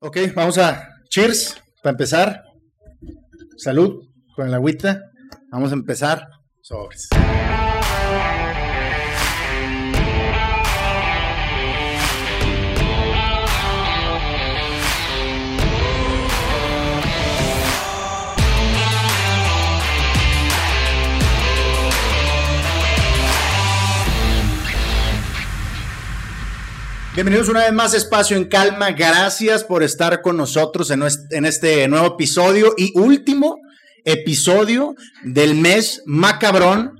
[0.00, 2.44] Ok, vamos a cheers para empezar.
[3.56, 5.00] Salud con el agüita.
[5.50, 6.28] Vamos a empezar.
[6.60, 7.08] Sobres.
[27.16, 28.90] Bienvenidos una vez más a Espacio en Calma.
[28.90, 33.56] Gracias por estar con nosotros en este nuevo episodio y último
[34.04, 36.92] episodio del mes macabrón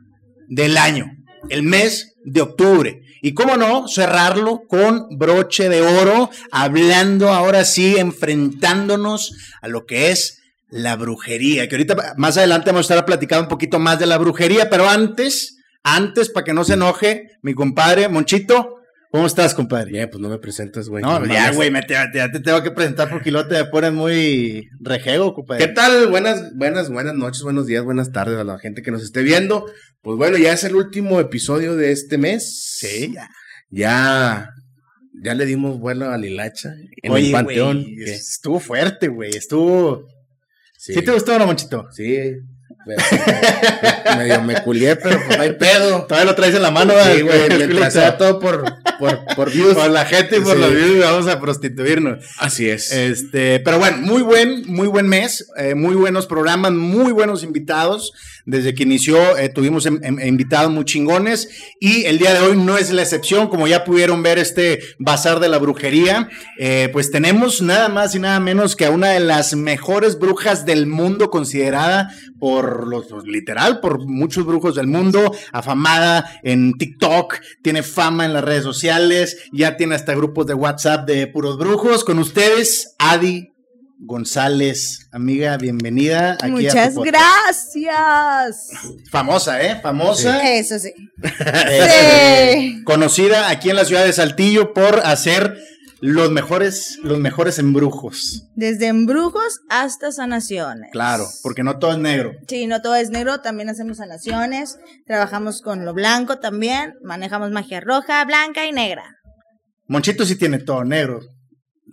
[0.48, 1.04] del año,
[1.50, 3.02] el mes de octubre.
[3.20, 10.12] Y cómo no, cerrarlo con broche de oro, hablando ahora sí, enfrentándonos a lo que
[10.12, 10.40] es
[10.70, 14.16] la brujería, que ahorita más adelante vamos a estar platicando un poquito más de la
[14.16, 18.75] brujería, pero antes, antes, para que no se enoje, mi compadre Monchito,
[19.16, 19.92] ¿Cómo estás, compadre?
[19.92, 21.02] Bien, pues no me presentas, güey.
[21.02, 25.66] No, ya, güey, ya te tengo que presentar porque luego te pones muy rejego, compadre.
[25.66, 26.08] ¿Qué tal?
[26.08, 29.64] Buenas, buenas, buenas noches, buenos días, buenas tardes a la gente que nos esté viendo.
[30.02, 32.76] Pues bueno, ya es el último episodio de este mes.
[32.78, 33.14] Sí,
[33.70, 34.50] ya.
[35.14, 37.86] Ya, le dimos vuelo a Lilacha en el Panteón.
[38.04, 40.06] estuvo fuerte, güey, estuvo...
[40.76, 40.92] Sí.
[40.92, 41.86] ¿Sí te gustó, no, Monchito?
[41.90, 42.34] Sí,
[44.16, 46.06] medio me culié, pero pues no hay pedo.
[46.06, 47.48] Todavía lo traes en la mano, sí, güey.
[47.48, 47.66] Le
[48.18, 48.64] todo por,
[48.98, 49.74] por, por views.
[49.74, 52.24] Por la gente y por los views vamos a prostituirnos.
[52.38, 52.92] Así es.
[52.92, 58.12] Este, pero bueno, muy buen, muy buen mes, eh, muy buenos programas, muy buenos invitados.
[58.46, 61.48] Desde que inició eh, tuvimos invitados muy chingones
[61.80, 65.40] y el día de hoy no es la excepción, como ya pudieron ver este bazar
[65.40, 66.28] de la brujería,
[66.58, 70.64] eh, pues tenemos nada más y nada menos que a una de las mejores brujas
[70.64, 77.82] del mundo considerada por los, literal, por muchos brujos del mundo, afamada en TikTok, tiene
[77.82, 82.04] fama en las redes sociales, ya tiene hasta grupos de WhatsApp de puros brujos.
[82.04, 83.55] Con ustedes, Adi
[83.98, 86.36] González, amiga, bienvenida.
[86.40, 88.68] Aquí Muchas gracias.
[89.10, 89.80] Famosa, ¿eh?
[89.82, 90.52] Famosa.
[90.52, 90.92] Eso sí.
[91.22, 92.84] sí.
[92.84, 95.56] Conocida aquí en la ciudad de Saltillo por hacer
[96.00, 98.44] los mejores, los mejores embrujos.
[98.54, 100.90] Desde embrujos hasta sanaciones.
[100.92, 102.32] Claro, porque no todo es negro.
[102.48, 107.80] Sí, no todo es negro, también hacemos sanaciones, trabajamos con lo blanco también, manejamos magia
[107.80, 109.16] roja, blanca y negra.
[109.88, 111.20] Monchito sí tiene todo negro.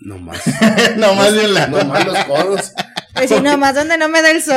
[0.04, 0.42] No más.
[0.98, 1.68] no más de la.
[1.68, 2.74] No más los codos.
[3.14, 4.56] Pues sí, nomás donde no me da el sol.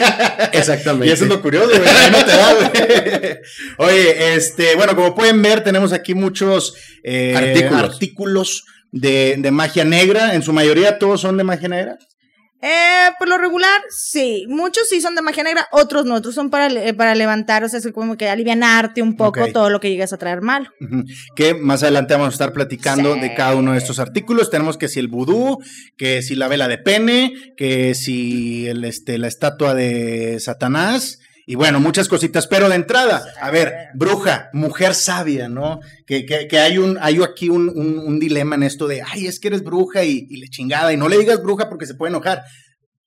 [0.52, 1.08] Exactamente.
[1.08, 2.10] Y eso es lo curioso, güey.
[2.12, 3.38] No te da, güey.
[3.90, 10.34] Oye, este, bueno, como pueden ver, tenemos aquí muchos eh, artículos, de, de, magia negra.
[10.34, 11.98] En su mayoría todos son de magia negra.
[12.60, 14.46] Eh, por lo regular, sí.
[14.48, 16.16] Muchos sí son de magia negra, otros no.
[16.16, 19.70] Otros son para, eh, para levantar, o sea, es como que alivianarte un poco todo
[19.70, 20.70] lo que llegas a traer mal.
[21.36, 24.50] Que más adelante vamos a estar platicando de cada uno de estos artículos.
[24.50, 25.58] Tenemos que si el vudú,
[25.96, 31.20] que si la vela de pene, que si el, este, la estatua de Satanás.
[31.50, 35.80] Y bueno, muchas cositas, pero de entrada, a ver, bruja, mujer sabia, ¿no?
[36.06, 39.40] Que, que, que hay un, hay aquí un, un, dilema en esto de, ay, es
[39.40, 42.10] que eres bruja y, y, le chingada, y no le digas bruja porque se puede
[42.10, 42.42] enojar.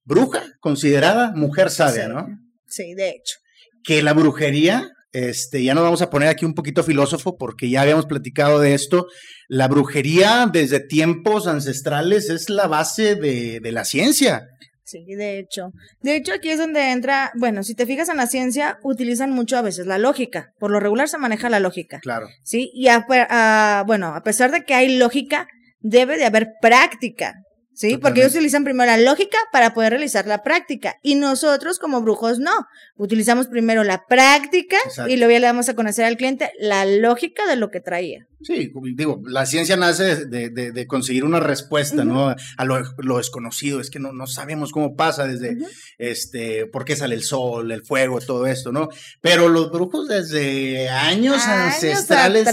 [0.05, 2.25] Bruja, considerada mujer sabia, ¿no?
[2.65, 3.37] Sí, de hecho.
[3.83, 7.83] Que la brujería, este, ya nos vamos a poner aquí un poquito filósofo porque ya
[7.83, 9.05] habíamos platicado de esto.
[9.49, 14.47] La brujería desde tiempos ancestrales es la base de, de la ciencia.
[14.91, 15.71] Sí, de hecho.
[16.01, 19.57] De hecho, aquí es donde entra, bueno, si te fijas en la ciencia, utilizan mucho
[19.57, 20.51] a veces la lógica.
[20.59, 21.99] Por lo regular se maneja la lógica.
[22.01, 22.27] Claro.
[22.43, 25.47] Sí, y a, bueno, a pesar de que hay lógica,
[25.79, 27.35] debe de haber práctica.
[27.81, 27.97] ¿Sí?
[27.97, 30.99] Porque ellos utilizan primero la lógica para poder realizar la práctica.
[31.01, 32.67] Y nosotros como brujos no.
[32.95, 34.77] Utilizamos primero la práctica
[35.07, 38.27] y luego ya le damos a conocer al cliente la lógica de lo que traía.
[38.43, 42.35] Sí, digo, la ciencia nace de, de, conseguir una respuesta, ¿no?
[42.57, 45.57] A lo, desconocido, es que no, no sabemos cómo pasa desde,
[45.99, 48.89] este, por qué sale el sol, el fuego, todo esto, ¿no?
[49.21, 52.47] Pero los brujos desde años, ancestrales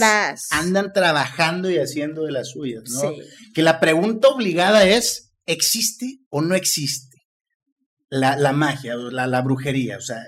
[0.51, 3.11] andan trabajando y haciendo de las suyas, ¿no?
[3.55, 5.18] Que la pregunta obligada es,
[5.49, 7.17] ¿existe o no existe?
[8.11, 10.23] La, la magia, la, la brujería, o sea,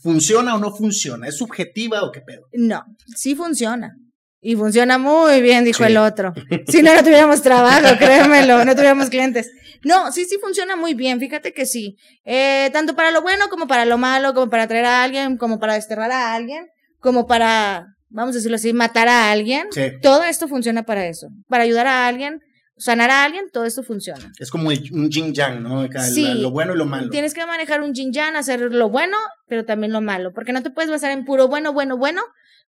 [0.00, 1.28] ¿funciona o no funciona?
[1.28, 2.46] ¿Es subjetiva o qué pedo?
[2.52, 2.82] No,
[3.14, 3.94] sí funciona.
[4.40, 6.32] Y funciona muy bien, dijo el otro.
[6.68, 9.50] Si no, no tuviéramos trabajo, créemelo, no tuviéramos clientes.
[9.82, 11.96] No, sí, sí funciona muy bien, fíjate que sí.
[12.24, 15.58] Eh, tanto para lo bueno como para lo malo, como para traer a alguien, como
[15.58, 16.68] para desterrar a alguien,
[17.00, 19.68] como para, vamos a decirlo así, matar a alguien.
[20.00, 21.28] Todo esto funciona para eso.
[21.48, 22.40] Para ayudar a alguien,
[22.76, 24.32] sanar a alguien, todo esto funciona.
[24.38, 25.88] Es como un yin yang, ¿no?
[26.02, 27.10] sí, lo bueno y lo malo.
[27.10, 29.16] Tienes que manejar un yin yang, hacer lo bueno,
[29.48, 32.22] pero también lo malo, porque no te puedes basar en puro bueno, bueno, bueno,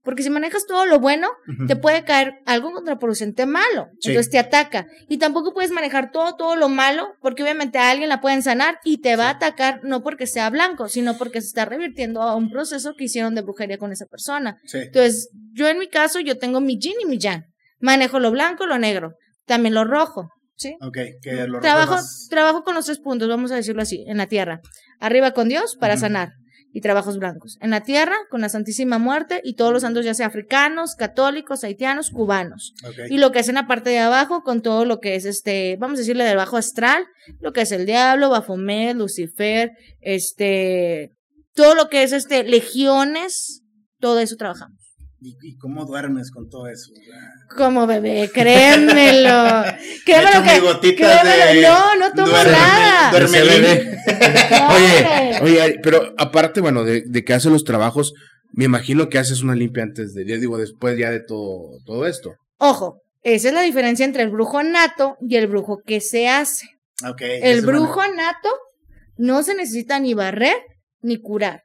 [0.04, 1.28] Porque si manejas todo lo bueno,
[1.68, 3.90] te puede caer algo contraproducente malo.
[4.00, 4.12] Sí.
[4.12, 4.88] Entonces te ataca.
[5.10, 8.80] Y tampoco puedes manejar todo, todo lo malo, porque obviamente a alguien la pueden sanar
[8.86, 12.36] y te va a atacar no porque sea blanco, sino porque se está revirtiendo a
[12.36, 14.58] un proceso que hicieron de brujería con esa persona.
[14.72, 17.44] Entonces, yo en mi caso, yo tengo mi yin y mi yang.
[17.80, 19.16] Manejo lo blanco, lo negro,
[19.48, 20.30] también lo rojo.
[20.56, 20.76] ¿Sí?
[20.82, 22.28] Ok, que lo Trabajo, recuerdas.
[22.30, 24.60] trabajo con los tres puntos, vamos a decirlo así, en la tierra.
[25.00, 26.32] Arriba con Dios para sanar
[26.74, 27.58] y trabajos blancos.
[27.62, 31.64] En la tierra con la Santísima Muerte y todos los santos, ya sea africanos, católicos,
[31.64, 32.74] haitianos, cubanos.
[33.10, 35.78] Y lo que es en la parte de abajo con todo lo que es este,
[35.80, 37.06] vamos a decirle del bajo astral,
[37.40, 39.72] lo que es el diablo, Baphomet, Lucifer,
[40.02, 41.14] este,
[41.54, 43.62] todo lo que es este, legiones,
[44.00, 44.87] todo eso trabajamos.
[45.20, 46.92] ¿Y, y cómo duermes con todo eso?
[47.56, 49.64] Como bebé, créemelo.
[50.06, 53.18] créemelo Me echo que, mis gotitas créemelo, de- no, no tomo nada.
[53.18, 53.98] Ese bebé.
[54.76, 58.14] Oye, oye, pero aparte, bueno, de, de que haces los trabajos,
[58.54, 62.06] me imagino que haces una limpia antes de, yo digo, después ya de todo, todo
[62.06, 62.36] esto.
[62.58, 66.68] Ojo, esa es la diferencia entre el brujo nato y el brujo que se hace.
[67.08, 67.22] Ok.
[67.22, 68.16] El brujo bueno.
[68.16, 68.50] nato
[69.18, 70.56] no se necesita ni barrer
[71.02, 71.62] ni curar.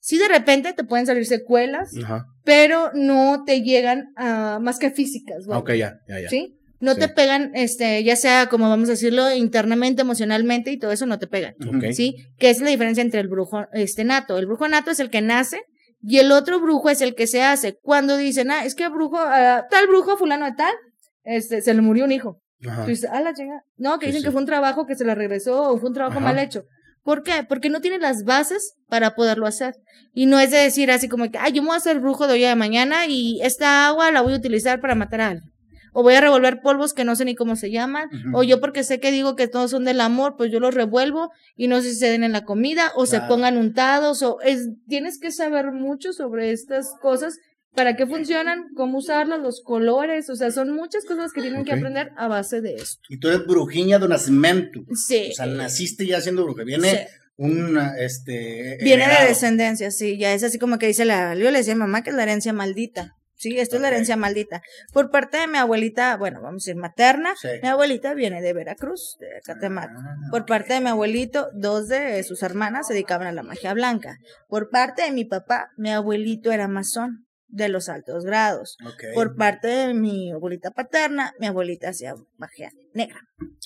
[0.00, 2.26] Sí, de repente te pueden salir secuelas, Ajá.
[2.44, 5.44] Pero no te llegan a más que físicas.
[5.48, 6.28] Ok, ya, ya, ya.
[6.28, 6.58] ¿Sí?
[6.80, 7.00] No Sí.
[7.00, 11.18] te pegan, este, ya sea como vamos a decirlo, internamente, emocionalmente y todo eso no
[11.18, 11.54] te pegan.
[11.66, 11.92] Ok.
[11.92, 12.16] ¿Sí?
[12.38, 14.36] Que es la diferencia entre el brujo este nato.
[14.38, 15.62] El brujo nato es el que nace
[16.02, 17.78] y el otro brujo es el que se hace.
[17.80, 20.74] Cuando dicen, ah, es que brujo, ah, tal brujo, fulano de tal,
[21.22, 22.42] este, se le murió un hijo.
[22.68, 22.82] Ajá.
[22.84, 23.62] Tú dices, ah, la chinga.
[23.78, 24.26] No, que Sí, dicen sí.
[24.26, 26.26] que fue un trabajo que se le regresó o fue un trabajo Ajá.
[26.26, 26.64] mal hecho.
[27.04, 27.44] ¿Por qué?
[27.46, 29.74] Porque no tiene las bases para poderlo hacer.
[30.14, 32.26] Y no es de decir así como que, ah, yo me voy a hacer brujo
[32.26, 35.28] de hoy a de mañana y esta agua la voy a utilizar para matar a
[35.28, 35.54] alguien.
[35.92, 38.08] O voy a revolver polvos que no sé ni cómo se llaman.
[38.32, 41.30] O yo porque sé que digo que todos son del amor, pues yo los revuelvo
[41.56, 44.22] y no sé si se den en la comida o se pongan untados.
[44.22, 47.38] O es, tienes que saber mucho sobre estas cosas.
[47.74, 48.68] ¿Para qué funcionan?
[48.76, 49.40] ¿Cómo usarlas?
[49.40, 50.30] Los colores.
[50.30, 53.00] O sea, son muchas cosas que tienen que aprender a base de esto.
[53.08, 54.80] Y tú eres brujiña de nacimiento.
[54.94, 55.28] Sí.
[55.32, 56.62] O sea, naciste ya siendo bruja.
[56.64, 56.98] Viene Sí.
[57.36, 58.78] un, este...
[58.82, 61.76] Viene de descendencia, sí, ya es así como que dice la, yo le decía a
[61.76, 63.16] mi mamá que es la herencia maldita.
[63.36, 64.62] Sí, esto es la herencia maldita.
[64.92, 67.48] Por parte de mi abuelita, bueno, vamos a decir materna, Sí.
[67.60, 69.98] mi abuelita viene de Veracruz, de Catemaco.
[69.98, 73.74] Ah, Por parte de mi abuelito, dos de sus hermanas se dedicaban a la magia
[73.74, 74.16] blanca.
[74.48, 78.76] Por parte de mi papá, mi abuelito era masón de los altos grados.
[79.14, 83.20] Por parte de mi abuelita paterna, mi abuelita hacía magia negra.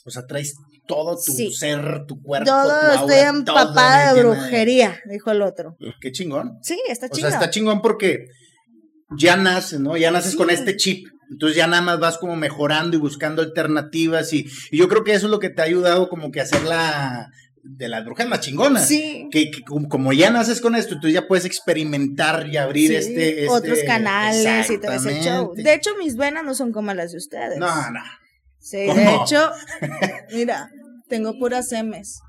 [0.05, 0.55] O sea, traes
[0.87, 1.53] todo tu Sí.
[1.53, 5.77] ser, tu cuerpo, Todo tu aura, estoy empapada de brujería, dijo el otro.
[6.01, 6.59] Qué chingón.
[6.63, 7.29] Sí, está O chido.
[7.29, 8.27] sea, está chingón porque
[9.19, 9.97] ya naces, ¿no?
[9.97, 10.37] Ya naces Sí.
[10.37, 11.07] con este chip.
[11.31, 15.13] Entonces ya nada más vas como mejorando y buscando alternativas y, y yo creo que
[15.13, 17.31] eso es lo que te ha ayudado como que a hacer la
[17.71, 18.89] de las brujas más chingonas.
[18.89, 19.29] Sí.
[19.31, 23.45] Que, que como- ya naces con esto, entonces ya puedes experimentar y abrir Sí, este,
[23.45, 25.53] este- otros canales y todo ese show.
[25.55, 27.59] De hecho, mis venas no son como las de ustedes.
[27.59, 28.01] No, no.
[28.59, 29.01] Sí, ¿Cómo?
[29.01, 29.51] de hecho,
[30.35, 30.71] mira,
[31.09, 32.21] tengo puras M's.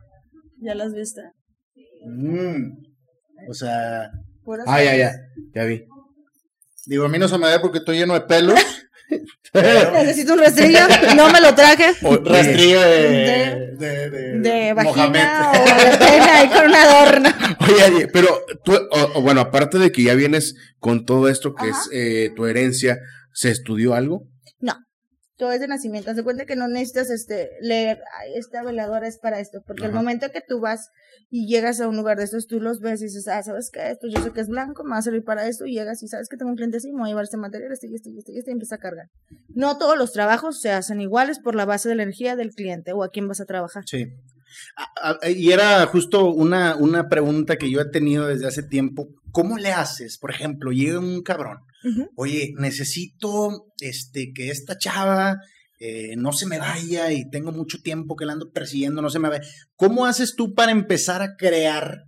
[0.62, 1.22] ¿Ya las viste?
[2.06, 2.74] Mm.
[3.50, 4.10] O sea,
[4.44, 4.98] Puras Ah, ya, Ms.
[5.00, 5.12] ya.
[5.56, 5.86] Ya vi.
[6.86, 8.60] digo, a mí no se me ve porque estoy lleno de pelos.
[9.54, 10.80] Necesito un rastrillo,
[11.16, 11.94] no me lo traje.
[12.04, 15.20] O- rastrillo de, De- de, de, De Mohamed.
[15.20, 17.30] vagina o de pene ahí con un adorno.
[17.62, 18.28] Oye, oye, pero
[18.64, 21.80] tú, o- o bueno, aparte de que ya vienes con todo esto que Ajá.
[21.82, 23.00] es eh, tu herencia,
[23.34, 24.24] ¿se estudió algo?
[25.40, 26.12] Todo es de nacimiento.
[26.12, 29.86] Haz de cuenta que no necesitas este leer, "Ay, esta veladora es para esto, porque
[29.86, 30.92] el momento que tú vas
[31.30, 33.90] y llegas a un lugar de estos, tú los ves y dices, ah, ¿sabes qué?
[33.90, 36.10] Esto yo sé que es blanco, me va a servir para esto, y llegas y
[36.10, 38.10] sabes que tengo un cliente así, me voy a llevar este material, este y este
[38.10, 39.08] y este y este, y empieza a cargar.
[39.48, 42.92] No todos los trabajos se hacen iguales por la base de la energía del cliente
[42.92, 43.84] o a quién vas a trabajar.
[43.88, 44.08] Sí.
[45.28, 49.10] Y era justo una, una pregunta que yo he tenido desde hace tiempo.
[49.32, 50.18] ¿Cómo le haces?
[50.18, 51.60] Por ejemplo, llega un cabrón.
[52.16, 55.40] Oye, necesito este, que esta chava
[55.80, 59.20] eh, no se me vaya y tengo mucho tiempo que la ando persiguiendo, no se
[59.20, 59.48] me vaya.
[59.76, 62.04] ¿Cómo haces tú para empezar a crear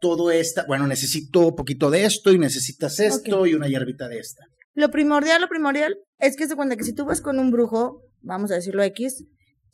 [0.00, 0.66] todo esta?
[0.66, 4.44] Bueno, necesito poquito de esto y necesitas esto y una hierbita de esta.
[4.74, 8.02] Lo primordial, lo primordial es que se cuenta que si tú vas con un brujo,
[8.20, 9.24] vamos a decirlo X,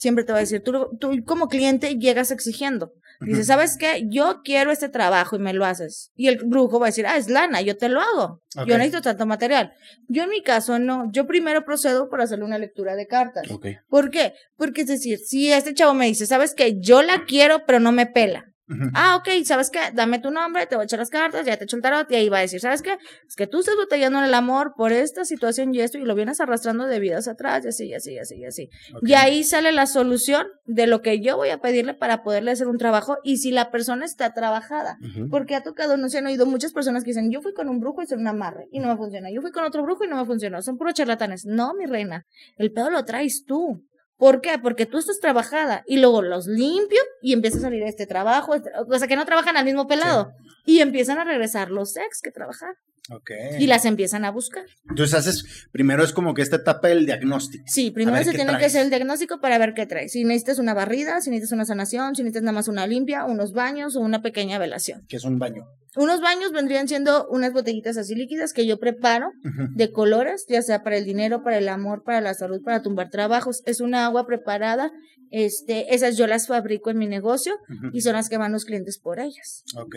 [0.00, 2.92] siempre te va a decir, tú, tú como cliente llegas exigiendo.
[3.20, 4.04] Dices, ¿sabes qué?
[4.08, 6.10] Yo quiero este trabajo y me lo haces.
[6.16, 8.40] Y el brujo va a decir, ah, es lana, yo te lo hago.
[8.56, 8.66] Ok.
[8.66, 9.74] Yo necesito tanto material.
[10.08, 11.12] Yo en mi caso no.
[11.12, 13.46] Yo primero procedo por hacerle una lectura de cartas.
[13.90, 14.32] ¿Por qué?
[14.56, 16.80] Porque es decir, si este chavo me dice, ¿sabes qué?
[16.80, 18.46] Yo la quiero, pero no me pela.
[18.94, 19.80] Ah, ok, ¿sabes qué?
[19.92, 22.14] Dame tu nombre, te voy a echar las cartas, ya te echo el tarot y
[22.14, 22.98] ahí va a decir, ¿sabes qué?
[23.26, 26.14] Es que tú estás batallando en el amor por esta situación y esto y lo
[26.14, 28.70] vienes arrastrando de vidas atrás y así, y así, y así, y así.
[29.02, 32.68] Y ahí sale la solución de lo que yo voy a pedirle para poderle hacer
[32.68, 34.98] un trabajo y si la persona está trabajada.
[35.30, 37.80] Porque ha tocado, no se han oído muchas personas que dicen, yo fui con un
[37.80, 39.30] brujo y hice un amarre y no me funciona.
[39.30, 40.62] Yo fui con otro brujo y no me funcionó.
[40.62, 41.44] Son puros charlatanes.
[41.44, 43.84] No, mi reina, el pedo lo traes tú.
[44.20, 44.58] ¿Por qué?
[44.58, 48.70] Porque tú estás trabajada y luego los limpio y empieza a salir este trabajo, este,
[48.86, 50.34] o sea, que no trabajan al mismo pelado.
[50.66, 52.74] Y empiezan a regresar los ex que trabajan.
[53.10, 53.30] Ok.
[53.58, 54.64] Y las empiezan a buscar.
[54.88, 57.64] Entonces haces, primero es como que esta etapa del diagnóstico.
[57.66, 58.72] Sí, primero se qué tiene que traes.
[58.72, 60.12] hacer el diagnóstico para ver qué traes.
[60.12, 63.52] Si necesitas una barrida, si necesitas una sanación, si necesitas nada más una limpia, unos
[63.52, 65.04] baños o una pequeña velación.
[65.08, 65.64] Que es un baño.
[65.96, 69.32] Unos baños vendrían siendo unas botellitas así líquidas que yo preparo
[69.74, 73.10] de colores, ya sea para el dinero, para el amor, para la salud, para tumbar
[73.10, 73.62] trabajos.
[73.66, 74.92] Es una agua preparada.
[75.32, 77.56] Este, esas yo las fabrico en mi negocio
[77.92, 79.64] y son las que van los clientes por ellas.
[79.76, 79.96] Ok.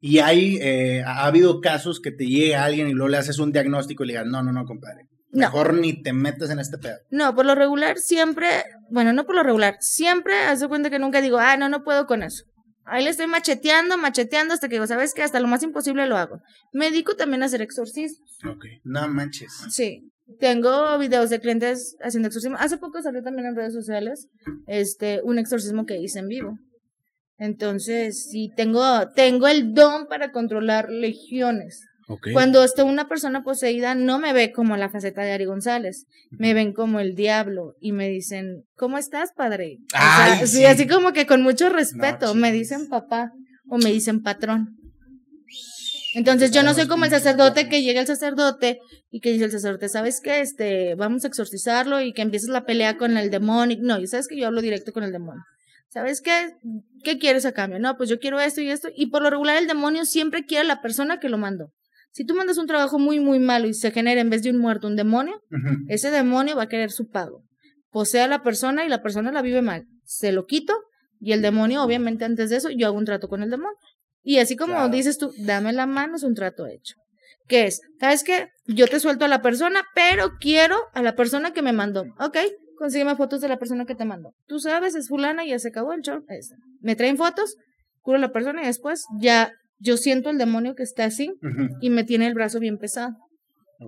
[0.00, 3.52] Y hay, eh, ha habido casos que te llegue alguien y luego le haces un
[3.52, 5.06] diagnóstico y le digas, no, no, no, compadre.
[5.30, 5.40] No.
[5.40, 6.96] Mejor ni te metas en este pedo.
[7.10, 8.48] No, por lo regular siempre,
[8.90, 11.84] bueno, no por lo regular, siempre haz de cuenta que nunca digo, ah, no, no
[11.84, 12.44] puedo con eso.
[12.86, 15.22] Ahí le estoy macheteando, macheteando hasta que digo, ¿sabes qué?
[15.22, 16.40] Hasta lo más imposible lo hago.
[16.72, 18.38] Me dedico también a hacer exorcismos.
[18.48, 18.64] Ok.
[18.84, 19.52] No manches.
[19.70, 20.08] Sí.
[20.38, 22.56] Tengo videos de clientes haciendo exorcismo.
[22.58, 24.28] Hace poco salió también en redes sociales
[24.66, 26.58] este un exorcismo que hice en vivo.
[27.38, 31.82] Entonces, sí, tengo, tengo el don para controlar legiones.
[32.32, 36.54] Cuando está una persona poseída, no me ve como la faceta de Ari González, me
[36.54, 39.78] ven como el diablo y me dicen, ¿cómo estás, padre?
[39.86, 40.64] O sea, Ay, sí, sí.
[40.66, 43.32] así como que con mucho respeto, No, me dicen papá
[43.68, 44.76] o me dicen patrón.
[46.14, 48.78] Entonces yo no soy como el sacerdote que llega el sacerdote
[49.10, 50.40] y que dice el sacerdote, ¿sabes qué?
[50.40, 53.76] Este, vamos a exorcizarlo y que empieces la pelea con el demonio.
[53.80, 55.42] No, y sabes que yo hablo directo con el demonio.
[55.96, 56.50] ¿Sabes qué?
[57.04, 57.78] ¿Qué quieres a cambio?
[57.78, 58.90] No, pues yo quiero esto y esto.
[58.94, 61.72] Y por lo regular el demonio siempre quiere a la persona que lo mandó.
[62.12, 64.58] Si tú mandas un trabajo muy, muy malo y se genera en vez de un
[64.58, 65.40] muerto un demonio,
[65.88, 67.44] ese demonio va a querer su pago.
[67.90, 69.86] Posee a la persona y la persona la vive mal.
[70.04, 70.74] Se lo quito
[71.18, 73.78] y el demonio, obviamente antes de eso, yo hago un trato con el demonio.
[74.22, 74.90] Y así como Claro.
[74.90, 76.96] dices tú, dame la mano, es un trato hecho.
[77.48, 77.80] ¿Qué es?
[78.00, 78.48] ¿Sabes qué?
[78.66, 82.04] Yo te suelto a la persona, pero quiero a la persona que me mandó.
[82.18, 82.36] Ok,
[82.76, 84.32] consígueme fotos de la persona que te mandó.
[84.46, 86.24] Tú sabes, es fulana y ya se acabó el show.
[86.28, 87.56] Es- Me traen fotos,
[88.02, 91.68] curo a la persona y después ya yo siento el demonio que está así Ujú.
[91.80, 93.14] y me tiene el brazo bien pesado.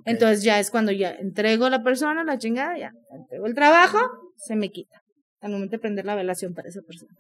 [0.05, 3.99] Entonces ya es cuando ya entrego a la persona, la chingada, ya entrego el trabajo,
[4.37, 5.01] se me quita.
[5.41, 7.13] Al momento de prender la velación para esa persona.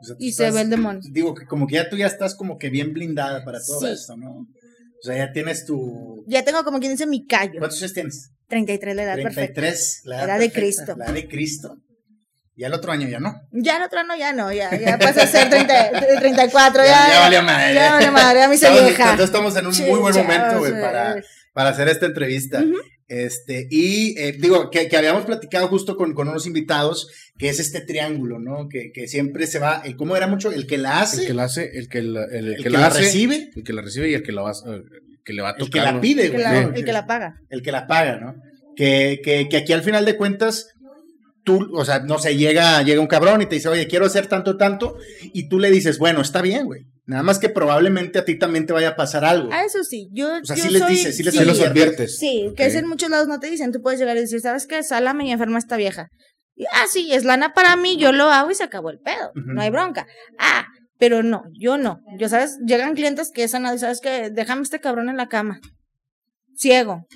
[0.00, 1.00] O sea, tú y se ve el demonio.
[1.10, 3.86] Digo que como que ya tú ya estás como que bien blindada para todo Sí.
[3.88, 4.30] esto, ¿no?
[4.32, 6.24] O sea, ya tienes tu...
[6.28, 7.58] Ya tengo como quien dice mi callo.
[7.58, 8.30] ¿Cuántos años tienes?
[8.54, 9.60] 33 la edad perfecta.
[9.60, 10.94] 33, la edad, Edad de perfecta, Cristo.
[10.96, 11.76] La edad de Cristo.
[12.56, 13.34] Y al otro año ya no.
[13.50, 16.88] Ya el otro no, ya no, ya, ya pasa a ser 30, 34, ya.
[16.88, 17.74] Ya- ya valió madre.
[17.74, 19.02] Ya valió madre, ya me hice Estamos- vieja.
[19.10, 21.16] Entonces estamos en un muy buen momento, güey, para,
[21.52, 22.62] para hacer esta entrevista.
[23.08, 27.58] Este, y eh, digo, que, que habíamos platicado justo con, con unos invitados, que es
[27.60, 28.68] este triángulo, ¿no?
[28.68, 31.34] Que, que siempre se va, el cómo era mucho, el que la hace, El que
[31.34, 33.72] la hace, el que la, el, el que que la la hace, recibe, el que
[33.74, 34.80] la recibe y el que la va, a-
[35.24, 35.66] que le va a tocar.
[35.66, 36.78] el que la pide, el que güey.
[36.78, 37.34] el que la paga.
[37.48, 38.34] el que la paga, ¿no?
[38.76, 40.68] Que, que, que aquí al final de cuentas,
[41.44, 44.26] tú, o sea, no sé, llega, llega un cabrón y te dice, oye, quiero hacer
[44.26, 44.96] tanto, tanto,
[45.32, 46.82] y tú le dices, bueno, está bien, güey.
[47.06, 49.50] Nada más que probablemente a ti también te vaya a pasar algo.
[49.52, 51.60] Ah, eso sí, yo, O sea, yo sí les soy, dices, sí les Sí los
[51.60, 52.18] adviertes.
[52.18, 54.66] Sí, que es en muchos lados no te dicen, tú puedes llegar y decir, ¿sabes
[54.66, 54.82] qué?
[54.82, 56.08] Sálame y enferma esta vieja.
[56.56, 59.32] Y, ah, sí, es lana para mí, yo lo hago y se acabó el pedo,
[59.34, 60.06] no hay bronca.
[60.38, 60.66] Ah,
[61.04, 62.00] pero no, yo no.
[62.16, 62.58] Yo, ¿sabes?
[62.64, 64.30] Llegan clientes que es y ¿sabes qué?
[64.30, 65.60] Déjame este cabrón en la cama.
[66.56, 67.06] Ciego,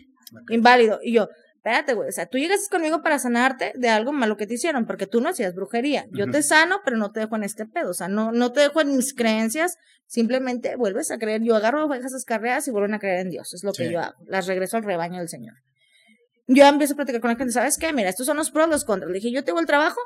[0.50, 0.98] inválido.
[1.02, 4.46] Y yo, espérate, güey, o sea, tú llegas conmigo para sanarte de algo malo que
[4.46, 6.04] te hicieron, porque tú no hacías brujería.
[6.10, 8.60] Yo te sano, pero no te dejo en este pedo, o sea, no, no te
[8.60, 11.40] dejo en mis creencias, simplemente vuelves a creer.
[11.42, 14.18] Yo agarro ovejas escarreadas y vuelven a creer en Dios, es lo que yo hago.
[14.26, 15.54] Las regreso al rebaño del Señor.
[16.46, 17.94] Yo empiezo a platicar con la gente, ¿sabes qué?
[17.94, 19.10] Mira, estos son los pros, los contras.
[19.10, 20.00] Le dije, yo tengo el trabajo,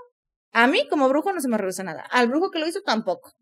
[0.52, 3.32] a mí como brujo no se me regresa nada, al brujo que lo hizo tampoco.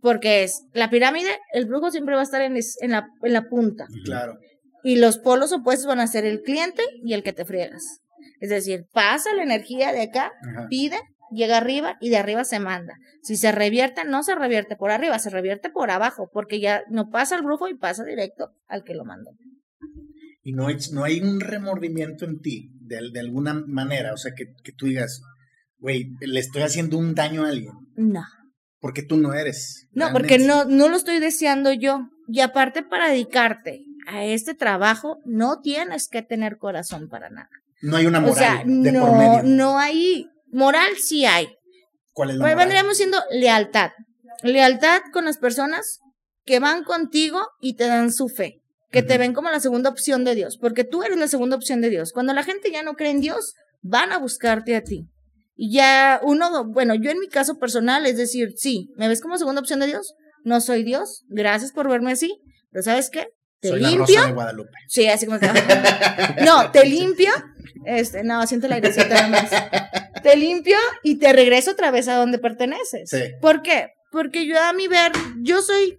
[0.00, 3.32] Porque es la pirámide, el brujo siempre va a estar en, es- en, la, en
[3.32, 3.86] la punta.
[4.04, 4.38] Claro.
[4.84, 8.00] Y los polos opuestos van a ser el cliente y el que te friegas.
[8.40, 10.66] Es decir, pasa la energía de acá, Ajá.
[10.70, 10.96] pide,
[11.32, 12.94] llega arriba y de arriba se manda.
[13.22, 17.10] Si se revierte, no se revierte por arriba, se revierte por abajo, porque ya no
[17.10, 19.32] pasa al brujo y pasa directo al que lo mandó.
[20.44, 24.32] Y no hay, no hay un remordimiento en ti, de, de alguna manera, o sea,
[24.36, 25.20] que, que tú digas,
[25.78, 28.22] güey, le estoy haciendo un daño a alguien, No.
[28.80, 29.86] Porque tú no eres.
[29.92, 32.00] No, porque no, no lo estoy deseando yo.
[32.28, 37.48] Y aparte, para dedicarte a este trabajo, no tienes que tener corazón para nada.
[37.82, 39.42] No hay una o moral sea, de por no, medio.
[39.44, 41.48] no hay moral, sí hay.
[42.12, 42.66] ¿Cuál es la Pues moral?
[42.66, 43.90] vendríamos siendo lealtad.
[44.42, 46.00] Lealtad con las personas
[46.44, 50.24] que van contigo y te dan su fe, que te ven como la segunda opción
[50.24, 52.12] de Dios, porque tú eres la segunda opción de Dios.
[52.12, 55.08] Cuando la gente ya no cree en Dios, van a buscarte a ti.
[55.60, 59.36] Y ya uno, bueno, yo en mi caso personal, es decir, sí, ¿me ves como
[59.38, 60.14] segunda opción de Dios?
[60.44, 63.26] No soy Dios, gracias por verme así, pero ¿sabes qué?
[63.58, 64.14] Te Soy la limpio.
[64.14, 64.70] Rosa de Guadalupe.
[64.86, 65.48] Sí, así como que.
[66.44, 67.30] No, te limpio.
[67.84, 69.50] Este, no, siento la airecita nada más.
[70.22, 73.10] Te limpio y te regreso otra vez a donde perteneces.
[73.10, 73.18] Sí.
[73.40, 73.88] ¿Por qué?
[74.12, 75.10] Porque yo a mi ver,
[75.42, 75.98] yo soy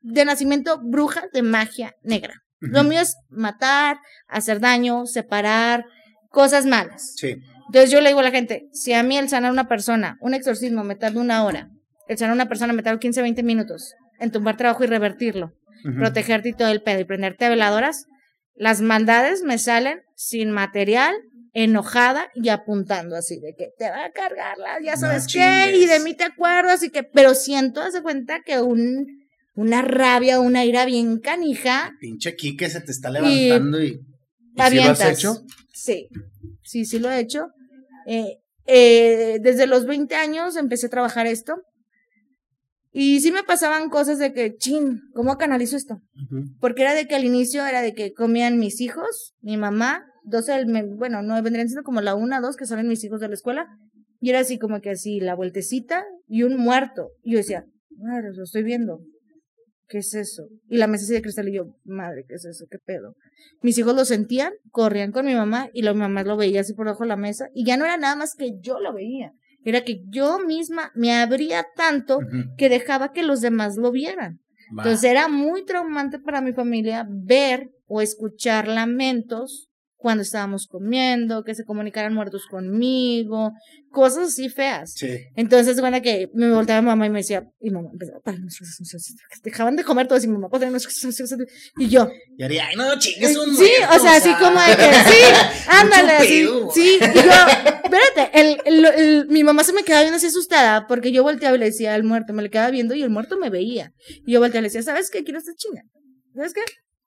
[0.00, 2.34] de nacimiento bruja de magia negra.
[2.58, 5.84] Lo mío es matar, hacer daño, separar,
[6.28, 7.14] cosas malas.
[7.14, 7.36] Sí.
[7.70, 10.18] Entonces yo le digo a la gente, si a mí el sanar a una persona,
[10.20, 11.70] un exorcismo me tarda una hora,
[12.08, 15.52] el sanar a una persona me tarda 15, 20 minutos, en tumbar trabajo y revertirlo,
[15.96, 18.06] protegerte y todo el pedo y prenderte a veladoras,
[18.56, 21.14] las maldades me salen sin material,
[21.52, 25.86] enojada y apuntando así de que te va a cargarla, ya No sabes qué, y
[25.86, 29.06] de mí te acuerdas y que, pero siento, haz de cuenta que un,
[29.54, 34.00] una rabia, una ira bien canija, Pinche Quique se te está levantando y.
[34.56, 35.44] ¿Y si lo has hecho?
[35.72, 36.08] Sí,
[36.64, 37.46] sí, sí lo he hecho.
[38.12, 41.54] Eh, eh, desde los 20 años empecé a trabajar esto.
[42.92, 46.00] Y sí me pasaban cosas de que, chin, ¿cómo canalizo esto?
[46.58, 50.52] Porque era de que al inicio era de que comían mis hijos, mi mamá, 12
[50.52, 53.28] del, me- bueno, no vendrían siendo como la una, dos que salen mis hijos de
[53.28, 53.68] la escuela.
[54.20, 57.10] Y era así como que así, la vueltecita y un muerto.
[57.22, 57.64] Y yo decía,
[57.96, 59.00] madre, lo estoy viendo.
[59.90, 60.44] ¿Qué es eso?
[60.68, 62.64] Y la mesa así de cristal y yo, madre, ¿qué es eso?
[62.70, 63.16] ¿Qué pedo?
[63.60, 66.86] Mis hijos lo sentían, corrían con mi mamá y la mamá lo veía así por
[66.86, 67.48] debajo de la mesa.
[67.54, 69.32] Y ya no era nada más que yo lo veía.
[69.64, 72.20] Era que yo misma me abría tanto
[72.56, 74.38] que dejaba que los demás lo vieran.
[74.68, 74.84] Va.
[74.84, 79.69] Entonces era muy traumante para mi familia ver o escuchar lamentos
[80.00, 83.52] cuando estábamos comiendo, que se comunicaran muertos conmigo,
[83.90, 84.94] cosas así feas.
[84.94, 85.08] Sí.
[85.36, 88.78] Entonces, cuando que me volteaba mamá y me decía, y mamá empezaba, "Para nuestros-
[89.42, 90.96] dejaban de comer todos y mi mamá, "Para nuestros-".
[91.78, 94.76] y yo, Y haría, ay, no, chingues un sí, muerto, o sea, así como de
[94.76, 95.20] que, sí,
[95.68, 100.16] ándale, así, sí, y yo, espérate, el, el- el- mi mamá se me quedaba viendo
[100.16, 103.02] así asustada, porque yo volteaba y le decía al muerto, me le quedaba viendo y
[103.02, 103.92] el muerto me veía,
[104.24, 105.24] y yo volteaba y le decía, ¿sabes qué?
[105.24, 105.82] Quiero estar chinga,
[106.34, 106.62] ¿sabes qué?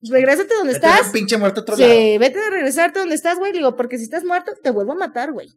[0.10, 1.92] Regrésate donde Vete a estás, pinche muerto a otro lado.
[1.92, 4.96] sí, vete de regresarte donde estás, güey, digo, porque si estás muerto, te vuelvo a
[4.96, 5.48] matar, güey,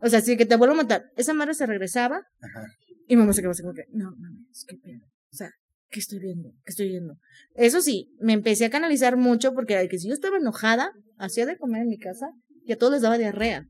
[0.00, 2.66] o sea, sí, que te vuelvo a matar, esa madre se regresaba, Ajá.
[3.08, 5.00] y mamá se quedó así como que, no, mames, qué pedo.
[5.32, 5.50] O sea,
[5.88, 6.50] ¿qué estoy viendo?
[6.64, 7.14] ¿Qué estoy viendo?
[7.54, 11.56] Eso sí, me empecé a canalizar mucho porque que si yo estaba enojada, hacía de
[11.56, 12.28] comer en mi casa
[12.64, 13.66] y a todos les daba diarrea.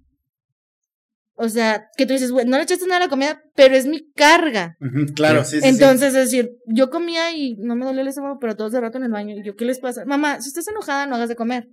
[1.39, 3.87] O sea, que tú dices, güey, no le echaste nada a la comida, pero es
[3.87, 4.77] mi carga.
[5.15, 5.63] Claro, sí, sí.
[5.63, 5.69] sí.
[5.69, 8.97] Entonces, es decir, yo comía y no me dolía el estómago, pero todos de rato
[8.97, 9.35] en el baño.
[9.37, 10.05] Y yo, ¿qué les pasa?
[10.07, 11.69] Mamá, si estás enojada, no hagas de comer.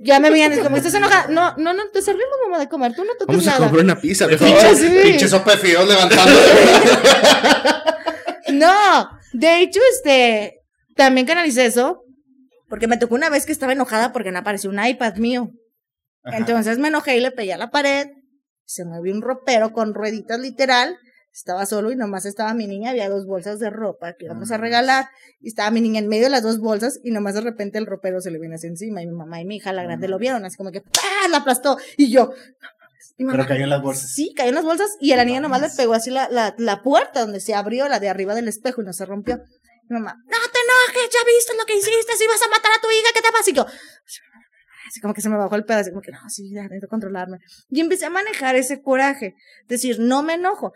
[0.00, 1.26] Ya me veían, es como, ¿estás enojada?
[1.28, 2.94] No, no, no, te servimos, mamá, de comer.
[2.94, 3.64] Tú no toques Vamos a nada.
[3.64, 4.28] comprar una pizza.
[4.28, 4.76] Pinche, mejor.
[4.76, 4.88] sí.
[5.02, 6.32] pinche sopa de fideos levantando.
[8.52, 10.60] No, de hecho, este,
[10.96, 12.02] también canalicé eso,
[12.68, 15.50] porque me tocó una vez que estaba enojada porque no apareció un iPad mío.
[16.24, 16.36] Ajá.
[16.36, 18.08] Entonces me enojé y le pegué a la pared,
[18.64, 20.98] se movió un ropero con rueditas literal,
[21.32, 24.58] estaba solo y nomás estaba mi niña, había dos bolsas de ropa que íbamos a
[24.58, 25.06] regalar,
[25.40, 27.86] y estaba mi niña en medio de las dos bolsas, y nomás de repente el
[27.86, 30.18] ropero se le viene así encima, y mi mamá y mi hija, la grande, lo
[30.18, 31.28] vieron, así como que ¡pah!
[31.30, 32.32] la aplastó, y yo,
[33.16, 34.12] Pero cayó en las bolsas.
[34.12, 36.54] Sí, cayó en las bolsas y a la niña nomás le pegó así la, la,
[36.58, 39.40] la puerta donde se abrió, la de arriba del espejo y no se rompió.
[39.88, 42.80] Mi mamá, no te enojes, ya viste lo que hiciste, si vas a matar a
[42.80, 43.50] tu hija, ¿qué te pasa?
[43.50, 43.66] Y yo,
[44.92, 46.86] así como que se me bajó el pedazo, así como que no, sí, ya necesito
[46.88, 47.38] controlarme.
[47.70, 49.34] Y empecé a manejar ese coraje,
[49.66, 50.74] decir, no me enojo.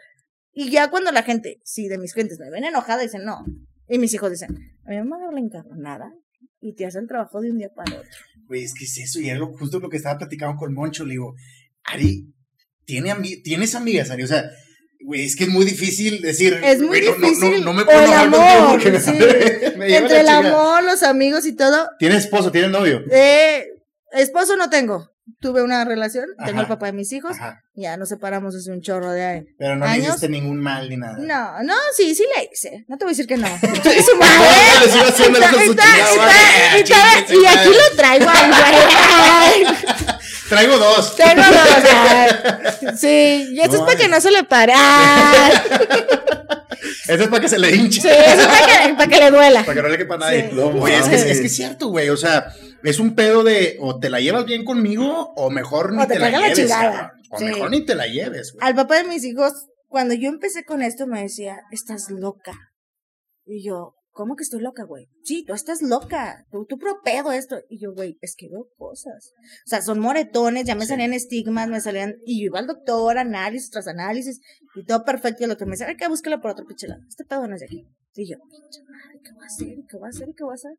[0.55, 3.45] Y ya cuando la gente, sí, de mis clientes me ven enojada, dicen, no.
[3.89, 6.13] Y mis hijos dicen, a mi mamá no le encargo nada
[6.61, 8.11] y te hace el trabajo de un día para otro.
[8.47, 11.05] Güey, es que es eso, y es lo, justo lo que estaba platicando con Moncho,
[11.05, 11.35] le digo,
[11.85, 12.33] Ari,
[12.87, 14.23] ¿tiene ami- ¿tienes amigas, Ari?
[14.23, 14.45] O sea,
[15.05, 17.65] güey, es que es muy difícil decir, Es muy güey, no- no- no- difícil.
[17.65, 18.91] No, me puedo el amor, me,
[19.77, 20.39] me Entre el chingada.
[20.39, 23.03] amor, los amigos y todo, ¿Tienes esposo, tienes novio?
[23.11, 23.69] Eh,
[24.17, 25.11] esposo no tengo.
[25.41, 28.81] Tuve una relación, tengo el papá de mis hijos, Ajá, ya nos separamos hace un
[28.81, 29.47] chorro de años.
[29.59, 31.17] pero no le hiciste ningún mal ni nada.
[31.19, 32.85] No, no, sí, sí le hice.
[32.87, 33.49] No te voy a decir que no.
[33.61, 34.47] Su madre.
[37.29, 39.75] Y aquí lo traigo al güey.
[40.49, 41.17] Traigo dos.
[41.17, 41.91] Tengo dos.
[41.91, 42.97] ay.
[42.97, 44.75] Sí, y esto No, es para que no se le pare.
[44.77, 45.53] Ay.
[47.09, 48.01] Eso es para que se le hinche.
[48.01, 49.61] Sí, eso es para que, para que le duela.
[49.65, 50.51] Para que no le quepa a nadie.
[50.51, 50.57] Sí.
[50.57, 51.23] No Oye, es que, mames.
[51.31, 52.09] es que es cierto, güey.
[52.11, 52.53] O sea,
[52.89, 56.15] es un pedo de o te la llevas bien conmigo o mejor ni O te
[56.15, 56.59] te, la la lleves.
[56.59, 57.13] chingada.
[57.31, 57.45] O Sí.
[57.45, 58.67] mejor ni te la lleves, güey.
[58.67, 59.53] Al papá de mis hijos,
[59.89, 62.53] cuando yo empecé con esto, me decía, estás loca.
[63.45, 65.07] Y yo, ¿cómo que estoy loca, güey?
[65.25, 67.59] Sí, tú estás loca, tú, tú propedo esto.
[67.69, 69.33] Y yo, güey, es que veo cosas.
[69.65, 73.19] O sea, son moretones, ya me salían estigmas, me salían, y yo iba al doctor,
[73.19, 74.41] análisis tras análisis,
[74.75, 75.45] y todo perfecto.
[75.45, 77.01] Y lo que me decía, hay que búsquela por otro pinche lado.
[77.09, 77.85] Este pedo no es de aquí.
[78.17, 79.77] Y yo, pinche madre, ¿qué voy a hacer?
[79.89, 80.29] ¿Qué voy a hacer?
[80.37, 80.73] ¿Qué voy a hacer?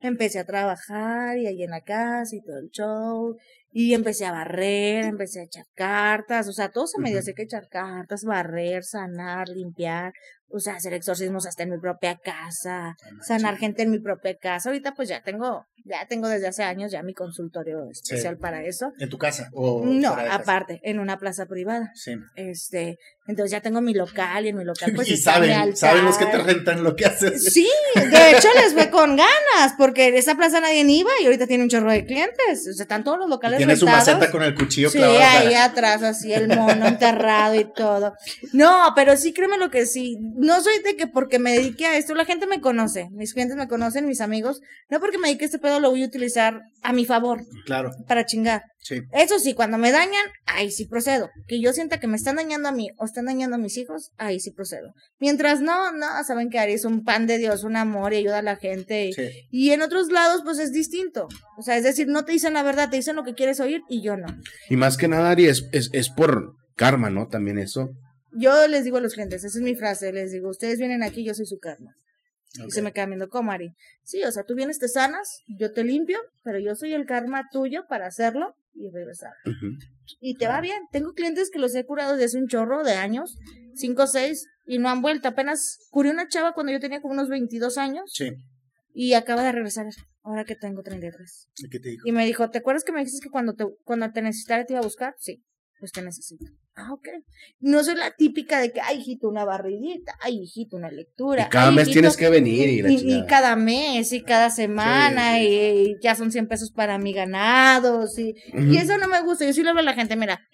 [0.00, 3.36] Empecé a trabajar y ahí en la casa y todo el show.
[3.72, 7.32] Y empecé a barrer, empecé a echar cartas, o sea, todo se me dio así
[7.34, 10.12] que echar cartas, barrer, sanar, limpiar,
[10.52, 14.68] o sea, hacer exorcismos hasta en mi propia casa, sanar gente en mi propia casa.
[14.70, 18.92] Ahorita pues ya tengo, ya tengo desde hace años ya mi consultorio especial para eso.
[18.98, 19.48] ¿En tu casa?
[19.52, 20.34] ¿O no, casa?
[20.34, 21.90] aparte, en una plaza privada.
[21.94, 22.14] Sí.
[22.36, 25.76] Este, entonces ya tengo mi local y en mi local pues y está mi saben,
[25.76, 27.44] saben los que te rentan lo que haces.
[27.52, 31.62] Sí, de hecho les fue con ganas, porque esa plaza nadie iba y ahorita tiene
[31.64, 32.66] un chorro de clientes.
[32.68, 34.08] O sea, están todos los locales Tiene su rentados.
[34.08, 35.20] maceta con el cuchillo Sí, clavado.
[35.20, 38.14] ahí atrás, así el mono enterrado y todo.
[38.52, 40.18] No, pero sí, créeme lo que sí.
[40.42, 43.58] No soy de que porque me dedique a esto, la gente me conoce, mis clientes
[43.58, 44.60] me conocen, mis amigos.
[44.88, 47.90] No porque me dedique a este pedo lo voy a utilizar a mi favor, Claro,
[48.08, 48.62] para chingar.
[48.78, 49.02] sí.
[49.12, 51.28] Eso sí, cuando me dañan, ahí sí procedo.
[51.46, 54.12] Que yo sienta que me están dañando a mí o están dañando a mis hijos,
[54.16, 54.94] ahí sí procedo.
[55.18, 58.38] Mientras no, no, saben que Ari es un pan de Dios, un amor y ayuda
[58.38, 59.06] a la gente.
[59.08, 59.28] Y, Sí.
[59.50, 61.28] y en otros lados, pues es distinto.
[61.58, 63.82] O sea, es decir, no te dicen la verdad, te dicen lo que quieres oír
[63.90, 64.28] y yo no.
[64.70, 67.28] Y más que nada, Ari, es, es, es por karma, ¿no?
[67.28, 67.90] También eso.
[68.32, 71.24] Yo les digo a los clientes, esa es mi frase, les digo, ustedes vienen aquí,
[71.24, 71.94] yo soy su karma.
[72.66, 73.74] Y se me quedan viendo, ¿cómo, Ari?
[74.02, 77.48] Sí, o sea, tú vienes, te sanas, yo te limpio, pero yo soy el karma
[77.52, 79.32] tuyo para hacerlo y regresar.
[80.20, 80.82] Y te va bien.
[80.90, 83.36] Tengo clientes que los he curado desde hace un chorro de años,
[83.74, 85.28] cinco o seis, y no han vuelto.
[85.28, 88.30] Apenas curé una chava cuando yo tenía como unos 22 años Sí.
[88.92, 89.86] y acaba de regresar
[90.24, 91.48] ahora que tengo 33.
[91.56, 92.02] ¿Y ¿Qué te dijo?
[92.08, 94.72] Y me dijo, ¿te acuerdas que me dijiste que cuando te, cuando te necesitara te
[94.72, 95.14] iba a buscar?
[95.18, 95.40] Sí,
[95.80, 96.44] pues te necesito.
[96.76, 97.08] Ah, ok.
[97.58, 101.46] No soy la típica de que, ay, hijito, una barridita, ay, hijito, una lectura.
[101.46, 104.50] Y cada ay, mes hijito, tienes que venir y la y, cada mes y cada
[104.50, 105.48] semana Sí, sí.
[105.48, 109.44] Y, y ya son 100 pesos para mi ganados y, y eso no me gusta.
[109.46, 110.46] Yo sí le hablo a la gente, mira,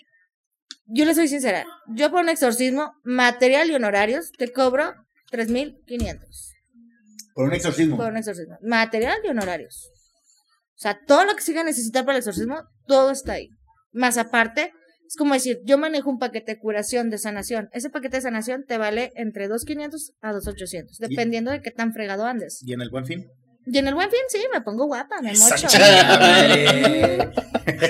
[0.86, 4.94] yo le soy sincera, yo por un exorcismo, material y honorarios, te cobro
[5.32, 6.54] 3.500
[7.34, 7.96] Por un exorcismo.
[7.96, 8.56] por un exorcismo.
[8.62, 9.90] Material y honorarios.
[10.76, 13.48] O sea, todo lo que siga necesitar para el exorcismo, todo está ahí.
[13.92, 14.72] Más aparte,
[15.06, 17.68] es como decir, yo manejo un paquete de curación, de sanación.
[17.72, 22.24] Ese paquete de sanación te vale entre 2.500 a 2.800, dependiendo de qué tan fregado
[22.24, 22.60] andes.
[22.64, 23.26] ¿Y en el buen fin?
[23.68, 25.66] Y en el buen fin, sí, me pongo guapa, me mocho.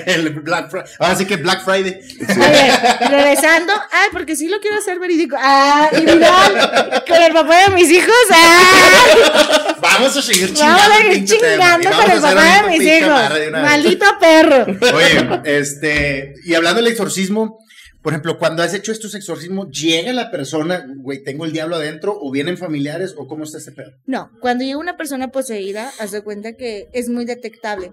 [0.07, 0.91] el Black Friday.
[0.97, 1.99] Ahora sí que Black Friday.
[2.19, 2.71] Oye,
[3.09, 5.35] regresando, ay, porque sí lo quiero hacer verídico.
[5.39, 8.11] Ah, y viral, con el papá de mis hijos.
[8.31, 10.77] Ah, Vamos a seguir chingando.
[10.77, 13.21] vamos a seguir chingando con el a papá de mis hijos.
[13.51, 14.65] Maldito perro.
[14.95, 17.59] Oye, este, y hablando del exorcismo,
[18.07, 22.17] por ejemplo, cuando has hecho estos exorcismos, llega la persona, güey, tengo el diablo adentro,
[22.17, 23.91] o vienen familiares, o cómo está ese pedo.
[24.05, 27.91] No, cuando llega una persona poseída, haz de cuenta que es muy detectable.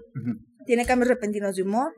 [0.65, 1.93] Tiene cambios repentinos de humor,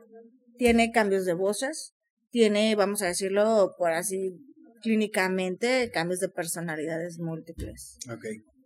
[0.56, 1.92] tiene cambios de voces,
[2.30, 4.32] tiene, vamos a decirlo por así
[4.82, 7.98] clínicamente, cambios de personalidades múltiples.
[8.12, 8.24] Ok.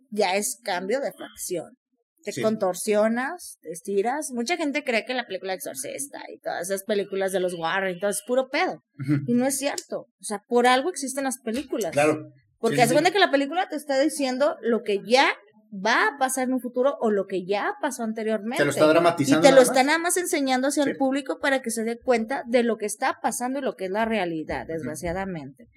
[0.09, 1.75] Ya es cambio de facción.
[2.23, 2.41] Te Sí.
[2.41, 4.31] contorsionas, te estiras.
[4.31, 8.09] Mucha gente cree que la película Exorcista y todas esas películas de los Warren, todo
[8.11, 8.81] es puro pedo.
[9.27, 10.07] Y no es cierto.
[10.19, 11.91] O sea, por algo existen las películas.
[11.91, 12.29] Claro.
[12.59, 13.13] Porque Sí, de sí.
[13.13, 15.27] que la película te está diciendo lo que ya
[15.73, 18.57] va a pasar en un futuro o lo que ya pasó anteriormente.
[18.57, 19.41] Te lo está y dramatizando.
[19.41, 22.43] te lo nada está nada más enseñando hacia el público para que se dé cuenta
[22.47, 25.67] de lo que está pasando y lo que es la realidad, desgraciadamente.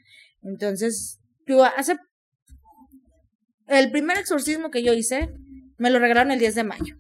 [0.42, 1.96] Entonces, yo hace...
[3.66, 5.28] El primer exorcismo que yo hice,
[5.78, 6.96] me lo regalaron el 10 de mayo.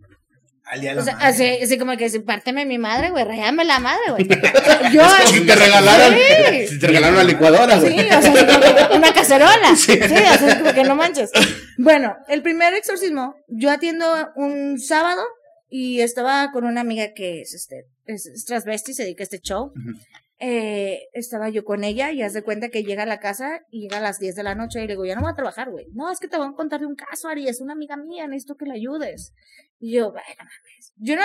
[0.68, 1.28] Al día de la O sea, madre.
[1.28, 4.26] así, así como que dice, párteme mi madre, güey, rayame la madre, güey.
[4.28, 6.14] O sea, yo, Si te regalaron,
[6.48, 6.66] Sí.
[6.66, 8.00] si te regalaron una licuadora, Sí, güey.
[8.10, 9.56] o sea, como una cacerola.
[9.76, 11.30] Sí, o sea, es como que no manches.
[11.78, 15.22] Bueno, el primer exorcismo, yo atiendo un sábado
[15.68, 19.38] y estaba con una amiga que es este, es, es transvesti, se dedica a este
[19.40, 19.66] show.
[19.66, 19.98] Ujú.
[20.38, 23.82] Eh, estaba yo con ella y haz de cuenta que llega a la casa y
[23.82, 25.70] llega a las 10 de la noche y le digo, ya no voy a trabajar,
[25.70, 25.86] güey.
[25.94, 28.26] No, es que te voy a contar de un caso, Ari, es una amiga mía,
[28.26, 29.32] necesito que la ayudes.
[29.80, 30.92] Y yo, bueno, mames.
[30.96, 31.22] Yo no,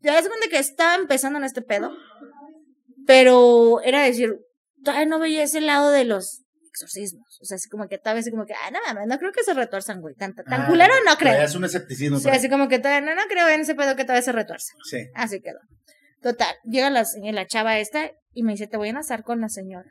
[0.00, 1.90] ya das cuenta que estaba empezando en este pedo,
[3.06, 4.36] pero era decir,
[4.84, 7.38] todavía no veía ese lado de los exorcismos.
[7.40, 9.42] O sea, así como que todavía así como que, ah, no mames, no creo que
[9.42, 10.14] se retuerzan, güey.
[10.14, 11.42] Tan, tan Ah, culero no creo.
[11.42, 12.18] Es un escepticismo.
[12.18, 14.72] Sí, así como que todavía, no, no creo en ese pedo que todavía se retuerza.
[14.84, 14.98] Sí.
[15.14, 15.58] Así quedó.
[16.22, 19.48] Total, llega la, la chava esta y me dice, te voy a enlazar con la
[19.48, 19.90] señora.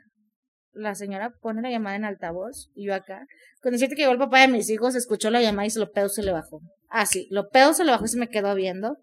[0.72, 3.26] La señora pone la llamada en altavoz y yo acá.
[3.60, 5.90] Con decirte que llegó el papá de mis hijos, escuchó la llamada y se lo
[5.90, 6.60] pedo se le bajó.
[6.88, 8.96] Así, lo pedo se le bajó y se me quedó viendo.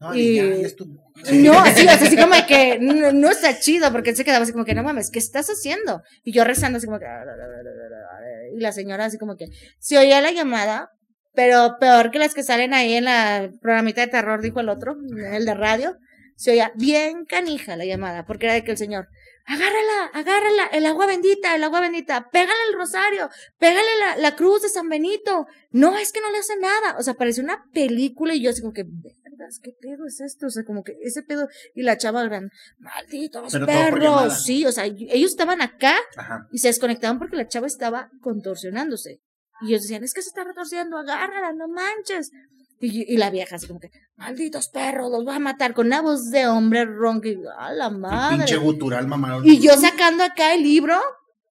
[0.00, 0.92] No, Y- ya, ya estuvo.
[1.32, 4.42] No, sí, o sea, así como que no, no está chido, porque él se quedaba
[4.42, 6.02] así como que, no mames, ¿qué estás haciendo?
[6.24, 7.06] Y yo rezando así como que,
[8.56, 9.46] y la señora así como que,
[9.78, 10.88] se oía la llamada,
[11.32, 14.96] pero peor que las que salen ahí en la programita de terror, dijo el otro,
[15.32, 15.96] el de radio,
[16.36, 19.08] se oía bien canija la llamada, porque era de que el señor,
[19.46, 24.62] agárrala, agárrala, el agua bendita, el agua bendita, pégale el rosario, pégale la, la cruz
[24.62, 28.34] de San Benito, no, es que no le hace nada, o sea, parecía una película
[28.34, 30.46] y yo así como que, vergas, ¿qué pedo es esto?
[30.46, 34.72] O sea, como que ese pedo, y la chava gran, malditos Pero perros, sí, o
[34.72, 36.46] sea, ellos estaban acá Ajá.
[36.52, 39.20] y se desconectaban porque la chava estaba contorsionándose.
[39.60, 42.30] Y ellos decían, es que se está retorciendo, agárrala, no manches.
[42.84, 46.02] Y, y la vieja así como que, malditos perros, los voy a matar, con una
[46.02, 48.56] voz de hombre ronca y a la Pinche madre.
[48.58, 49.40] gutural, mamá.
[49.44, 51.00] Y yo sacando acá el libro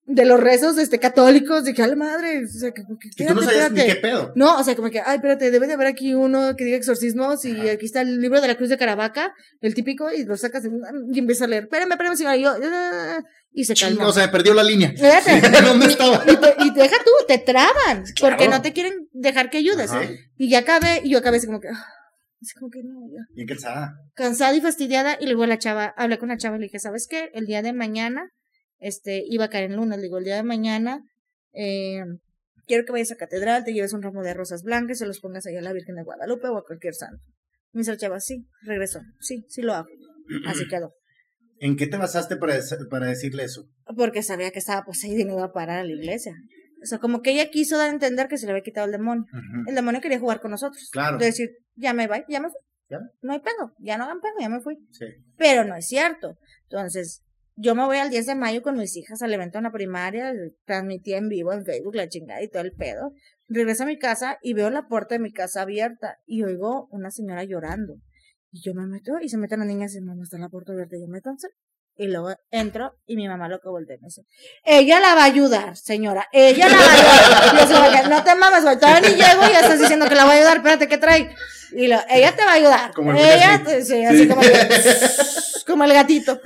[0.06, 3.34] de los rezos este, católicos, dije, a la madre, o sea, que, que- Y tú
[3.36, 4.34] no sabías ni qué pedo.
[4.36, 7.46] No, o sea, como que, ay, espérate, debe de haber aquí uno que diga exorcismos
[7.46, 10.65] y aquí está el libro de la Cruz de Caravaca, el típico, y lo sacas
[11.13, 13.19] y empieza a leer, espérame, espérame, señora, y yo, "Ah",
[13.53, 14.07] y se calmó.
[14.07, 14.89] O sea, perdió la línea.
[14.89, 15.41] Espérate.
[15.63, 16.23] ¿Dónde estaba?
[16.25, 18.35] Y, te- y deja tú, te traban, Claro.
[18.37, 19.91] porque no te quieren dejar que ayudes.
[19.91, 20.09] Ajá.
[20.37, 21.85] Y ya acabé, y yo acabé así como que, ah,
[22.41, 23.21] así como que no, ya.
[23.35, 23.93] Bien cansada.
[24.15, 27.07] Cansada y fastidiada, y luego la chava, hablé con la chava y le dije, ¿sabes
[27.09, 27.29] qué?
[27.33, 28.29] El día de mañana,
[28.79, 31.01] este, iba a caer en lunes, le digo, el día de mañana,
[31.53, 32.03] eh,
[32.65, 35.19] quiero que vayas a catedral, te lleves un ramo de rosas blancas y se los
[35.19, 37.23] pongas ahí a la Virgen de Guadalupe o a cualquier santo.
[37.71, 39.87] Me dice la chava, sí, regresó, sí, sí lo hago.
[40.47, 40.93] Así quedó.
[41.63, 43.69] ¿En qué te basaste para, para decirle eso?
[43.95, 46.36] Porque sabía que estaba poseída y no iba a parar a la iglesia.
[46.82, 48.91] O sea, como que ella quiso dar a entender que se le había quitado el
[48.91, 49.23] demonio.
[49.65, 50.89] El demonio quería jugar con nosotros.
[50.91, 51.17] Claro.
[51.17, 52.60] De decir, ya me voy, ya me fui.
[52.89, 52.99] ¿Ya?
[53.21, 54.76] No hay pedo, ya no hagan pedo, ya me fui.
[54.91, 55.06] Sí.
[55.38, 56.38] Pero no es cierto.
[56.63, 57.23] Entonces,
[57.56, 60.34] yo me voy al 10 de mayo con mis hijas al evento en la primaria,
[60.65, 63.13] transmití en vivo en Facebook la chingada y todo el pedo.
[63.47, 67.10] Regreso a mi casa y veo la puerta de mi casa abierta y oigo una
[67.10, 67.95] señora llorando.
[68.53, 70.95] Y yo me meto y se meten las niñas y mamá está la puerta abierta
[70.95, 71.47] y yo métanse.
[71.95, 74.23] Y luego entro y mi mamá lo que voltea y me dice,
[74.63, 78.09] ella la va a ayudar, señora, ella la va a ayudar.
[78.09, 80.37] No te mames, güey, todavía ni llego y ya estás diciendo que la voy a
[80.37, 81.35] ayudar, espérate, ¿qué trae?
[81.71, 82.93] Y lo, ella te va a ayudar.
[82.93, 84.41] Como el ella, sí, así como,
[85.67, 86.39] como el gatito.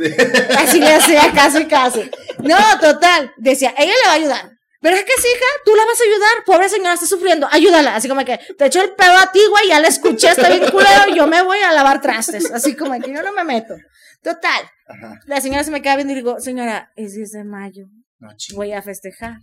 [0.57, 2.09] Así le hacía casi casi.
[2.39, 4.56] No, total, decía, ella le va a ayudar.
[4.81, 6.45] Pero es que sí, hija, tú la vas a ayudar.
[6.45, 7.47] Pobre señora, está sufriendo.
[7.51, 7.95] Ayúdala.
[7.95, 9.67] Así como que te echo el pedo a ti, güey.
[9.69, 11.15] Ya la escuché, está bien culero.
[11.15, 12.51] Yo me voy a lavar trastes.
[12.51, 13.75] Así como que yo no me meto.
[14.21, 14.69] Total.
[14.87, 15.19] Ajá.
[15.25, 17.87] La señora se me queda viendo y digo, señora, es 10 de mayo.
[18.19, 18.29] No.
[18.55, 19.37] Voy a festejar.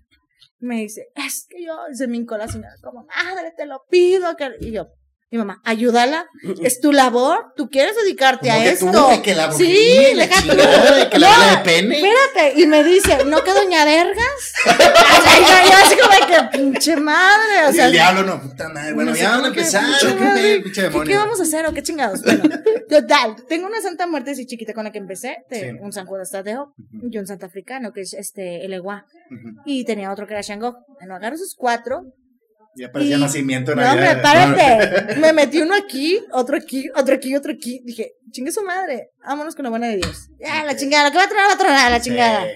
[0.58, 4.34] Me dice, es que yo, se me hincó la señora, como, madre, te lo pido.
[4.36, 4.50] Que...
[4.60, 4.88] Y yo,
[5.34, 6.26] mi mamá, ayúdala,
[6.62, 8.90] es tu labor, tú quieres dedicarte Como a que esto.
[8.92, 11.96] tú, de que la sí, la chingada, de que No, de pene.
[11.96, 14.52] Espérate, y me dice, ¿no que doña Vergas?
[14.66, 17.86] Ay, yo, así como que, pinche madre, o Y sea.
[17.86, 18.92] el diablo no, puta madre.
[18.92, 19.84] Bueno, no ya van a empezar.
[19.84, 21.04] pinche ¿Qué pinche ¿Qué, demonio?
[21.12, 22.22] qué vamos a hacer o qué chingados?
[22.22, 22.44] Bueno,
[22.88, 25.66] total, tengo una santa muerte así chiquita con la que empecé, de Sí.
[25.80, 27.08] un San Judas Tadeo Ujú.
[27.10, 29.04] y un Santa Africano, que es este, el Eguá.
[29.64, 30.76] Y tenía otro que era Shango.
[31.00, 32.02] Bueno, agarro esos cuatro.
[32.76, 34.22] Ya parecía y- nacimiento de No, hombre, Navidad.
[34.22, 35.16] párate.
[35.20, 37.80] Me metí uno aquí, otro aquí, otro aquí, otro aquí.
[37.84, 40.28] Dije, chingue su madre, vámonos con la buena de Dios.
[40.40, 42.44] Ya, la chingada, que va a tronar, va a tronar, la chingada.
[42.44, 42.50] Sí.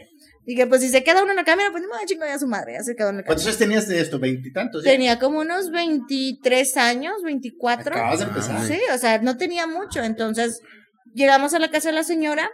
[0.46, 2.46] Dije, pues si se queda uno en la cámara, pues ni modo, chingo ya su
[2.46, 3.50] madre, ya se quedó en la ¿Cuántos cámara.
[3.50, 4.18] años tenías de esto?
[4.18, 4.82] ¿Veintitantos?
[4.82, 4.90] ya?
[4.90, 7.94] Tenía como unos 23 años, 24.
[7.94, 8.66] Acabas de empezar.
[8.66, 10.02] Sí, o sea, no tenía mucho.
[10.02, 10.60] Entonces,
[11.14, 12.50] llegamos a la casa de la señora,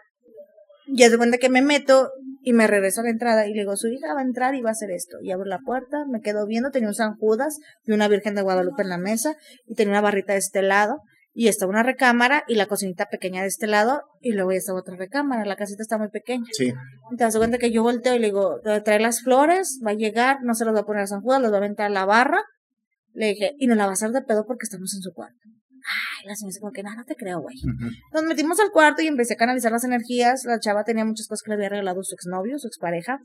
[0.89, 2.11] y es de cuenta que me meto
[2.45, 4.61] y me regreso a la entrada y le digo, su hija va a entrar y
[4.61, 5.17] va a hacer esto.
[5.23, 8.43] Y abro la puerta, me quedo viendo, tenía un San Judas y una Virgen de
[8.43, 9.35] Guadalupe en la mesa
[9.67, 11.01] y tenía una barrita de este lado
[11.33, 14.79] y estaba una recámara y la cocinita pequeña de este lado y luego ya estaba
[14.79, 15.45] otra recámara.
[15.47, 16.45] La casita está muy pequeña.
[16.53, 16.73] Sí.
[17.17, 20.39] Te das cuenta que yo volteo y le digo, trae las flores, va a llegar,
[20.43, 22.05] no se las va a poner a San Judas, las va a aventar a la
[22.05, 22.43] barra.
[23.15, 25.49] Le dije, y nos la va a hacer de pedo porque estamos en su cuarto.
[25.87, 27.57] Ay, la señora como que, no, no te creo, güey.
[28.13, 30.45] Nos metimos al cuarto y empecé a canalizar las energías.
[30.45, 33.21] La chava tenía muchas cosas que le había regalado su exnovio, su expareja,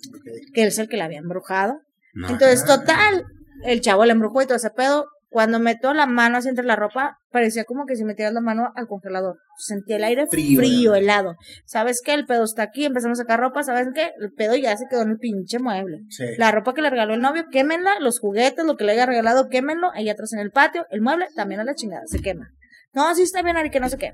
[0.53, 1.81] que él es el que la había embrujado.
[2.13, 2.29] No.
[2.29, 3.25] Entonces, total,
[3.63, 5.07] el chavo le embrujó y todo ese pedo.
[5.29, 8.71] Cuando meto la mano así entre la ropa, parecía como que si metieras la mano
[8.75, 9.37] al congelador.
[9.57, 11.35] Sentí el aire Frío, frío, helado.
[11.65, 12.15] ¿Sabes qué?
[12.15, 14.11] El pedo está aquí, empezamos a sacar ropa, ¿sabes qué?
[14.19, 15.99] El pedo ya se quedó en el pinche mueble.
[16.09, 16.25] Sí.
[16.37, 19.49] La ropa que le regaló el novio, quémenla, los juguetes, lo que le haya regalado,
[19.49, 22.49] quémenlo, ahí atrás en el patio, el mueble, también a la chingada, se quema.
[22.93, 24.13] No, sí está bien, Ari, que no sé qué.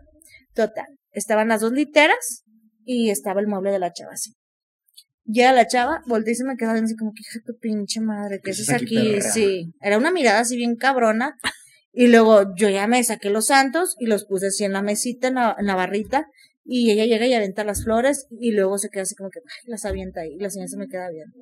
[0.54, 2.44] Total, estaban las dos literas
[2.84, 4.34] y estaba el mueble de la chava así.
[5.26, 8.38] Llega la chava, volteé y se me quedó así como que hija tu pinche madre,
[8.38, 9.22] ¿qué ¿Qué haces aquí, aquí?
[9.22, 11.38] Sí, era una mirada así bien cabrona.
[11.92, 15.30] Y luego yo ya me saqué los santos y los puse así en la mesita,
[15.30, 16.28] en la, en la barrita.
[16.66, 19.70] Y ella llega y avienta las flores y luego se queda así como que ay,
[19.70, 21.34] las avienta ahí y la señora se me queda viendo.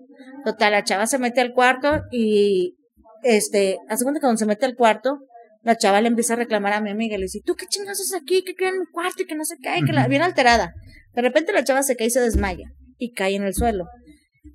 [0.46, 2.78] Total, la chava se mete al cuarto y
[3.24, 5.20] este, hace cuenta que cuando se mete al cuarto,
[5.64, 7.18] la chava le empieza a reclamar a mi amiga.
[7.18, 8.44] Le dice, ¿tú qué chingados haces aquí?
[8.44, 9.24] ¿Qué queda en mi cuarto?
[9.24, 10.74] Y que no se cae, que la, bien alterada.
[11.14, 12.72] De repente la chava se cae y se desmaya.
[13.04, 13.90] Y cae en el suelo.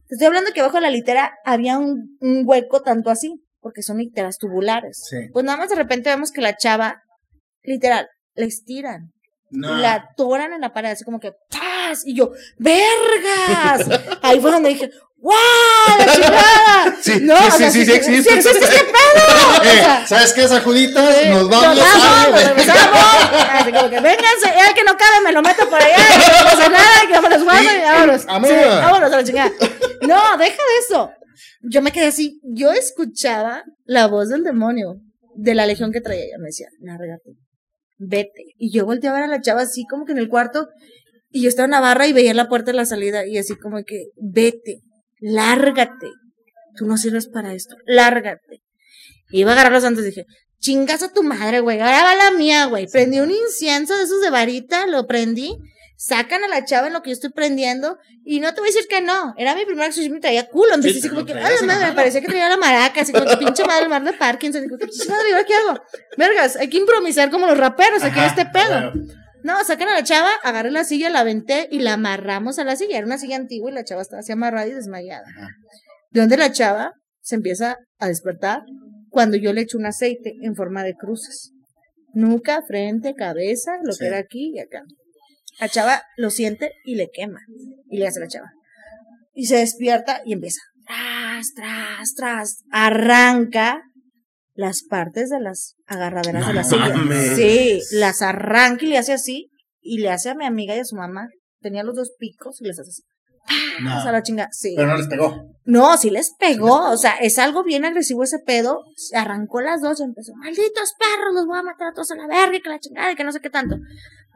[0.07, 3.83] Te estoy hablando que bajo de la litera había un, un hueco tanto así, porque
[3.83, 5.05] son literas tubulares.
[5.07, 5.29] Sí.
[5.35, 7.03] Pues nada más de repente vemos que la chava,
[7.63, 9.13] literal, la estiran.
[9.51, 9.77] No.
[9.77, 12.07] La atoran en la pared, así como que ¡tas!
[12.07, 13.87] Y yo, ¡vergas!
[14.23, 15.99] Ahí fue donde dije, ¡guau!
[15.99, 16.97] ¡La chingada!
[17.01, 18.31] Sí, no, sí, o sea, sí, sí, sí existe.
[18.43, 19.59] ¡Sí existe este pedo!
[19.61, 21.17] O Eh, sea, ¿Sabes qué, Sajuditas?
[21.17, 21.77] Sí, Nos vamos.
[21.77, 22.99] Nos vamos, nos regresamos.
[23.53, 26.45] Así como que vénganse, el que no cabe me lo meto por allá, y no
[26.45, 28.27] pasa nada, que me los guardo y vámonos.
[28.27, 28.49] vámonos.
[28.51, 29.53] Sí, vámonos a la chingada.
[30.03, 31.11] No, deja de eso.
[31.63, 34.97] Yo me quedé así, yo escuchaba la voz del demonio
[35.37, 36.25] de la legión que traía.
[36.25, 37.31] Ella me decía, lárgate,
[37.99, 38.45] vete.
[38.59, 40.69] Y yo volteé a ver a la chava así como que en el cuarto,
[41.31, 43.57] y yo estaba en la barra y veía la puerta de la salida, y así
[43.57, 44.81] como que, vete,
[45.21, 46.09] lárgate.
[46.77, 48.63] Tú no sirves para esto, lárgate.
[49.31, 50.27] Iba a agarrar los santos y dije,
[50.61, 51.81] chingas a tu madre, güey.
[51.81, 52.87] Ahora va la mía, güey.
[52.87, 55.57] Prendí un incienso de esos de varita, lo prendí.
[55.97, 57.99] Sacan a la chava en lo que yo estoy prendiendo.
[58.25, 59.35] Y no te voy a decir que no.
[59.37, 60.75] Era mi primera y me traía culo.
[60.75, 63.01] Empecé Sí, así como que, traías ay, madre, me parecía que traía la maraca.
[63.01, 64.63] Así como que pinche madre, el mar de Parkinson.
[64.63, 65.81] Digo, ¿qué madre, ¿y ahora qué hago?
[66.17, 68.93] Vergas, hay que improvisar como los raperos aquí en este pedo.
[69.43, 72.77] No, sacan a la chava, agarré la silla, la aventé y la amarramos a la
[72.77, 72.97] silla.
[72.99, 75.25] Era una silla antigua y la chava estaba así amarrada y desmayada.
[76.11, 78.63] De donde la chava se empieza a despertar
[79.11, 81.53] cuando yo le echo un aceite en forma de cruces.
[82.15, 84.01] Nuca, frente, cabeza, lo Sí.
[84.01, 84.83] que era aquí y acá.
[85.61, 87.41] La chava lo siente y le quema.
[87.91, 88.51] Y le hace la chava.
[89.35, 90.61] Y se despierta y empieza.
[90.87, 92.59] Tras, tras, tras.
[92.71, 93.83] Arranca
[94.59, 96.93] las partes de las agarraderas de la silla.
[97.37, 99.51] Sí, las arranca y le hace así.
[99.81, 101.29] Y le hace a mi amiga y a su mamá.
[101.61, 103.03] Tenía los dos picos y les hace así.
[103.81, 103.99] No.
[103.99, 104.49] O sea, la chinga.
[104.51, 104.75] Sí.
[104.77, 105.45] Pero no les pegó.
[105.65, 108.83] No, sí les pegó, o sea, es algo bien agresivo ese pedo.
[108.97, 112.17] Se arrancó las dos y empezó, malditos perros, los voy a matar a todos a
[112.17, 113.77] la verga y que la chingada y que no sé qué tanto.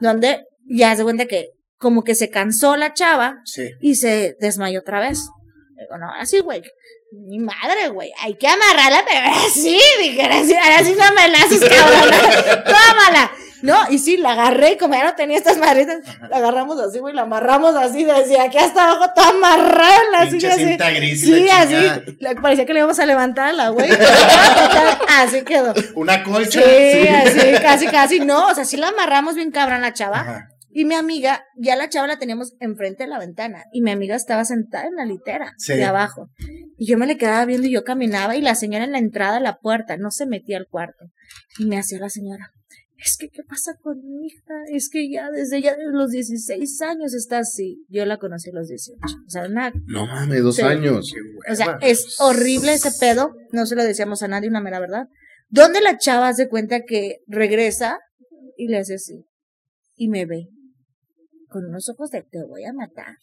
[0.01, 3.71] Donde ya se cuenta que como que se cansó la chava Sí.
[3.81, 5.29] y se desmayó otra vez.
[5.83, 6.63] Digo, no, así, güey.
[7.13, 8.11] Mi madre, güey.
[8.21, 11.61] Hay que amarrarla, pero ahora sí, dije, ahora sí, ahora sí no me la haces,
[11.61, 12.65] cabrona.
[12.65, 13.31] Tómala.
[13.63, 16.99] No, y sí, la agarré, y como ya no tenía estas madritas, la agarramos así,
[16.99, 20.97] güey, la amarramos así, desde aquí hasta abajo, toda amarrada en la silla así.
[20.99, 22.35] gris Sí, la así.
[22.43, 23.89] parecía que le íbamos a levantar la güey.
[25.09, 25.75] así quedó.
[25.95, 26.61] Una colcha.
[26.61, 28.21] Sí, así, casi, casi.
[28.21, 30.21] No, o sea, sí la amarramos bien cabrón la chava.
[30.21, 30.52] Ajá.
[30.75, 33.65] Y mi amiga, ya la chava la teníamos enfrente de la ventana.
[33.73, 35.75] Y mi amiga estaba sentada en la litera Sí.
[35.75, 36.29] de abajo.
[36.79, 39.35] Y yo me le quedaba viendo y yo caminaba y la señora en la entrada
[39.35, 41.07] de la puerta no se metía al cuarto.
[41.59, 42.51] Y me hacía la señora.
[43.05, 44.55] Es que, ¿qué pasa con mi hija?
[44.73, 47.85] Es que ya desde ya de los 16 años está así.
[47.89, 48.97] Yo la conocí a los 18.
[49.27, 51.13] O sea, una No mames, dos años.
[51.51, 53.35] o sea, es horrible ese pedo.
[53.51, 55.09] No se lo decíamos a nadie, una mera verdad.
[55.49, 57.99] Donde la chava hace cuenta que regresa
[58.57, 59.25] y le hace así.
[59.97, 60.47] Y me ve.
[61.53, 63.17] Con unos ojos de te voy a matar.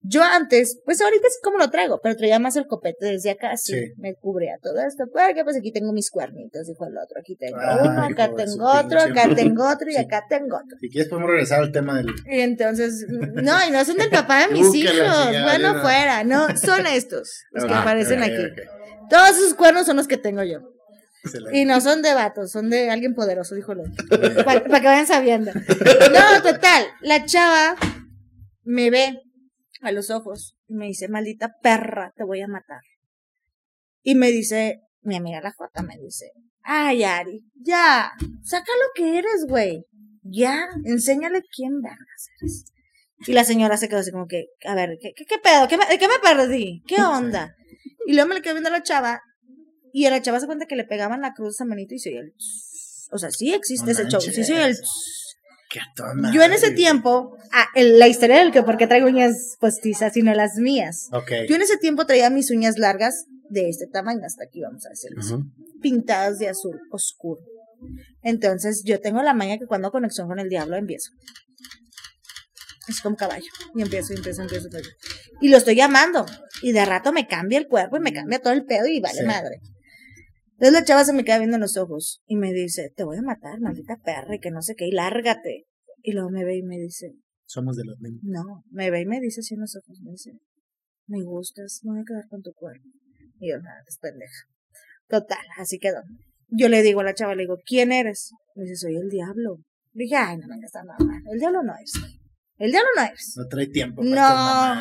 [0.00, 3.50] Yo antes, pues ahorita sí como lo traigo, pero traía más el copete desde acá,
[3.50, 3.92] así, Sí.
[3.98, 7.58] me cubría todo esto, porque pues aquí tengo mis cuernitos, dijo el otro, aquí tengo
[7.60, 9.98] Ah, uno, acá tengo otro, acá tengo otro y Sí.
[9.98, 10.78] acá tengo otro.
[10.80, 12.06] Si quieres podemos regresar al tema del...
[12.30, 14.96] Y entonces, no, y no son del papá de mis hijos,
[15.42, 18.46] bueno fuera, no, son estos, los que Ah, aparecen aquí.
[19.10, 20.60] Todos esos cuernos son los que tengo yo.
[21.28, 21.58] Excelente.
[21.58, 23.84] Y no son de vatos, son de alguien poderoso, dijo otro.
[24.44, 25.52] Para que vayan sabiendo.
[25.52, 26.84] No, total.
[27.00, 27.76] La chava
[28.64, 29.20] me ve
[29.80, 32.80] a los ojos y me dice, maldita perra, te voy a matar.
[34.02, 38.12] Y me dice, mi amiga la Jota me dice, ay, Ari, ya,
[38.42, 39.84] saca lo que eres, güey.
[40.22, 42.64] Ya, enséñale quién vergas eres.
[43.26, 45.66] Y la señora se quedó así como que, a ver, ¿qué, qué, qué pedo?
[45.66, 46.82] ¿Qué me, ¿De qué me perdí?
[46.86, 47.56] ¿Qué onda?
[48.06, 49.20] Y luego me le quedé viendo a la chava
[50.02, 52.10] y a la chava se cuenta que le pegaban la cruz a manito y se
[52.10, 53.08] oía el tss.
[53.12, 55.36] O sea, sí existe No ese show, sí se oía el tss.
[55.70, 56.34] Qué a toda madre.
[56.34, 60.14] Yo en ese tiempo, ah, el- la historia del que por qué traigo uñas postizas,
[60.14, 61.08] sino las mías.
[61.48, 64.90] Yo en ese tiempo traía mis uñas largas de este tamaño, hasta aquí vamos a
[64.90, 65.22] decirlo,
[65.82, 67.40] pintadas de azul oscuro.
[68.22, 71.10] Entonces yo tengo la maña que cuando conexión con el diablo empiezo.
[72.88, 73.50] Es como caballo.
[73.74, 74.88] Y empiezo, y empiezo, empiezo, empiezo.
[75.42, 76.24] Y lo estoy llamando.
[76.62, 79.20] Y de rato me cambia el cuerpo y me cambia todo el pedo y vale
[79.20, 79.26] Sí.
[79.26, 79.60] madre.
[80.58, 83.16] Entonces la chava se me queda viendo en los ojos y me dice, te voy
[83.16, 85.68] a matar, maldita perra, y que no sé qué, y lárgate.
[86.02, 87.14] Y luego me ve y me dice,
[87.46, 88.22] Somos de los mismos.
[88.24, 90.32] no, me ve y me dice así en los ojos, me dice,
[91.06, 92.88] me gustas, me voy a quedar con tu cuerpo.
[93.38, 94.46] Y yo, nada, es pendeja.
[95.06, 96.02] Total, así quedó.
[96.48, 98.32] Yo le digo a la chava, le digo, ¿quién eres?
[98.56, 99.58] Me dice, soy el diablo.
[99.92, 101.22] Le dije, ay, no me esta mamá.
[101.30, 101.92] El diablo no es.
[102.58, 103.34] El diablo no es.
[103.36, 104.02] No trae tiempo.
[104.02, 104.10] para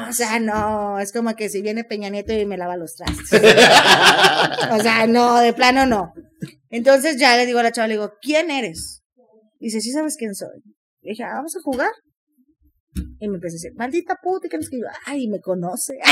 [0.04, 2.96] No, o sea, no, es como que si viene Peña Nieto y me lava los
[2.96, 3.32] trastes.
[4.72, 6.14] o sea, no, de plano no.
[6.70, 9.04] Entonces ya le digo a la chava, le digo, ¿quién eres?
[9.60, 10.60] Dice, ¿sí sabes quién soy?
[11.02, 11.92] Le dije, ah, vamos a jugar.
[13.20, 15.94] Y me empecé a decir, maldita puta, que no es que yo, ay, me conoce.
[16.04, 16.06] no,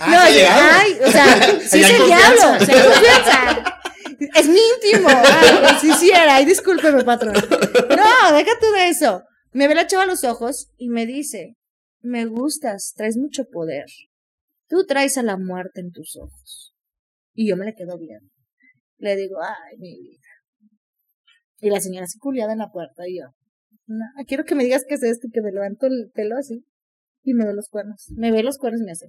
[0.00, 0.62] Ah, yo, llegado.
[0.80, 3.78] ay, o sea, sí es el diablo, hay confianza.
[4.34, 5.08] Es mi íntimo.
[5.08, 7.34] Ay, sí, sí era, ay, discúlpeme, patrón.
[7.34, 9.22] No, deja tú de eso.
[9.52, 11.56] Me ve la chava a los ojos y me dice,
[12.00, 13.86] me gustas, traes mucho poder.
[14.68, 16.74] Tú traes a la muerte en tus ojos.
[17.34, 18.30] Y yo me le quedo viendo.
[18.98, 20.18] Le digo, ay, mi vida.
[21.60, 23.26] Y la señora así culiada en la puerta y yo,
[23.86, 26.64] no, quiero que me digas qué es esto, y que me levanto el pelo así
[27.22, 28.10] y me ve los cuernos.
[28.16, 29.06] Me ve los cuernos y me hace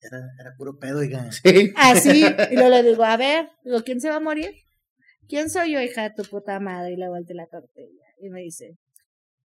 [0.00, 1.30] Era, era puro pedo, oiga.
[1.32, 1.72] Sí.
[1.76, 2.24] así.
[2.50, 4.52] Y luego le digo, a ver, digo, ¿quién se va a morir?
[5.28, 6.92] ¿Quién soy yo, hija de tu puta madre?
[6.92, 8.06] Y le vuelto la tortilla.
[8.20, 8.76] Y me dice,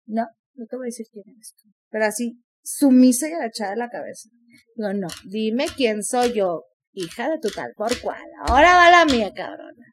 [0.06, 1.70] no, no te voy a decir quién eres tú.
[1.90, 4.30] Pero así, sumisa y agachada la cabeza.
[4.76, 6.64] Digo, no, dime quién soy yo,
[6.94, 8.22] hija de tu tal por cual.
[8.46, 9.86] Ahora va la mía, cabrona.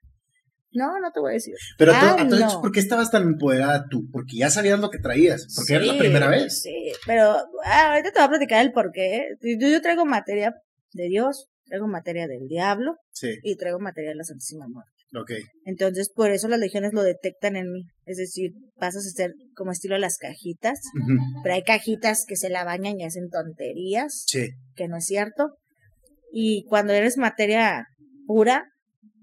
[0.72, 1.54] No, no te voy a decir.
[1.78, 2.60] Pero tú, Ah, entonces, no.
[2.60, 4.08] ¿por qué estabas tan empoderada tú?
[4.12, 5.46] Porque ya sabías lo que traías.
[5.56, 6.60] Porque era la primera vez.
[6.62, 9.28] Sí, pero ah, ahorita te voy a platicar el por qué.
[9.40, 10.54] Yo, yo traigo materia
[10.92, 14.92] de Dios, traigo materia del diablo Sí, y traigo materia de la Santísima Muerte.
[15.14, 15.32] Ok.
[15.64, 17.82] Entonces, por eso las legiones lo detectan en mí.
[18.04, 20.80] Es decir, pasas a ser como estilo las cajitas,
[21.42, 25.56] pero hay cajitas que se la bañan y hacen tonterías, Sí, que no es cierto.
[26.32, 27.86] Y cuando eres materia
[28.26, 28.64] pura,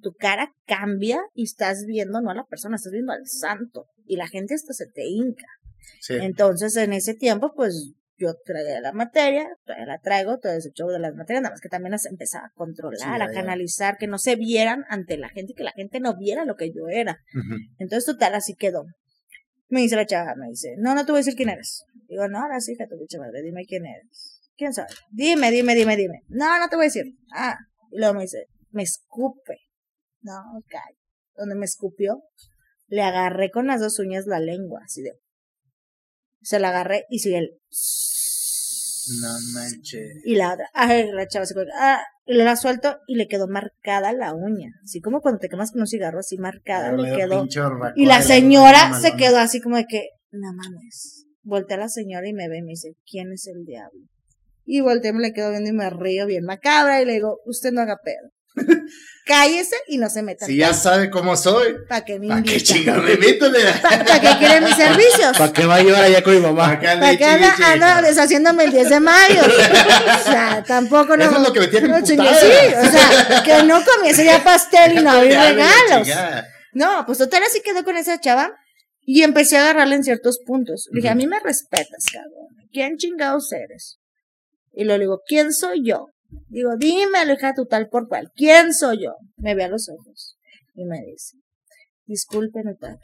[0.02, 3.86] tu cara cambia y estás viendo no a la persona, estás viendo al santo.
[4.06, 5.48] Y la gente hasta se te hinca.
[6.00, 6.16] sí.
[6.22, 10.90] Entonces, en ese tiempo, pues yo traía la materia, todavía la traigo, todo ese show
[10.90, 14.08] de las materias, nada más que también las empezaba a controlar, Sí, a canalizar, que
[14.08, 17.20] no se vieran ante la gente, que la gente no viera lo que yo era.
[17.78, 18.86] Entonces, total, así quedó.
[19.68, 21.84] Me dice la chava, me dice, no, no te voy a decir quién eres.
[22.08, 24.42] Digo, no, ahora sí, hija, tu pinche madre, dime quién eres.
[24.56, 24.86] ¿Quién soy?
[25.10, 26.22] Dime, dime, dime, dime.
[26.30, 27.06] No, no te voy a decir.
[27.34, 27.58] Ah,
[27.92, 29.58] y luego me dice, me escupe.
[30.22, 30.98] No, calla.
[31.36, 32.24] Donde me escupió,
[32.88, 35.12] le agarré con las dos uñas la lengua, así de.
[36.46, 37.60] Se la agarré y sigue el.
[39.20, 40.22] No manches.
[40.24, 43.28] Y la otra, ay, la chava se fue, ah, y le la suelto y le
[43.28, 44.70] quedó marcada la uña.
[44.84, 47.48] Así como cuando te quemas con un cigarro, así marcada Pero le quedó.
[47.96, 51.26] Y la señora se quedó así como de que, no mames.
[51.42, 54.02] Voltea a la señora y me ve y me dice, ¿quién es el diablo?
[54.66, 57.72] Y volteé, me le quedo viendo y me río bien macabra y le digo, usted
[57.72, 58.35] no haga pedo.
[59.26, 60.46] Cállese y no se meta.
[60.46, 61.78] Si ya sabe cómo soy.
[61.90, 63.48] ¿Para qué me ¿Para qué chingado me invito?
[63.82, 65.36] ¿Para qué quiere mis servicios?
[65.36, 66.74] ¿Para qué va a llevar allá con mi mamá?
[66.74, 69.42] Acá ¿Para qué anda, anda deshaciéndome el 10 de mayo?
[70.16, 71.24] O sea, tampoco no.
[71.24, 75.00] Eso es lo que me tiene no Sí, o sea, que no comience ya pastel
[75.00, 76.08] y no abrir regalos.
[76.74, 78.54] No, pues total así quedó con esa chava
[79.02, 80.88] y empecé a agarrarla en ciertos puntos.
[80.92, 82.70] Le dije, a mí me respetas, cabrón.
[82.72, 83.98] ¿Quién chingados eres?
[84.74, 86.10] Y le digo, ¿quién soy yo?
[86.48, 88.30] Digo, dime, hija tu tal por cual.
[88.36, 89.12] ¿Quién soy yo?
[89.38, 90.38] Me ve a los ojos
[90.74, 91.38] y me dice,
[92.06, 93.00] disculpe mi padre.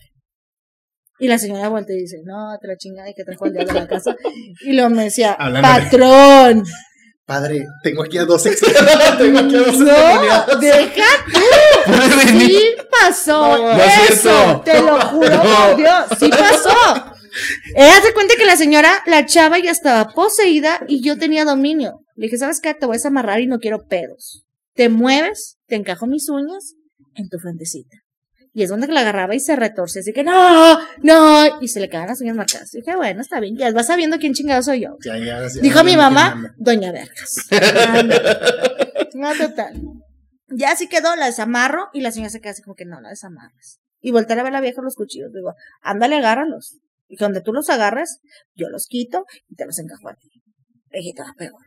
[1.20, 3.82] Y la señora vuelta y dice, no, la chingada y que trajo el diablo a
[3.82, 4.16] la casa.
[4.66, 6.64] Y luego me decía, patrón.
[7.26, 8.60] Padre, tengo aquí a dos ex.
[9.18, 11.40] tengo aquí a dos No, deja tú.
[12.40, 15.44] Sí pasó No, no es eso, te lo juro No.
[15.44, 16.72] por Dios, sí pasó.
[17.76, 21.46] Eh, haz de cuenta que la señora, la chava ya estaba poseída y yo tenía
[21.46, 22.02] dominio.
[22.16, 22.74] Le dije, ¿sabes qué?
[22.74, 24.46] Te voy a amarrar y no quiero pedos.
[24.74, 26.76] Te mueves, te encajo mis uñas
[27.16, 27.98] en tu frentecita.
[28.54, 31.88] Y es donde la agarraba y se retorce, así que no, no, y se le
[31.88, 32.72] quedaban las uñas marcadas.
[32.72, 34.98] dije, bueno, está bien, ya vas sabiendo quién chingado soy yo.
[35.06, 37.48] Ya, ya, ya, Dijo mi mamá, Doña Vergas.
[39.14, 39.80] No, total.
[40.48, 43.10] Ya así quedó, la desamarro y la señora se queda así como que no, la
[43.10, 43.80] desamarras.
[44.00, 45.32] Y voltear a ver a la vieja los cuchillos.
[45.32, 46.80] Digo, ándale, agárralos.
[47.08, 48.20] Y donde tú los agarres,
[48.56, 50.30] yo los quito y te los encajo a ti.
[50.92, 51.62] Le dije, te va peor.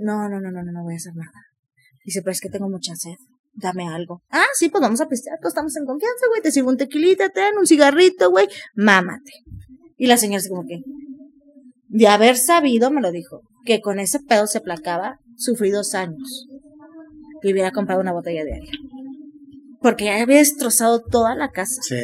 [0.00, 1.32] No, no, no, no, no, no voy a hacer nada.
[2.04, 3.16] Dice, pero es que tengo mucha sed.
[3.52, 4.22] Dame algo.
[4.30, 5.38] Ah, sí, pues vamos a pistear.
[5.40, 6.40] Todos estamos en confianza, güey.
[6.40, 8.48] Te sirvo un tequilita, te dan un cigarrito, güey.
[8.74, 9.32] Mámate.
[9.96, 10.80] Y la señora así como que,
[11.88, 16.46] de haber sabido, me lo dijo, que con ese pedo se placaba, sufrí dos años.
[17.42, 18.70] Y hubiera comprado una botella de aire.
[19.80, 21.82] Porque ya había destrozado toda la casa.
[21.82, 22.00] Sí.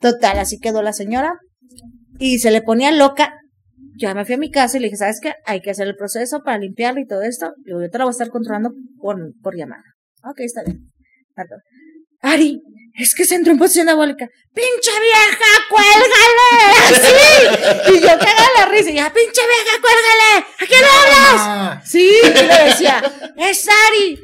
[0.00, 1.34] Total, así quedó la señora.
[2.18, 3.37] Y se le ponía loca.
[3.98, 5.34] Ya me fui a mi casa y le dije, ¿sabes qué?
[5.44, 7.52] Hay que hacer el proceso para limpiarlo y todo esto.
[7.64, 9.82] Y yo te lo voy a estar controlando por, por llamada.
[10.22, 10.90] Ok, está bien.
[11.36, 11.54] Marco,
[12.20, 12.60] Ari,
[12.94, 14.28] es que se entró en posición diabólica.
[14.52, 17.04] ¡Pinche vieja, cuélgale!
[17.86, 17.94] ¡Así!
[17.94, 18.90] Y yo cagaba la risa.
[18.90, 20.46] Y ya, ¡pinche vieja, cuélgale!
[20.58, 21.88] ¿A quién le hablas?
[21.88, 23.02] Sí, y le decía,
[23.36, 24.18] es Ari.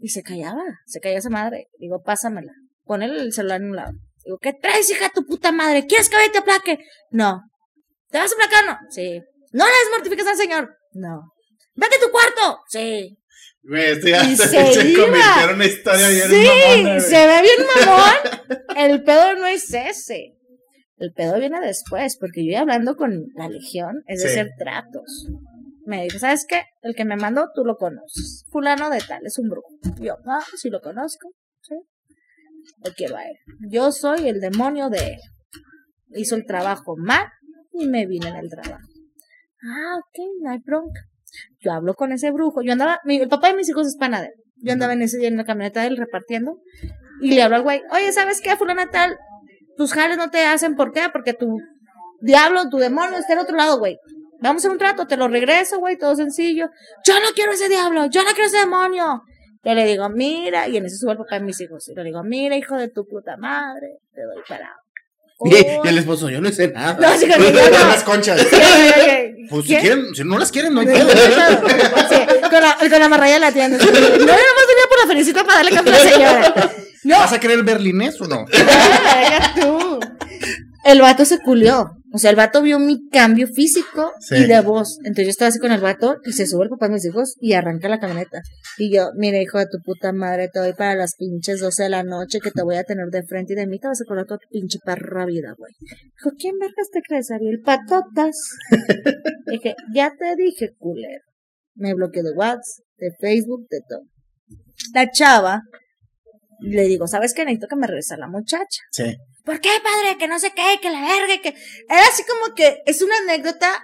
[0.00, 1.68] Y se callaba, se callaba esa madre.
[1.78, 2.52] Digo, pásamela.
[2.84, 3.92] Pon el celular en un lado.
[4.24, 5.86] Digo, ¿qué traes, hija de tu puta madre?
[5.86, 6.78] ¿Quieres que vaya y te aplaque?
[7.10, 7.42] No.
[8.12, 8.64] ¿Te vas a aplacar?
[8.66, 8.78] No.
[8.90, 9.20] Sí.
[9.52, 10.76] ¿No le des mortificación al señor?
[10.92, 11.32] No.
[11.74, 12.58] ¡Vete a tu cuarto!
[12.68, 13.18] Sí.
[13.64, 15.04] Güey, esto ya Y se, se se iba.
[15.04, 16.46] convirtió en una historia bien Sí,
[16.82, 18.76] mamona, se ve bien mamón.
[18.76, 20.34] El pedo no es ese.
[20.98, 24.32] El pedo viene después, porque yo iba hablando con la legión, es de Sí.
[24.38, 25.26] hacer tratos.
[25.84, 26.62] Me dijo, ¿sabes qué?
[26.82, 28.44] El que me mandó, tú lo conoces.
[28.52, 29.68] Fulano de tal, es un brujo.
[30.00, 31.28] Yo, ah, sí lo conozco,
[31.60, 31.74] sí.
[32.84, 33.36] Lo quiero a él.
[33.68, 35.20] Yo soy el demonio de él.
[36.14, 37.26] Hizo el trabajo mal
[37.72, 38.86] y me vine en el trabajo.
[39.62, 41.00] Ah, ok, no hay bronca.
[41.60, 42.62] Yo hablo con ese brujo.
[42.62, 44.34] Yo andaba, mi, el papá de mis hijos es panadero.
[44.56, 46.58] Yo andaba en ese día en la camioneta de él repartiendo
[47.20, 49.16] y le hablo al güey, oye, ¿sabes qué, fulana tal?
[49.76, 51.08] Tus jales no te hacen, ¿por qué?
[51.12, 51.58] Porque tu
[52.20, 53.98] diablo, tu demonio está al otro lado, güey.
[54.40, 56.68] Vamos a hacer un trato, te lo regreso, güey, todo sencillo.
[57.06, 59.22] Yo no quiero ese diablo, yo no quiero ese demonio.
[59.64, 61.88] Yo le digo, mira, y en ese sube el papá de mis hijos.
[61.88, 64.81] Y le digo, mira, hijo de tu puta madre, te doy parado.
[65.44, 66.96] Y, y el esposo, yo no sé nada.
[67.00, 67.86] No, sí, Pues, yo dame no.
[67.88, 68.40] las conchas.
[68.40, 72.48] Sí, oye, Pues si quieren, si no las quieren, no hay Sí, pedo.
[72.50, 73.78] con la, con la marraya de la tienda.
[73.78, 76.72] No, yo nomás venía por la felicita para darle café a la señora.
[77.04, 78.44] No, ¿Vas a querer berlinés o no?
[79.60, 80.00] tú.
[80.84, 81.90] El vato se culió.
[82.12, 84.36] O sea, el vato vio mi cambio físico Sí.
[84.36, 84.98] y de voz.
[84.98, 87.36] Entonces yo estaba así con el vato y se sube el papá de mis hijos
[87.40, 88.42] y arranca la camioneta.
[88.78, 91.88] Y yo, mira, hijo de tu puta madre, te doy para las pinches 12 de
[91.88, 94.04] la noche que te voy a tener de frente y de mí te vas a
[94.04, 95.72] acordar toda tu pinche perra vida, güey.
[95.80, 97.60] Dijo, ¿quién vergas te crees, Ariel?
[97.64, 98.36] Patotas.
[99.46, 101.24] dije, ya te dije, culero.
[101.74, 104.02] Me bloqueó de WhatsApp, de Facebook, de todo.
[104.94, 105.62] La chava,
[106.62, 107.44] le digo, ¿sabes qué?
[107.44, 108.80] Necesito que me regrese a la muchacha.
[108.90, 109.16] Sí.
[109.44, 110.16] ¿Por qué, padre?
[110.18, 111.54] Que no sé qué, que la verga, que...
[111.88, 113.82] Era así como que es una anécdota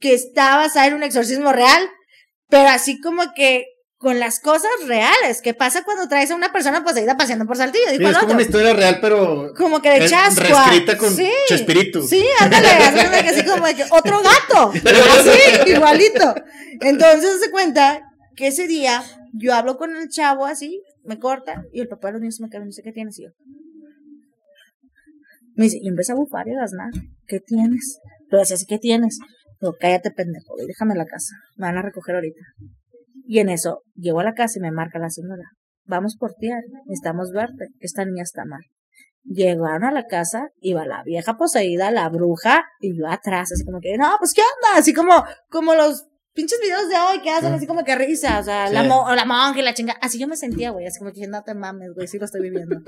[0.00, 1.88] que está basada en un exorcismo real,
[2.48, 3.66] pero así como que
[3.98, 7.84] con las cosas reales, que pasa cuando traes a una persona poseída paseando por Saltillo,
[7.90, 8.32] Sí, es como otro.
[8.32, 10.42] una historia real, pero Como que de es chascua.
[10.42, 11.30] reescrita con sí.
[11.48, 12.02] Chespirito.
[12.02, 12.66] Sí, ándale,
[13.22, 14.72] que, así como de que otro gato.
[15.20, 16.34] Así, igualito.
[16.80, 18.00] Entonces se cuenta
[18.36, 19.04] que ese día
[19.34, 22.48] yo hablo con el chavo así, me corta, y el papá de los niños me
[22.48, 23.18] queda, me dice, ¿qué tienes?
[23.18, 23.30] Y yo,
[25.54, 26.90] me dice, y empieza a bufar y a gasnar.
[27.26, 28.00] ¿Qué tienes?
[28.28, 29.18] Pero así, ¿qué tienes?
[29.60, 31.34] Digo, cállate, pendejo, y déjame la casa.
[31.56, 32.40] Me van a recoger ahorita.
[33.26, 35.44] Y en eso, llego a la casa y me marca la señora.
[35.84, 36.48] Vamos por ti,
[36.86, 37.68] necesitamos verte.
[37.78, 38.62] Esta niña está mal.
[39.24, 43.80] Llegaron a la casa, iba la vieja poseída, la bruja, y yo atrás, así como
[43.80, 44.78] que, no, pues, ¿qué onda?
[44.78, 45.12] Así como,
[45.50, 48.82] como los pinches videos de hoy que hacen así como que risa, o sea, la,
[48.84, 49.94] mo- la monja y la chinga.
[50.00, 52.42] Así yo me sentía, güey, así como que no te mames, güey, sí lo estoy
[52.42, 52.80] viviendo.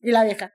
[0.00, 0.52] y la vieja.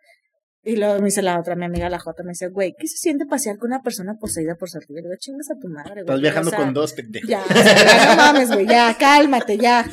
[0.63, 2.97] Y luego me dice la otra, mi amiga la Jota, me dice, güey, ¿qué se
[2.97, 4.97] siente pasear con una persona poseída por Saltillo?
[4.97, 6.01] Le digo, chingas a tu madre, güey.
[6.01, 7.27] Estás viajando O sea, con dos, pendejo.
[7.27, 9.85] ya, o sea, ya no mames, güey, ya, cálmate, ya.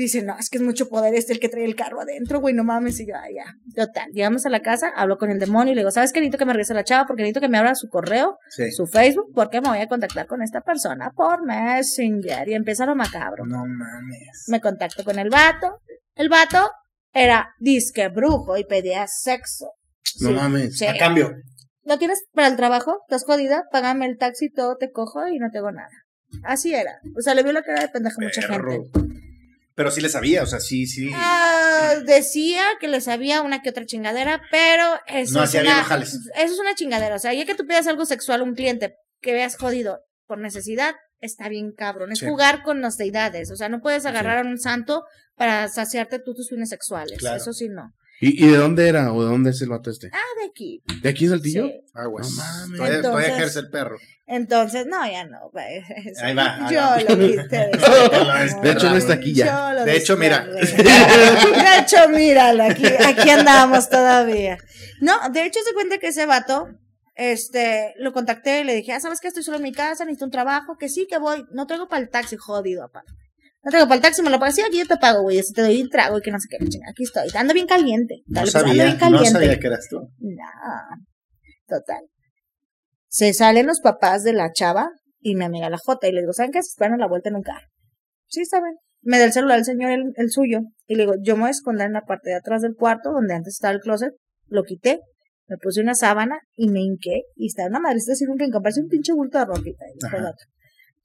[0.00, 2.54] Dice, no, es que es mucho poder este el que trae el carro adentro, güey,
[2.54, 2.98] no mames.
[3.00, 3.44] Y yo, ah, ya.
[3.74, 6.20] Total, llegamos a la casa, hablo con el demonio y le digo, ¿sabes qué?
[6.20, 8.72] Necesito que me regrese la chava porque necesito que me abra su correo, Sí.
[8.72, 12.48] su Facebook, porque me voy a contactar con esta persona por Messenger.
[12.48, 13.44] Y empieza lo macabro.
[13.44, 14.44] No mames.
[14.48, 15.80] Me contacto con el vato.
[16.14, 16.70] El vato
[17.12, 19.66] era disque brujo y pedía sexo.
[20.20, 20.78] No Sí, mames.
[20.78, 20.86] sí.
[20.86, 21.32] A cambio.
[21.84, 22.96] ¿No tienes para el trabajo?
[23.06, 23.64] ¿Estás jodida?
[23.70, 25.90] Págame el taxi, todo te cojo y no te hago nada.
[26.44, 27.00] Así era.
[27.18, 28.80] O sea, le vio la cara de pendeja a mucha gente.
[29.80, 31.10] Pero sí le sabía, o sea, sí, sí.
[31.14, 36.18] Ah, decía que le sabía una que otra chingadera, pero eso No es una, eso
[36.34, 37.14] es una chingadera.
[37.14, 40.36] O sea, ya que tú pidas algo sexual a un cliente que veas jodido por
[40.36, 42.12] necesidad, está bien cabrón.
[42.12, 42.26] Es Sí.
[42.26, 43.50] jugar con las deidades.
[43.50, 45.04] O sea, no puedes agarrar a un santo
[45.34, 47.18] para saciarte tú tus fines sexuales.
[47.18, 47.38] Claro.
[47.38, 47.94] Eso sí, no.
[48.20, 50.10] ¿Y, ¿Y de dónde era o de dónde es el vato este?
[50.12, 50.82] Ah, de aquí.
[51.02, 51.66] ¿De aquí en Saltillo?
[51.66, 51.80] Sí.
[51.94, 52.24] Ah, güey.
[52.24, 52.80] No mames.
[52.80, 53.96] Entonces- todavía ejerce el perro.
[54.26, 55.50] Entonces, no, ya no.
[56.22, 57.00] Ahí va, ahí Yo va.
[57.00, 57.70] lo quité.
[57.70, 59.46] de De hecho, no está aquí ya.
[59.46, 60.46] Yo lo De hecho, mira.
[60.46, 64.58] De hecho, míralo, aquí, aquí andamos todavía.
[65.00, 66.68] No, de hecho, se cuenta que ese vato,
[67.16, 69.28] este, lo contacté y le dije, ah, ¿sabes qué?
[69.28, 71.44] Estoy solo en mi casa, necesito un trabajo, que sí, que voy.
[71.52, 73.02] No traigo para el taxi, jodido, papá.
[73.62, 74.54] No traigo para el taxi, me lo pagas.
[74.54, 75.38] Sí, aquí yo te pago, güey.
[75.38, 76.56] Así te doy un trago y que no sé qué.
[76.88, 77.28] Aquí estoy.
[77.34, 78.22] Ando bien caliente.
[78.26, 79.30] No pues, ando sabía, bien no caliente.
[79.30, 79.98] sabía que eras tú.
[80.18, 80.44] No,
[81.66, 82.04] total.
[83.08, 84.90] Se salen los papás de la chava
[85.20, 86.62] y mi amiga la Jota y le digo, ¿saben qué?
[86.62, 87.66] Se esperan a la vuelta en un carro.
[88.28, 88.76] Sí, saben.
[89.02, 91.48] Me da el celular el señor, el, el suyo, y le digo, yo me voy
[91.48, 94.12] a esconder en la parte de atrás del cuarto, donde antes estaba el closet,
[94.46, 95.00] lo quité,
[95.48, 98.82] me puse una sábana y me hinqué, y estaba una madrecita así un rincón, parece
[98.82, 99.84] un pinche bulto de ropita.
[99.88, 100.22] y el.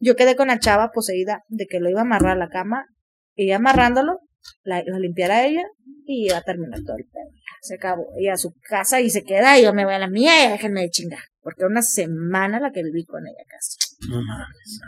[0.05, 2.85] Yo quedé con la chava poseída de que lo iba a amarrar a la cama,
[3.33, 4.19] y amarrándolo,
[4.61, 5.63] la, la limpiara a ella,
[6.05, 7.31] y iba a terminar todo el pedo.
[7.61, 8.05] Se acabó.
[8.19, 10.51] Ella a su casa y se queda, y yo me voy a la mía y
[10.51, 11.23] déjenme de chingar.
[11.41, 13.77] Porque era una semana la que viví con ella casi.
[14.07, 14.79] No mames.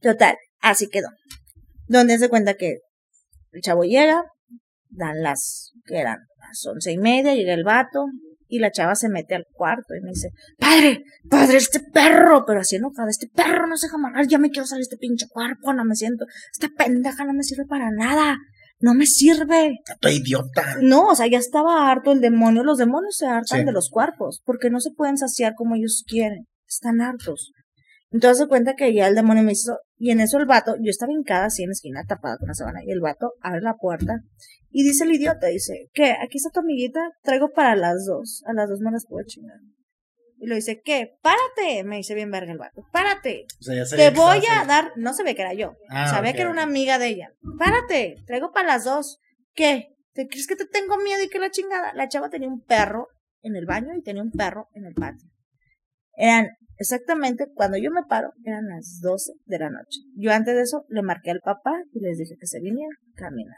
[0.00, 1.06] Total, así quedó.
[1.86, 2.78] Donde se cuenta que
[3.52, 4.24] el chavo llega,
[4.88, 8.06] dan las, que eran las once y media, llega el vato,
[8.52, 10.28] y la chava se mete al cuarto y me dice,
[10.58, 14.50] padre, padre, este perro, pero así enojada, este perro no se deja amarrar, ya me
[14.50, 17.90] quiero salir de este pinche cuerpo, no me siento, esta pendeja no me sirve para
[17.90, 18.36] nada,
[18.78, 19.78] no me sirve.
[19.88, 20.76] Estoy idiota.
[20.82, 23.64] No, o sea, ya estaba harto el demonio, los demonios se hartan Sí.
[23.64, 27.52] de los cuerpos, porque no se pueden saciar como ellos quieren, están hartos.
[28.10, 30.90] Entonces se cuenta que ya el demonio me hizo, y en eso el vato, yo
[30.90, 33.76] estaba hincada así en la esquina tapada con la sábana, y el vato abre la
[33.76, 34.24] puerta
[34.68, 36.16] y dice el idiota, dice, ¿qué?
[36.20, 39.58] Aquí está tu amiguita, traigo para las dos, a las dos me las puedo chingar.
[40.38, 41.12] Y le dice, ¿qué?
[41.22, 44.64] Párate, me dice bien verga el vato, párate, O sea, ya sabía te voy a
[44.64, 47.28] dar, no se ve que era yo, Ah, sabía que era una amiga de ella,
[47.56, 49.20] párate, traigo para las dos,
[49.54, 49.94] ¿qué?
[50.14, 51.92] ¿Te crees que te tengo miedo y que la chingada?
[51.94, 53.06] La chava tenía un perro
[53.40, 55.31] en el baño y tenía un perro en el patio.
[56.16, 60.00] Eran exactamente cuando yo me paro, eran las 12 de la noche.
[60.16, 63.56] Yo antes de eso le marqué al papá y les dije que se viniera caminar.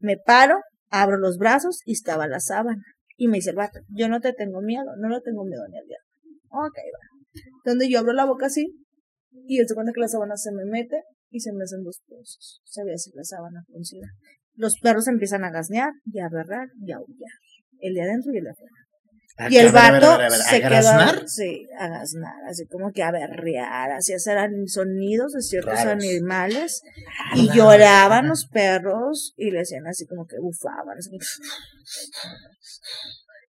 [0.00, 0.60] Me paro,
[0.90, 2.82] abro los brazos y estaba la sábana.
[3.16, 5.78] Y me dice el vato, yo no te tengo miedo, no le tengo miedo ni
[5.78, 6.06] al diablo.
[6.50, 7.42] Ok, va.
[7.64, 8.66] Donde yo abro la boca así
[9.46, 12.62] y se cuenta que la sábana se me mete y se me hacen dos pozos.
[12.64, 14.06] Se ve así la sábana fruncida.
[14.54, 17.30] Los perros empiezan a gasnear y a berrar y a aullar.
[17.80, 18.74] El de adentro y el de afuera.
[19.40, 20.18] Ah, Y el vato
[20.50, 21.28] se ¿a quedó.
[21.28, 25.92] Sí, a gaznar, así como que a berrear, así hacer an- sonidos de ciertos Raros.
[26.04, 26.82] animales.
[27.36, 30.98] Y lloraban los perros y le hacían así como que bufaban.
[30.98, 31.20] así como-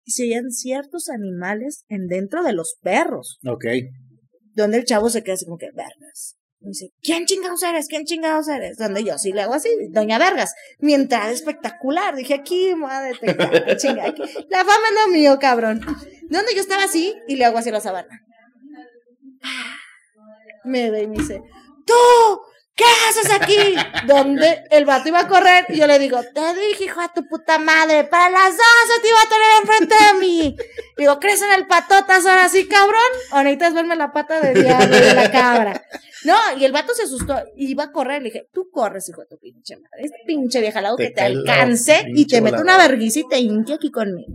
[0.04, 3.64] Y se oían ciertos animales en dentro de los perros, Ok.
[4.54, 6.36] donde el chavo se queda así como que vergas.
[6.66, 7.86] Y dice, ¿quién chingados eres?
[7.86, 8.76] ¿Quién chingados eres?
[8.76, 10.52] Donde yo sí le hago así, Doña Vergas.
[10.80, 12.16] Mi entrada espectacular.
[12.16, 14.22] Dije, aquí, madre, te chinga, aquí.
[14.48, 15.80] La fama no mío, cabrón.
[16.28, 18.20] Donde yo estaba así y le hago así a la sabana.
[20.64, 21.40] Me ve y me dice,
[21.86, 21.94] ¡Tú!
[22.76, 23.74] ¿Qué haces aquí?
[24.06, 27.26] Donde el vato iba a correr y yo le digo, te dije, hijo de tu
[27.26, 28.60] puta madre, para las 12
[29.00, 30.56] te iba a tener enfrente de mí.
[30.98, 33.00] Digo, ¿crees en el patotas ahora sí, cabrón?
[33.32, 35.82] O necesitas verme la pata de diablo de la cabra.
[36.26, 39.26] No, y el vato se asustó, iba a correr, le dije, tú corres, hijo de
[39.28, 43.20] tu pinche madre, es pinche vieja lado que te alcance y te mete una verguisa
[43.20, 44.34] y te hinque aquí conmigo.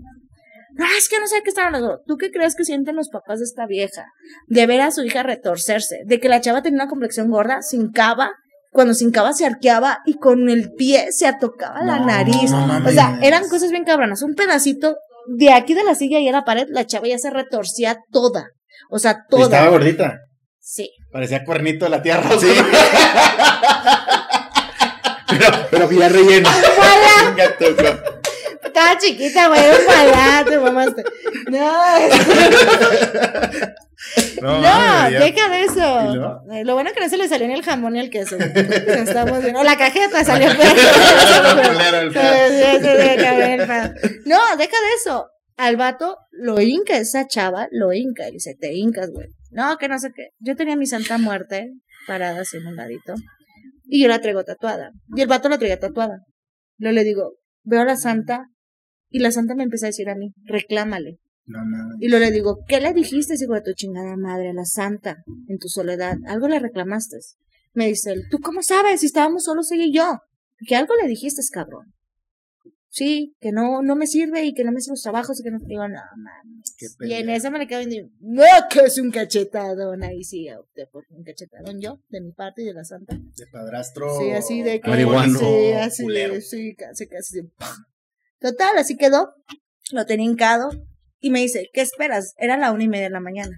[0.74, 2.00] No, es que no sé qué están hablando.
[2.08, 4.06] ¿Tú qué crees que sienten los papás de esta vieja?
[4.48, 7.92] De ver a su hija retorcerse, de que la chava tenía una complexión gorda, sin
[7.92, 8.32] cava,
[8.72, 12.52] cuando sin cava se arqueaba y con el pie se atocaba la No, nariz.
[12.52, 14.22] no o sea, eran cosas bien cabronas.
[14.22, 14.96] Un pedacito
[15.28, 18.48] de aquí de la silla y a la pared, la chava ya se retorcía toda.
[18.90, 19.70] O sea, Y Estaba toda.
[19.70, 20.20] gordita.
[20.60, 20.90] Sí.
[21.12, 22.48] Parecía cuernito de la tía Rosa.
[25.28, 26.50] Pero, pero bien relleno.
[28.64, 31.04] Estaba chiquita, güey, un palate, mamaste.
[31.50, 31.74] No,
[34.42, 35.20] No, No, ya.
[35.20, 36.12] deja de eso.
[36.12, 36.42] ¿Y luego?
[36.52, 38.38] Eh, Lo bueno que no se le salió ni el jamón ni el queso.
[38.38, 39.56] Estamos bien.
[39.58, 40.50] O la cajeta salió.
[40.52, 40.66] Sí, sí,
[42.82, 44.20] sí.
[44.26, 45.28] No, deja de eso.
[45.58, 48.28] Al vato lo hinca, esa chava lo hinca.
[48.30, 49.28] Y dice, te hincas, güey.
[49.52, 50.30] No, que no sé qué.
[50.40, 51.72] Yo tenía mi santa muerte
[52.08, 53.14] parada así en un ladito.
[53.86, 54.92] Y yo la traigo tatuada.
[55.16, 56.20] Y el vato la traía tatuada.
[56.78, 57.34] Luego le digo,
[57.64, 58.48] veo a la santa.
[59.10, 61.20] Y la santa me empieza a decir a mí, reclámale.
[61.46, 61.96] No, no.
[62.00, 65.18] Y luego le digo, ¿qué le dijiste, hijo de tu chingada madre, a la santa,
[65.48, 66.16] en tu soledad?
[66.28, 67.18] ¿Algo le reclamaste?
[67.74, 70.20] Me dice él, ¿tú cómo sabes si estábamos solos ella y yo?
[70.66, 71.94] Que algo le dijiste, cabrón.
[72.94, 75.50] Sí, que no, no me sirve y que no me hacen los trabajos y que
[75.50, 76.98] no digo, no, mames.
[77.00, 80.04] Y en esa me le quedo y, no, que es un cachetadón.
[80.04, 83.16] Ahí sí, opté por un cachetadón yo, de mi parte y de la santa.
[83.16, 84.20] De padrastro.
[84.20, 84.90] Sí, así de que.
[84.90, 85.40] Marihuano.
[85.40, 86.34] Sí, así culero.
[86.34, 87.50] de, sí, casi, casi de.
[88.42, 89.36] Total, así quedó.
[89.94, 90.70] Lo tenía hincado.
[91.22, 92.34] Y me dice, ¿qué esperas?
[92.38, 93.58] Era la una y media de la mañana.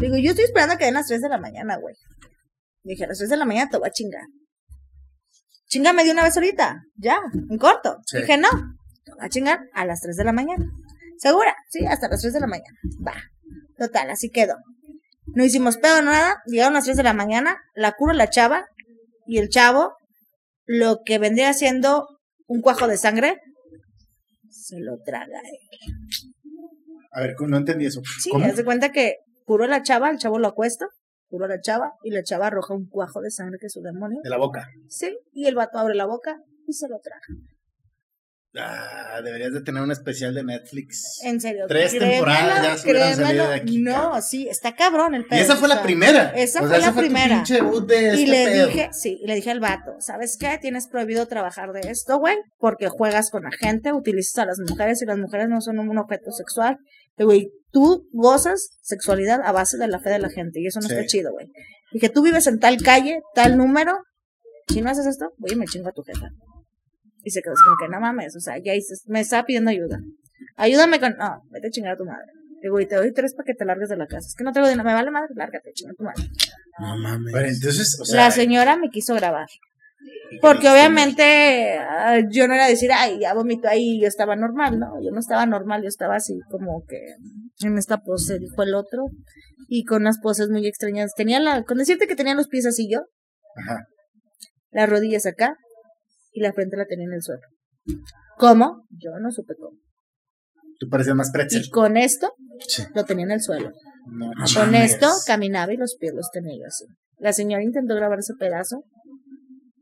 [0.00, 1.96] Digo, yo estoy esperando a que den las tres de la mañana, güey.
[2.84, 4.22] Dije, a las tres de la mañana te voy a chingar.
[5.70, 6.82] Chingame de una vez ahorita.
[6.96, 7.96] Ya, en corto.
[8.04, 8.18] Sí.
[8.18, 8.48] Dije, no.
[9.18, 10.66] A chingar a las tres de la mañana.
[11.16, 11.54] ¿Segura?
[11.70, 12.78] Sí, hasta las tres de la mañana.
[13.06, 13.14] Va.
[13.78, 14.56] Total, así quedó.
[15.34, 16.42] No hicimos pedo, nada.
[16.46, 18.66] Llegaron las 3 de la mañana, la curo la chava
[19.26, 19.94] y el chavo,
[20.66, 22.06] lo que vendría siendo
[22.46, 23.38] un cuajo de sangre,
[24.50, 25.40] se lo traga.
[25.40, 25.94] él.
[27.12, 28.02] A ver, no entendí eso.
[28.20, 30.86] Sí, haz de cuenta que curó la chava, el chavo lo acuesta,
[31.30, 33.80] curó a la chava y la chava arroja un cuajo de sangre que es su
[33.80, 34.20] demonio.
[34.22, 34.68] De la boca.
[34.88, 37.22] Sí, y el vato abre la boca y se lo traga.
[38.56, 41.20] Ah, deberías de tener un especial de Netflix.
[41.22, 41.66] En serio.
[41.68, 43.26] Tres créemelo, temporadas ya se hubieran créemelo.
[43.28, 44.22] salido de aquí, No, cabrón.
[44.22, 45.38] sí, está cabrón el pedo.
[45.38, 46.30] y esa fue o la primera.
[46.34, 47.36] esa O fue la primera.
[47.36, 48.66] pinche debut de Y este le pedo.
[48.66, 50.58] dije, sí, y le dije al vato, ¿sabes qué?
[50.60, 55.00] Tienes prohibido trabajar de esto, güey, porque juegas con la gente, utilizas a las mujeres
[55.00, 56.76] y las mujeres no son un objeto sexual.
[57.18, 60.80] Y, güey, tú gozas sexualidad a base de la fe de la gente y eso
[60.80, 60.94] no Sí.
[60.94, 61.50] está chido, güey.
[61.92, 63.98] Y que tú vives en tal calle, tal número,
[64.68, 66.28] si no haces esto, güey, me chingo a tu jefa.
[67.24, 69.70] Y se quedó así como que no mames, o sea, ya dices, me estaba pidiendo
[69.70, 69.98] ayuda.
[70.56, 71.16] Ayúdame con.
[71.18, 72.26] No, vete a chingar a tu madre.
[72.62, 74.26] Digo, y te doy tres para que te largues de la casa.
[74.28, 74.84] Es que no tengo dinero.
[74.86, 76.22] Me vale madre, lárgate, chingar a tu madre.
[76.78, 77.32] No mames.
[77.32, 79.48] Pero entonces, o sea, la señora me quiso grabar.
[80.40, 84.92] Porque obviamente ah, yo no era decir, ay, ya vomito ahí, yo estaba normal, ¿no?
[85.02, 86.98] Yo no estaba normal, yo estaba así como que
[87.66, 89.06] en esta pose, dijo el otro,
[89.68, 91.12] y con unas poses muy extrañas.
[91.16, 93.00] Tenía la, con decirte que tenía los pies así yo,
[93.56, 93.86] Ajá.
[94.70, 95.56] las rodillas acá,
[96.32, 97.42] y la frente la tenía en el suelo.
[98.38, 98.84] ¿Cómo?
[98.90, 99.76] Yo no supe cómo.
[100.78, 101.64] Tú parecías más pretzel.
[101.66, 102.32] Y con esto,
[102.66, 102.84] Sí.
[102.94, 103.70] lo tenía en el suelo.
[104.06, 104.92] No Con mames.
[104.94, 106.84] esto caminaba y los pies los tenía yo así.
[107.18, 108.84] La señora intentó grabar ese pedazo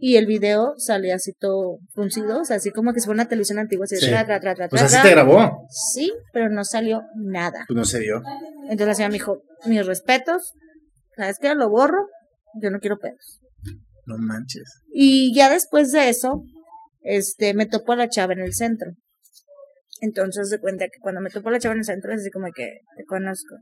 [0.01, 3.29] y el video salía así todo fruncido, o sea, así como que si fuera una
[3.29, 4.09] televisión antigua, así de Sí.
[4.09, 5.67] tra, tra, tra, Pues así te grabó.
[5.93, 7.65] Sí, pero no salió nada.
[7.67, 8.23] Pues no se dio.
[8.65, 10.55] Entonces la señora me dijo, mis respetos,
[11.17, 11.55] ¿sabes qué?
[11.55, 12.07] Lo borro,
[12.63, 13.41] yo no quiero pedos.
[14.07, 14.83] No manches.
[14.93, 16.43] Y ya después de eso,
[17.03, 18.93] este, me topó a la chava en el centro.
[20.01, 22.47] Entonces se cuenta que cuando me topó la chava en el centro, es así como
[22.55, 23.57] que te conozco.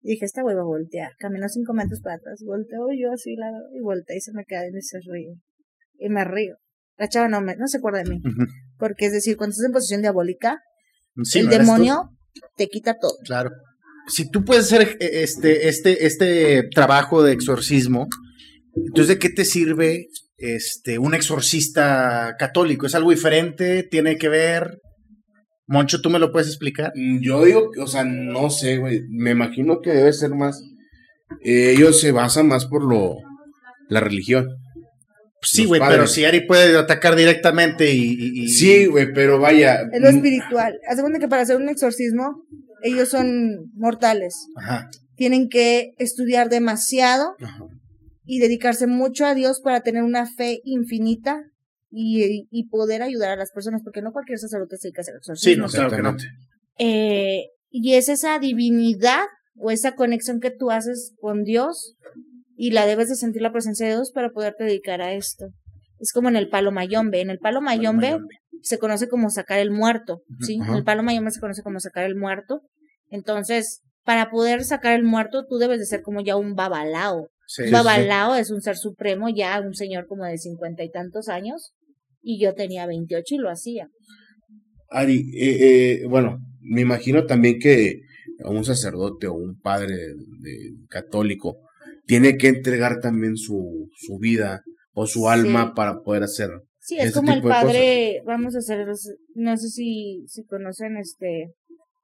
[0.00, 1.12] Y dije, esta güey va a voltear.
[1.18, 2.40] Caminó cinco metros para atrás.
[2.44, 5.34] Volteo yo así, la, y volteé y se me cae y se ríe.
[5.98, 6.56] Y me río.
[6.98, 8.20] La chava no, me, no se acuerda de mí.
[8.78, 10.60] Porque es decir, cuando estás en posición diabólica,
[11.22, 11.72] Sí, el ¿no eres tú?
[11.72, 12.10] demonio
[12.56, 13.12] te quita todo.
[13.24, 13.50] Claro.
[14.08, 18.06] Si tú puedes hacer eh, este, este, este trabajo de exorcismo,
[18.74, 22.86] entonces ¿de qué te sirve este, un exorcista católico?
[22.86, 23.82] ¿Es algo diferente?
[23.82, 24.78] ¿Tiene que ver?
[25.66, 26.92] Moncho, ¿tú me lo puedes explicar?
[26.94, 29.00] Mm, Yo digo, que, o sea, no sé, güey.
[29.10, 30.62] Me imagino que debe ser más.
[31.42, 33.16] eh, ellos se basan más por lo.
[33.88, 34.48] La religión.
[35.42, 38.02] Sí, Los güey, pero si Ari puede atacar directamente y...
[38.18, 39.82] y- y- Sí, güey, pero vaya.
[39.92, 40.78] Es lo mm, espiritual.
[40.88, 42.42] Haz cuenta que para hacer un exorcismo,
[42.82, 44.34] ellos son mortales.
[44.56, 44.88] Ajá.
[45.14, 47.64] Tienen que estudiar demasiado ajá.
[48.24, 51.42] y dedicarse mucho a Dios para tener una fe infinita
[51.90, 55.14] y, y poder ayudar a las personas, porque no cualquier sacerdote se dedica a hacer
[55.14, 55.72] Sí, exorcismos.
[55.74, 56.10] no, claro que no.
[56.10, 56.46] Exactamente.
[56.78, 59.24] Eh, y es esa divinidad
[59.58, 61.94] o esa conexión que tú haces con Dios
[62.56, 65.46] y la debes de sentir la presencia de Dios para poderte dedicar a esto.
[65.98, 67.20] Es como en el palo mayombe.
[67.20, 68.34] En el palo mayombe Mayombe.
[68.62, 70.54] se conoce como sacar el muerto, ¿sí?
[70.54, 72.60] En el palo mayombe se conoce como sacar el muerto.
[73.10, 77.28] Entonces, para poder sacar el muerto, tú debes de ser como ya un babalao.
[77.46, 80.90] Sí, Un sí, babalao es un ser supremo, ya un señor como de cincuenta y
[80.90, 81.72] tantos años,
[82.22, 83.88] y yo tenía 28 y lo hacía.
[84.90, 85.56] Ari, eh,
[86.02, 88.00] eh, bueno, me imagino también que
[88.44, 91.56] un sacerdote o un padre de- de- católico
[92.06, 95.26] tiene que entregar también su, su vida o su Sí.
[95.28, 96.50] alma para poder hacer.
[96.78, 98.86] Sí, es como el padre, vamos a hacer,
[99.34, 101.52] no sé si, si conocen este,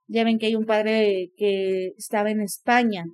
[0.07, 3.05] ya ven que hay un padre que estaba en España,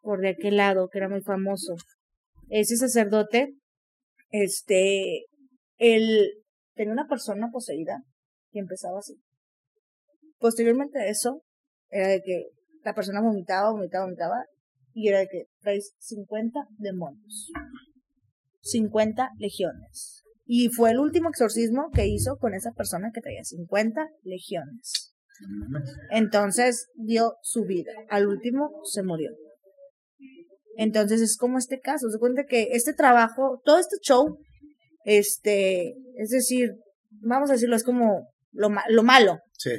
[0.00, 1.74] por de aquel lado, que era muy famoso.
[2.48, 3.54] Ese sacerdote,
[4.30, 5.26] este,
[5.76, 6.30] él
[6.74, 8.02] tenía una persona poseída
[8.50, 9.14] y empezaba así.
[10.38, 11.42] Posteriormente a eso,
[11.90, 12.44] era de que
[12.82, 14.44] la persona vomitaba, vomitaba, vomitaba,
[14.94, 17.50] y era de que traes 50 demonios.
[18.60, 20.22] 50 legiones.
[20.46, 25.14] Y fue el último exorcismo que hizo con esa persona que traía 50 legiones.
[26.10, 27.92] Entonces dio su vida.
[28.10, 29.30] Al último se murió.
[30.76, 32.08] Entonces es como este caso.
[32.10, 34.38] Se cuenta que este trabajo, todo este show,
[35.04, 36.72] este, es decir,
[37.10, 39.70] vamos a decirlo, es como lo, ma- lo malo, sí.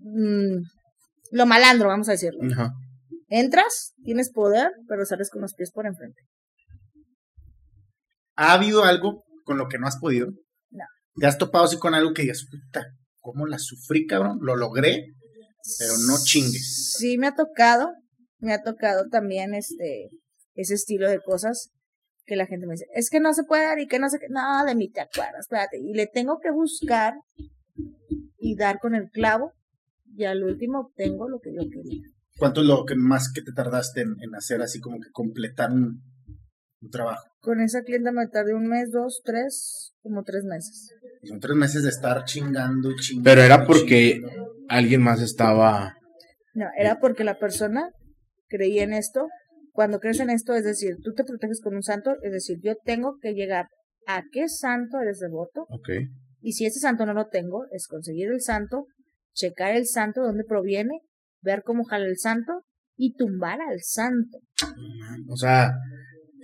[0.00, 0.56] mm,
[1.32, 2.40] lo malandro, vamos a decirlo.
[3.34, 6.20] Entras, tienes poder, pero sales con los pies por enfrente.
[8.36, 10.26] ¿Ha habido algo con lo que no has podido?
[10.68, 10.84] No.
[11.16, 12.88] ¿Te has topado así con algo que digas, puta,
[13.20, 14.36] cómo la sufrí, cabrón?
[14.42, 15.14] Lo logré,
[15.78, 16.92] pero no chingues.
[16.98, 17.94] Sí, me ha tocado,
[18.38, 20.10] me ha tocado también este,
[20.52, 21.70] ese estilo de cosas
[22.26, 24.18] que la gente me dice, es que no se puede dar y que no sé
[24.18, 27.14] qué, no, de mí te acuerdas, espérate, y le tengo que buscar
[28.36, 29.52] y dar con el clavo
[30.14, 32.02] y al último obtengo lo que yo quería.
[32.42, 35.70] ¿Cuánto es lo que más que te tardaste en, en hacer así como que completar
[35.70, 36.02] un,
[36.80, 37.22] un trabajo?
[37.38, 40.92] Con esa clienta me tardé un mes, dos, tres, como tres meses.
[41.22, 43.30] Son tres meses de estar chingando y chingando.
[43.30, 44.56] Pero era porque chingando.
[44.68, 45.94] alguien más estaba.
[46.54, 47.90] No, era porque la persona
[48.48, 49.28] creía en esto.
[49.70, 52.74] Cuando crees en esto, es decir, tú te proteges con un santo, es decir, yo
[52.84, 53.66] tengo que llegar
[54.08, 55.90] a qué santo eres devoto Ok.
[56.40, 58.86] Y si ese santo no lo tengo, es conseguir el santo,
[59.32, 61.02] checar el santo, dónde proviene,
[61.42, 62.64] ver cómo jala el santo
[62.96, 64.38] y tumbar al santo.
[65.28, 65.72] O sea,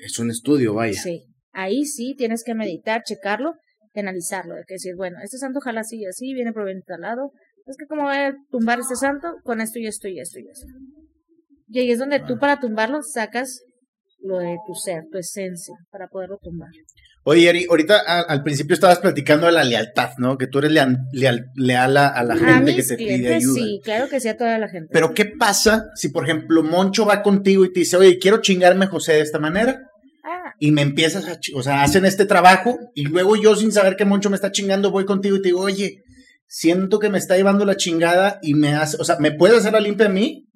[0.04, 1.00] es un estudio, vaya.
[1.00, 1.24] Sí.
[1.52, 3.54] Ahí sí tienes que meditar, checarlo
[4.00, 4.54] analizarlo.
[4.54, 7.32] Hay que decir, bueno, este santo jala así y así, viene proveniente de tal lado.
[7.66, 10.48] Es que como voy a tumbar este santo con esto y esto y esto y
[10.48, 10.66] esto.
[11.68, 13.60] Y ahí es donde tú para tumbarlo sacas
[14.20, 16.70] lo de tu ser, tu esencia, para poderlo tumbar.
[17.24, 20.38] Oye, Eri, ahorita a- al principio estabas platicando de la lealtad, ¿no?
[20.38, 23.54] Que tú eres leal, leal- leal a, a la A gente que te pide ayuda.
[23.54, 24.88] sí, claro que sí, a toda la gente.
[24.92, 28.86] Pero ¿qué pasa si, por ejemplo, Moncho va contigo y te dice, oye, quiero chingarme
[28.86, 29.82] a José de esta manera?
[30.24, 33.96] Ah, Y me empiezas a, o sea, hacen este trabajo y luego yo sin saber
[33.96, 36.02] que Moncho me está chingando voy contigo y te digo, oye,
[36.46, 39.72] siento que me está llevando la chingada y me hace, o sea, ¿me puedes hacer
[39.74, 40.46] la limpia a mí?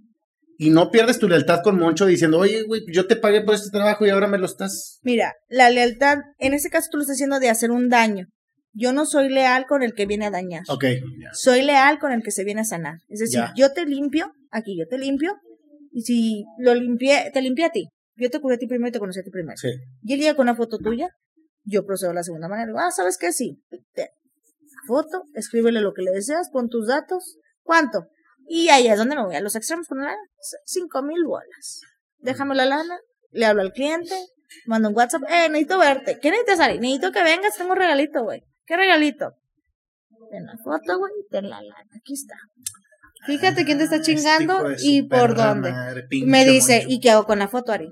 [0.63, 3.71] Y no pierdes tu lealtad con Moncho diciendo, oye, güey, yo te pagué por este
[3.71, 5.01] trabajo y ahora me lo estás...
[5.03, 8.27] mira, la lealtad, en este caso tú lo estás haciendo de hacer un daño.
[8.73, 10.63] Yo no soy leal con el que viene a dañar.
[10.69, 10.85] Ok,
[11.33, 12.95] Soy leal con el que se viene a sanar.
[13.09, 15.35] Es decir, yo te limpio, aquí yo te limpio,
[15.91, 17.89] y si lo limpié, te limpié a ti.
[18.17, 19.57] Yo te curé a ti primero y te conocí a ti primero.
[19.57, 19.69] sí.
[20.03, 21.09] Y él llega con una foto tuya,
[21.65, 22.73] yo procedo a la segunda manera.
[22.79, 23.33] Ah, ¿sabes qué?
[23.33, 23.59] Sí.
[23.95, 24.11] Te-
[24.87, 27.37] foto, escríbele lo que le deseas, pon tus datos.
[27.63, 28.07] ¿Cuánto?
[28.55, 30.19] Y ahí es donde me voy a los extremos con la lana.
[30.67, 31.81] Cinco mil bolas.
[32.19, 32.99] Déjame la lana,
[33.31, 34.15] le hablo al cliente,
[34.67, 36.19] mando un WhatsApp, eh, necesito verte.
[36.21, 36.79] ¿Qué necesitas, Ari?
[36.79, 38.45] Necesito que vengas, tengo un regalito, güey.
[38.67, 39.33] ¿Qué regalito?
[40.31, 41.81] Ten la foto, güey, ten la lana.
[41.97, 42.35] Aquí está.
[43.25, 45.73] Fíjate quién te está Este chingando y por dónde.
[45.73, 46.85] madre, Me dice.
[46.87, 47.89] ¿y qué hago con la foto, Ari?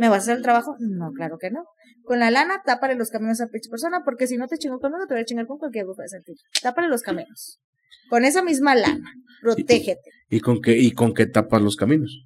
[0.00, 0.74] ¿Me vas a hacer el trabajo?
[0.80, 1.66] No, claro que no.
[2.02, 5.06] Con la lana, tápale los caminos a pinche persona, porque si no te chingo conmigo,
[5.06, 6.34] te voy a chingar con cualquier grupo de sentir.
[6.60, 7.60] Tápale los caminos.
[8.08, 9.12] Con esa misma lana,
[9.42, 10.10] protégete.
[10.28, 12.24] ¿Y con qué, y con qué tapas los caminos?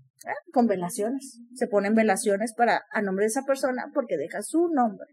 [0.53, 1.41] Con velaciones.
[1.55, 5.07] Se ponen velaciones para, a nombre de esa persona, porque deja su nombre.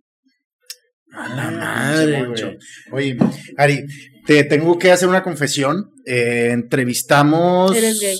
[1.14, 2.58] A la Ah, madre, güey.
[2.92, 3.18] Oye,
[3.58, 3.86] Ari,
[4.26, 5.90] te tengo que hacer una confesión.
[6.06, 7.76] Eh, entrevistamos.
[7.76, 8.20] Eres gay.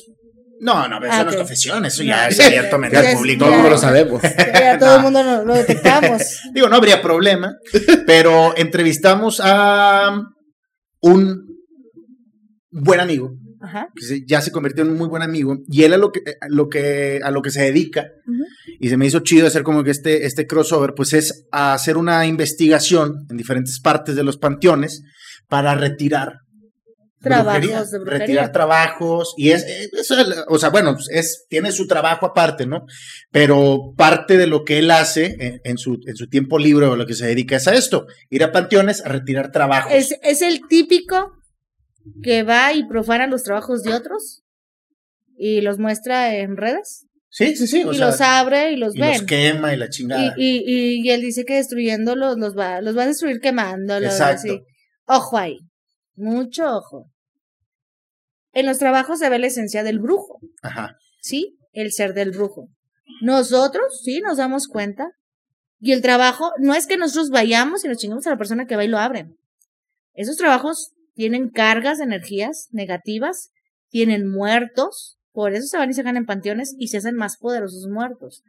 [0.60, 3.46] No, no, pero eso Ah, no es confesión, eso ya es abiertamente al público.
[3.46, 3.58] Todo el ya.
[3.62, 4.22] mundo lo sabemos.
[4.54, 6.22] Ya todo el mundo lo, lo detectamos.
[6.54, 7.56] Digo, no habría problema,
[8.06, 10.22] pero entrevistamos a
[11.02, 11.48] un
[12.72, 13.90] buen amigo, Ajá.
[13.96, 16.48] que ya se convirtió en un muy buen amigo, y él a lo que, a
[16.50, 18.08] lo que, a lo que se dedica,
[18.80, 21.98] y se me hizo chido hacer como que este, este crossover, pues es a hacer
[21.98, 25.04] una investigación en diferentes partes de los panteones
[25.48, 26.40] para retirar
[27.24, 28.20] Trabajos de brujería.
[28.26, 32.86] Retirar trabajos, y es, es el- o sea, bueno, es, tiene su trabajo aparte, ¿no?
[33.32, 36.96] Pero parte de lo que él hace en, en su, en su tiempo libre o
[36.96, 39.92] lo que se dedica es a esto, ir a panteones a retirar trabajos.
[39.94, 41.34] Es, es el típico
[42.24, 44.44] que va y profana los trabajos de otros
[45.38, 48.96] y los muestra en redes sí, sí, sí, o y sea, los abre y los
[48.96, 49.12] y ven.
[49.14, 50.34] los quema y la chingada.
[50.38, 54.12] Y, y, y, y él dice que destruyéndolos los va, los va a destruir quemándolos.
[54.12, 54.52] Exacto.
[54.52, 54.62] así.
[55.06, 55.58] Ojo ahí.
[56.16, 57.12] Mucho ojo.
[58.54, 60.98] En los trabajos se ve la esencia del brujo, Ajá.
[61.22, 61.58] ¿sí?
[61.72, 62.68] El ser del brujo.
[63.22, 65.10] Nosotros, sí, nos damos cuenta.
[65.80, 68.76] Y el trabajo, no es que nosotros vayamos y nos chingamos a la persona que
[68.76, 69.28] va y lo abre.
[70.14, 73.52] Esos trabajos tienen cargas de energías negativas,
[73.90, 77.88] tienen muertos, por eso se van y se ganan panteones y se hacen más poderosos
[77.88, 78.44] muertos.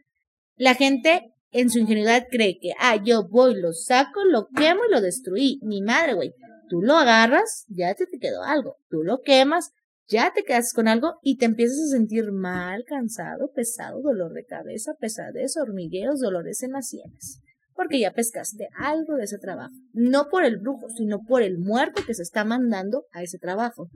[0.56, 4.92] La gente en su ingenuidad cree que, ah, yo voy, lo saco, lo quemo y
[4.92, 5.60] lo destruí.
[5.62, 6.32] Mi madre, güey.
[6.68, 8.76] Tú lo agarras, ya te, te quedó algo.
[8.88, 9.72] Tú lo quemas,
[10.08, 14.44] ya te quedas con algo y te empiezas a sentir mal, cansado, pesado, dolor de
[14.44, 17.40] cabeza, pesadez, hormigueos, dolores en las sienes.
[17.75, 19.73] Porque ya pescaste algo de ese trabajo.
[19.93, 23.89] No por el brujo, sino por el muerto que se está mandando a ese trabajo.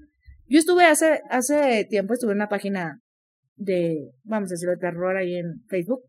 [0.49, 3.01] Yo estuve hace, hace tiempo, estuve en una página
[3.57, 6.03] de, vamos a decirlo, de terror ahí en Facebook.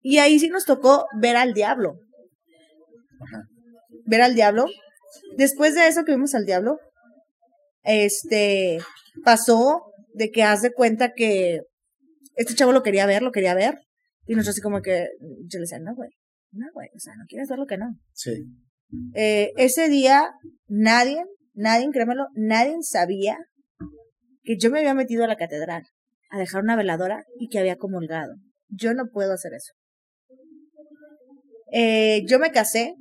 [0.00, 1.98] Y ahí sí nos tocó ver al diablo.
[4.06, 4.66] Ver al diablo.
[5.36, 6.78] Después de eso que vimos al diablo,
[7.82, 8.78] este,
[9.24, 9.82] pasó
[10.12, 11.60] de que haz de cuenta que
[12.36, 13.83] este chavo lo quería ver, lo quería ver.
[14.26, 15.08] Y nosotros así como que,
[15.46, 16.10] yo le decía, no, güey,
[16.52, 17.98] no, güey, o sea, no quieres ver lo que no.
[18.12, 18.44] Sí.
[19.14, 20.30] Eh, ese día
[20.68, 23.38] nadie, nadie, créemelo, nadie sabía
[24.42, 25.82] que yo me había metido a la catedral
[26.30, 28.34] a dejar una veladora y que había comulgado.
[28.68, 29.72] Yo no puedo hacer eso.
[31.72, 32.94] Eh, yo me casé,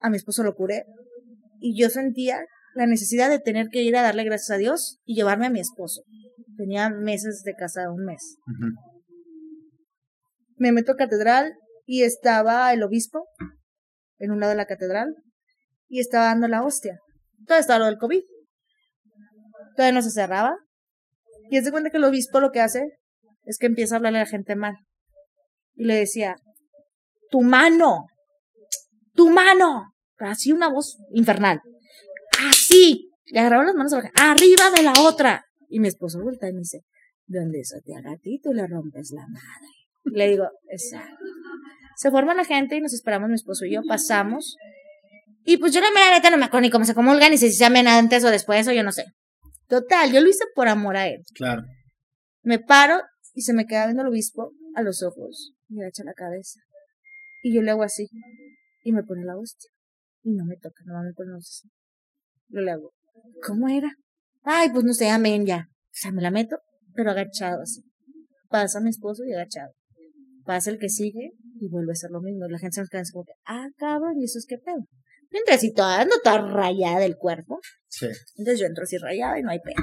[0.00, 0.84] a mi esposo lo curé,
[1.60, 2.44] y yo sentía
[2.74, 5.60] la necesidad de tener que ir a darle gracias a Dios y llevarme a mi
[5.60, 6.02] esposo.
[6.56, 8.38] Tenía meses de casada, un mes.
[10.56, 11.54] Me meto a catedral
[11.86, 13.28] y estaba el obispo
[14.18, 15.14] en un lado de la catedral
[15.88, 17.00] y estaba dando la hostia.
[17.46, 18.22] Todo estaba lo del COVID.
[19.76, 20.56] Todavía no se cerraba.
[21.50, 22.98] Y es de cuenta que el obispo lo que hace
[23.44, 24.76] es que empieza a hablarle a la gente mal.
[25.74, 26.36] Y le decía,
[27.30, 28.06] tu mano,
[29.14, 29.92] tu mano.
[30.18, 31.60] Así una voz infernal.
[32.48, 33.10] Así.
[33.26, 33.92] Le agarraron las manos.
[34.14, 35.44] Arriba de la otra.
[35.68, 36.84] Y mi esposo vuelta y me dice,
[37.26, 39.81] donde eso te haga a ti, le rompes la madre.
[40.04, 41.24] Le digo, exacto.
[41.96, 44.56] Se forma la gente y nos esperamos mi esposo y yo, pasamos.
[45.44, 47.50] Y pues yo la mera neta no me acuerdo ni cómo se comulgan, ni si
[47.50, 49.04] se llaman antes o después, o yo no sé.
[49.68, 51.22] Total, yo lo hice por amor a él.
[51.34, 51.62] Claro.
[52.42, 53.00] Me paro
[53.34, 56.60] y se me queda viendo el obispo a los ojos me echa la cabeza.
[57.42, 58.08] Y yo le hago así.
[58.84, 59.70] y me pone la hostia.
[60.22, 61.70] Y no me toca, no me la hostia.
[62.48, 62.92] Yo le hago,
[63.46, 63.90] ¿cómo era?
[64.42, 65.68] Ay, pues no sé, amén, ya.
[65.68, 66.58] O sea, me la meto,
[66.94, 67.82] pero agachado así.
[68.48, 69.72] Pasa mi esposo y agachado.
[70.44, 72.46] Pasa el que sigue y vuelve a hacer lo mismo.
[72.48, 74.86] La gente se nos queda así como que, ah, cabrón, ¿y eso es qué pedo?
[75.30, 77.60] Mientras si toda no está rayada del cuerpo.
[77.88, 78.06] Sí.
[78.36, 79.82] Entonces yo entro así rayada y no hay pedo.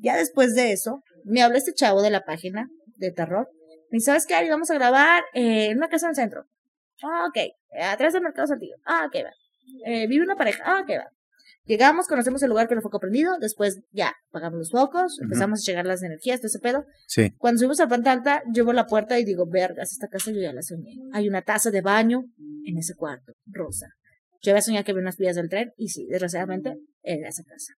[0.00, 3.48] Ya después de eso, me habla este chavo de la página de terror.
[3.90, 4.50] Me dice, ¿sabes qué, Ari?
[4.50, 6.44] Vamos a grabar eh, en una casa en el centro.
[7.02, 7.38] Ah, ok.
[7.82, 8.76] Atrás del mercado saltillo.
[8.84, 9.30] Ah, ok, va.
[9.86, 10.62] Eh, vive una pareja.
[10.66, 11.08] Ah, ok, va.
[11.66, 15.62] Llegamos, conocemos el lugar con el foco prendido, después ya apagamos los focos, empezamos a
[15.70, 16.84] llegar las energías, todo ese pedo.
[17.06, 17.32] Sí.
[17.38, 20.42] Cuando subimos al planta alta, yo veo la puerta y digo, vergas, esta casa yo
[20.42, 20.96] ya la soñé.
[21.12, 22.24] Hay una taza de baño
[22.66, 23.86] en ese cuarto, rosa.
[24.42, 27.72] Yo había soñado que había unas vías del tren y sí, desgraciadamente era esa casa.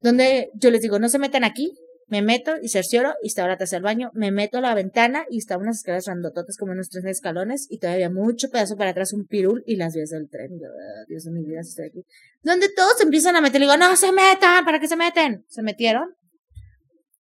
[0.00, 1.72] Donde yo les digo, no se metan aquí,
[2.08, 5.24] me meto y cercioro y estaba la taza del baño, me meto a la ventana
[5.30, 9.12] y estaban unas escaleras randototas como unos tres escalones y todavía mucho pedazo para atrás,
[9.12, 10.50] un pirul y las vías del tren.
[10.52, 12.04] Yo, "Ah, Dios de mi vida, si estoy aquí.
[12.42, 15.44] Donde todos empiezan a meter, le digo, no se metan, ¿para qué se meten?
[15.48, 16.14] Se metieron.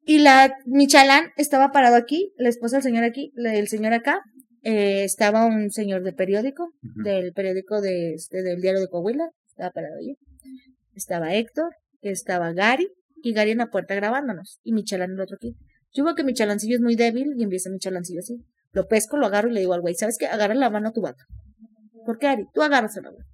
[0.05, 4.21] Y la Michalán estaba parado aquí, la esposa del señor aquí, el señor acá,
[4.63, 6.73] eh, estaba un señor de periódico,
[7.05, 10.17] del periódico de, este, del diario de Coahuila, estaba parado allí.
[10.95, 12.89] Estaba Héctor, estaba Gary,
[13.23, 15.57] y Gary en la puerta grabándonos, y Michalán en el otro aquí.
[15.93, 18.45] Yo veo que mi chalancillo es muy débil, y empieza mi chalancillo así.
[18.73, 20.27] Lo pesco, lo agarro y le digo al güey, ¿sabes qué?
[20.27, 21.25] Agarra la mano a tu vato.
[22.05, 22.47] ¿Por qué, Gary?
[22.53, 23.25] Tú agárrasela, güey.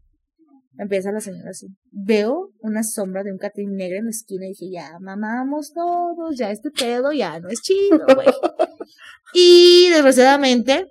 [0.78, 1.66] Empieza la señora así.
[1.90, 6.36] Veo una sombra de un catrín negro en la esquina y dije, ya, mamamos todos,
[6.36, 8.28] ya este pedo ya no es chido, güey.
[9.34, 10.86] y desgraciadamente,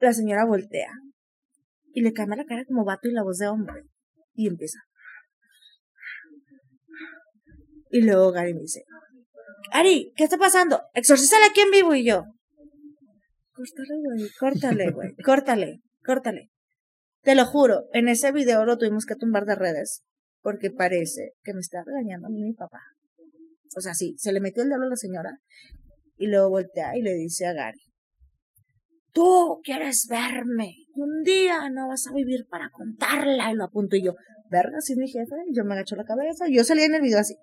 [0.00, 0.90] la señora voltea
[1.94, 3.84] y le cambia la cara como vato y la voz de hombre.
[4.34, 4.78] Y empieza.
[7.90, 8.84] Y luego Gary me dice,
[9.72, 10.82] Ari, ¿qué está pasando?
[10.94, 12.24] Exorcízala aquí en vivo y yo.
[13.52, 16.50] Córtale, güey, córtale, güey, córtale, córtale.
[17.22, 20.02] Te lo juro, en ese video lo tuvimos que tumbar de redes
[20.40, 22.80] porque parece que me está regañando a mí mi papá.
[23.76, 25.38] O sea, sí, se le metió el diablo a la señora
[26.16, 27.80] y luego voltea y le dice a Gary,
[29.12, 34.04] tú quieres verme un día no vas a vivir para contarla y lo apunto y
[34.04, 34.14] yo,
[34.50, 37.02] verga, sí es mi jefe, y yo me agacho la cabeza, yo salí en el
[37.02, 37.36] video así,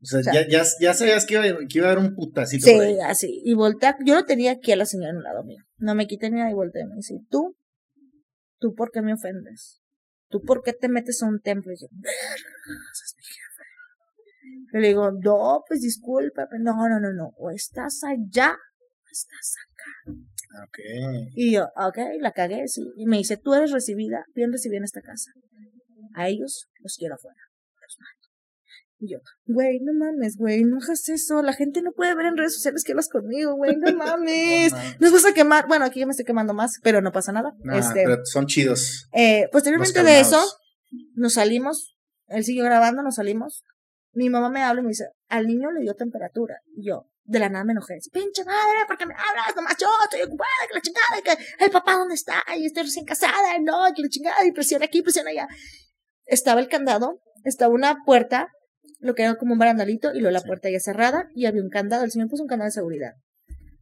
[0.00, 2.14] O sea, O sea, ya, ya, ya sabías que iba, que iba a haber un
[2.14, 2.98] putacito sí, por ahí.
[3.00, 5.94] así, y voltea, yo lo tenía aquí a la señora en un lado mío, no
[5.94, 7.56] me quité ni nada y volteé y me dice, tú,
[8.58, 9.80] tú por qué me ofendes,
[10.28, 12.14] tú por qué te metes a un templo y yo, verga,
[12.92, 13.58] ese es mi jefe.
[14.72, 19.54] Y le digo, no, pues discúlpame, no, no, no, no, o estás allá, o estás
[19.66, 20.18] acá.
[20.64, 20.78] Ok.
[21.34, 22.82] Y yo, ok, la cagué, sí.
[22.96, 25.30] Y me dice, tú eres recibida, bien recibida en esta casa.
[26.14, 27.40] A ellos los quiero afuera.
[27.82, 27.98] Los.
[29.00, 31.40] Y yo, güey, no mames, güey, no hagas eso.
[31.42, 34.72] La gente no puede ver en redes sociales que hablas conmigo, güey, no mames.
[34.72, 35.00] No mames.
[35.00, 35.68] Nos vas a quemar.
[35.68, 37.52] Bueno, aquí ya me estoy quemando más, pero no pasa nada.
[37.60, 39.08] Nah, este, pero son chidos.
[39.12, 40.40] eh, posteriormente de eso,
[41.14, 41.96] nos salimos.
[42.26, 43.64] Él siguió grabando, nos salimos.
[44.12, 46.56] Mi mamá me habla y me dice, al niño le dio temperatura.
[46.74, 47.98] Y yo, de la nada me enojé.
[48.12, 49.54] Pinche madre, ¿por qué me hablas?
[49.54, 53.04] Nomás yo estoy ocupada, que la chingada, que el papá dónde está, y estoy recién
[53.04, 55.46] casada, no, que la chingada, y presiona aquí, presiona allá.
[56.26, 58.48] Estaba el candado, estaba una puerta,
[59.00, 61.70] lo que era como un barandalito, y luego la puerta ya cerrada, y había un
[61.70, 62.04] candado.
[62.04, 63.12] El señor puso un candado de seguridad.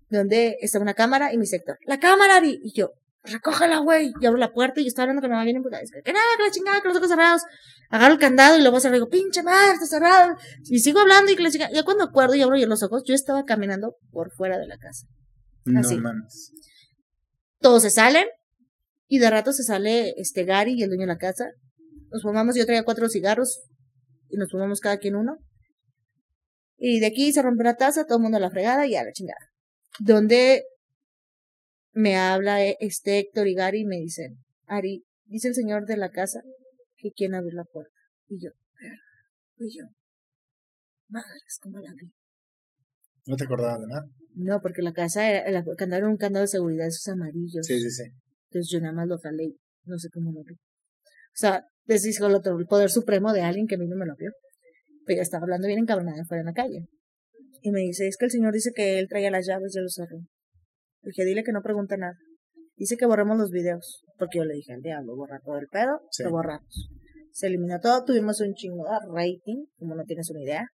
[0.08, 1.78] Donde estaba una cámara y mi sector.
[1.86, 2.60] ¡La cámara, Ari!
[2.62, 2.92] Y yo,
[3.24, 4.12] recógela, güey.
[4.20, 5.80] Y abro la puerta y yo estaba hablando con mi mamá bien emputada.
[5.80, 7.42] Dice, que nada, que la chingada, que los ojos cerrados.
[7.90, 9.04] Agarro el candado y luego cerrado.
[9.04, 10.36] Digo, pinche madre, está cerrado.
[10.64, 11.72] Y sigo hablando y que la chingada.
[11.72, 14.78] Ya cuando acuerdo y abro yo los ojos, yo estaba caminando por fuera de la
[14.78, 15.06] casa.
[15.64, 15.96] No así.
[15.96, 16.52] mames.
[17.60, 18.26] Todos se salen
[19.08, 21.46] y de rato se sale este Gary y el dueño de la casa.
[22.10, 23.62] Nos fumamos, yo traía cuatro cigarros
[24.36, 25.38] y nos fumamos cada quien uno.
[26.76, 29.02] Y de aquí se rompe la taza, todo el mundo a la fregada y a
[29.02, 29.50] la chingada.
[29.98, 30.64] Donde
[31.92, 35.96] me habla eh, este Héctor y Gary y me dicen, Ari, dice el señor de
[35.96, 36.42] la casa
[36.96, 37.94] que quiere abrir la puerta.
[38.28, 38.50] Y yo,
[39.56, 39.86] y yo,
[41.08, 42.12] madres, ¿cómo la abrí?
[43.24, 44.06] No te acordabas de nada.
[44.34, 47.64] No, porque la casa era, el candado era un candado de seguridad, esos amarillos.
[47.66, 48.04] Sí, sí, sí.
[48.50, 50.54] Entonces yo nada más lo jalé no sé cómo lo vi.
[50.54, 51.64] O sea,
[52.18, 54.30] con el otro, el poder supremo de alguien que a mí no me lo vio.
[55.06, 56.86] Pero yo estaba hablando bien encabronada fuera en la calle.
[57.62, 59.82] Y me dice, es que el señor dice que él traía las llaves y ya
[59.82, 60.18] lo cerró.
[61.02, 62.14] Le dije, dile que no pregunte nada.
[62.76, 64.04] Dice que borremos los videos.
[64.18, 66.24] Porque yo le dije al diablo, borra todo el pedo, Sí.
[66.24, 66.88] lo borramos.
[67.32, 70.66] Se eliminó todo, tuvimos un chingo de rating, como no tienes una idea.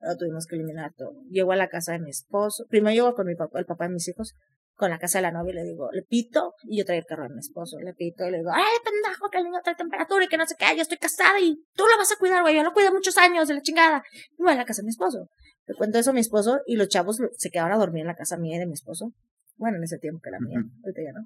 [0.00, 1.14] Lo tuvimos que eliminar todo.
[1.30, 2.64] Llego a la casa de mi esposo.
[2.68, 4.32] Primero llego con mi papá, el papá de mis hijos,
[4.74, 7.06] con la casa de la novia y le digo, le pito, y yo traigo el
[7.06, 9.76] carro de mi esposo, le pito y le digo, ay, pendejo, que el niño trae
[9.76, 12.42] temperatura y que no sé qué, yo estoy casada y tú lo vas a cuidar,
[12.42, 14.02] güey, yo lo cuido muchos años de la chingada.
[14.36, 15.28] Y voy a la casa de mi esposo.
[15.66, 18.16] Le cuento eso a mi esposo y los chavos se quedaron a dormir en la
[18.16, 19.12] casa mía y de mi esposo.
[19.56, 21.24] Bueno, en ese tiempo que era mía, ahorita ya no.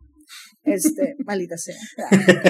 [0.63, 1.77] Este, maldita sea.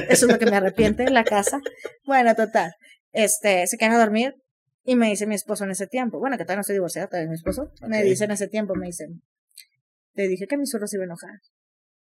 [0.08, 1.60] Eso es lo que me arrepiente en la casa.
[2.04, 2.72] Bueno, total.
[3.12, 4.34] Este, se quedan a dormir
[4.82, 7.26] y me dice mi esposo en ese tiempo, bueno, que todavía no estoy divorciada, todavía
[7.26, 9.06] es mi esposo, me dice en ese tiempo, me dice,
[10.14, 11.38] te dije que mi suegro se iba a enojar.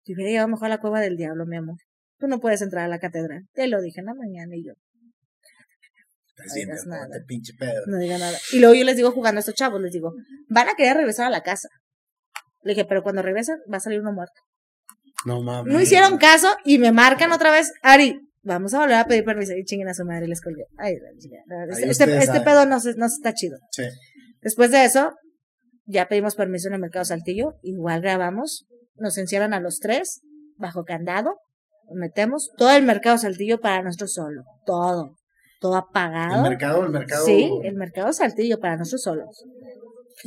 [0.04, 1.78] Te hubiera llegado mejor a la cueva del diablo, mi amor.
[2.18, 3.48] Tú no puedes entrar a la catedral.
[3.54, 4.74] Te lo dije en la mañana y yo,
[6.54, 7.04] bien, digas nada.
[7.04, 7.84] ponte pinche pedo.
[7.88, 8.38] no diga nada.
[8.52, 10.14] Y luego yo les digo jugando a estos chavos, les digo,
[10.48, 11.70] van a querer regresar a la casa.
[12.64, 14.42] Le dije, pero cuando regresen va a salir uno muerto.
[15.26, 15.74] No mames.
[15.74, 19.54] No hicieron caso y me marcan otra vez, Ari, vamos a volver a pedir permiso.
[19.54, 20.66] Y chinguen a su madre y les colgué.
[20.78, 23.58] Ay, la este, este, este pedo no, se, no se está chido.
[23.72, 23.84] Sí.
[24.42, 25.14] Después de eso,
[25.92, 28.66] ya pedimos permiso en el mercado Saltillo, igual grabamos,
[28.96, 30.22] nos encierran a los tres,
[30.58, 31.38] bajo candado,
[31.94, 35.18] metemos, todo el mercado Saltillo para nosotros solo, todo,
[35.60, 36.44] todo apagado.
[36.44, 37.26] El mercado, el mercado.
[37.26, 39.44] Sí, el mercado Saltillo para nosotros solos.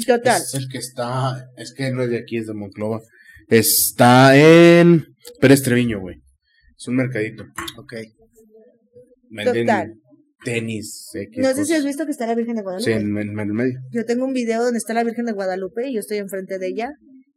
[0.06, 0.40] Total.
[0.40, 3.00] Es el que está, es que no es de aquí, es de Monclova.
[3.48, 5.06] Está en
[5.40, 6.22] Pérez Treviño, güey.
[6.76, 7.44] Es un mercadito.
[7.76, 7.94] Ok.
[9.30, 9.94] Venden Total.
[10.44, 12.90] Tenis, X No sé si has visto que está la Virgen de Guadalupe.
[12.90, 13.80] Sí, en, en el medio.
[13.90, 16.68] Yo tengo un video donde está la Virgen de Guadalupe y yo estoy enfrente de
[16.68, 16.92] ella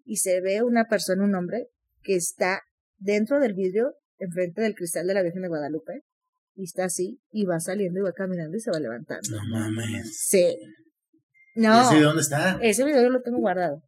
[0.06, 1.68] y se ve una persona, un hombre,
[2.04, 2.62] que está
[2.98, 6.04] dentro del vidrio, enfrente del cristal de la Virgen de Guadalupe
[6.56, 9.30] y está así y va saliendo y va caminando y se va levantando.
[9.30, 10.18] No mames.
[10.18, 10.58] Sí.
[11.56, 12.60] ¿Y No, ese de dónde está?
[12.62, 13.82] ese video yo lo tengo guardado.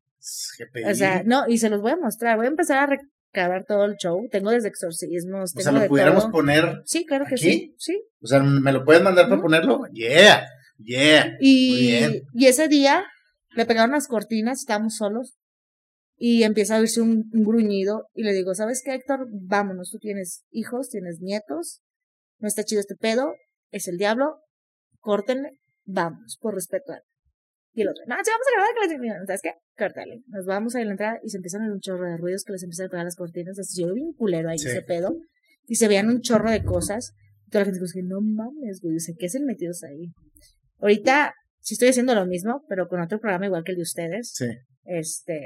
[0.86, 2.38] O sea, no, y se los voy a mostrar.
[2.38, 2.98] Voy a empezar a
[3.34, 4.28] recabar todo el show.
[4.32, 6.32] Tengo desde exorcismos, o tengo sea, lo de pudiéramos todo.
[6.32, 6.82] poner.
[6.86, 7.44] Sí, claro que ¿Aquí?
[7.44, 7.76] sí.
[7.78, 8.02] Sí.
[8.22, 9.44] O sea, ¿me lo puedes mandar para Ujú.
[9.44, 9.82] ponerlo?
[9.94, 10.46] Yeah.
[10.78, 11.26] Yeah.
[11.26, 12.22] Muy Y, bien.
[12.34, 13.06] y ese día
[13.56, 15.38] le pegaron las cortinas, estábamos solos,
[16.18, 19.28] y empieza a oírse un, un gruñido, y le digo, ¿sabes qué, Héctor?
[19.32, 21.82] Vámonos, tú tienes hijos, tienes nietos,
[22.40, 23.34] no está chido este pedo,
[23.72, 24.36] es el diablo,
[25.00, 25.52] córtenle,
[25.86, 27.02] vamos, por respeto a él.
[27.74, 29.26] Y el otro, no, sí, vamos a grabar que la chingada".
[29.26, 29.54] ¿sabes qué?
[29.80, 30.24] Córtale.
[30.28, 32.52] Nos vamos a la entrada y se empiezan a oír un chorro de ruidos que
[32.52, 34.68] les empiezan a pegar las cortinas, así yo vi un culero ahí Sí.
[34.68, 35.16] ese pedo,
[35.66, 37.14] y se veían un chorro de cosas,
[37.48, 40.12] y toda la gente dice, no mames, güey, dice, ¿qué es el metidos ahí?
[40.80, 44.34] Ahorita sí estoy haciendo lo mismo, pero con otro programa igual que el de ustedes.
[44.34, 44.48] Sí.
[44.84, 45.40] Este,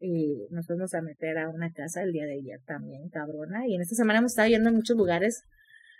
[0.00, 3.66] y nos fuimos a meter a una casa el día de ayer también, cabrona.
[3.66, 5.42] Y en esta semana hemos estado yendo a muchos lugares,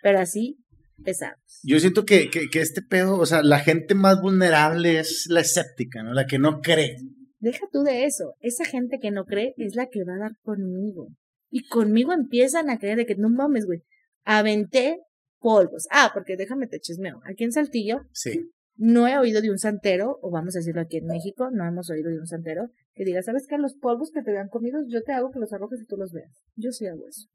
[0.02, 0.58] pero así
[1.04, 1.60] pesados.
[1.62, 5.40] Yo siento que, que, que este pedo, o sea, la gente más vulnerable es la
[5.40, 6.12] escéptica, ¿no?
[6.14, 6.96] La que no cree.
[7.38, 8.34] Deja tú de eso.
[8.40, 11.08] Esa gente que no cree es la que va a dar conmigo.
[11.50, 13.82] Y conmigo empiezan a creer de que no mames, güey.
[14.24, 15.00] Aventé
[15.38, 15.86] polvos.
[15.90, 17.20] Ah, porque déjame te chismeo.
[17.24, 18.50] Aquí en Saltillo Sí.
[18.76, 21.88] no he oído de un santero, o vamos a decirlo aquí en México, no hemos
[21.90, 23.58] oído de un santero que diga, ¿sabes qué?
[23.58, 26.12] Los polvos que te dan comidos, yo te hago que los arrojes y tú los
[26.12, 26.32] veas.
[26.56, 27.28] Yo sí hago eso.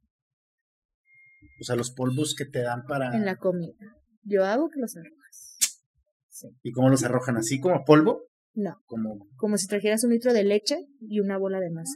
[1.59, 3.15] O sea, los polvos que te dan para.
[3.15, 3.75] En la comida.
[4.23, 5.57] Yo hago que los arrojes.
[6.29, 6.47] Sí.
[6.63, 7.37] ¿Y cómo los arrojan?
[7.37, 8.23] ¿Así como polvo?
[8.53, 8.75] No.
[8.85, 9.27] Como.
[9.37, 11.93] Como si trajeras un litro de leche y una bola de masa.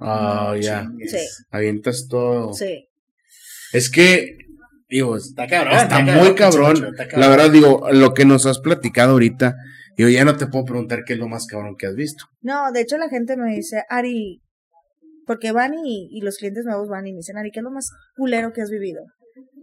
[0.00, 0.82] Ah, ya.
[0.82, 1.10] chingues.
[1.10, 1.44] Sí.
[1.50, 2.52] Avientas todo.
[2.52, 2.88] Sí.
[3.72, 4.36] Es que,
[4.88, 5.74] digo, Está cabrón.
[5.74, 6.72] está muy cabrón.
[6.74, 7.20] macho, está cabrón.
[7.20, 9.54] La verdad, digo, lo que nos has platicado ahorita,
[9.96, 12.24] digo, ya no te puedo preguntar qué es lo más cabrón que has visto.
[12.40, 14.42] No, de hecho la gente me dice, Ari,
[15.26, 17.70] porque van y, y los clientes nuevos van y me dicen, Ari, ¿qué es lo
[17.70, 19.02] más culero que has vivido?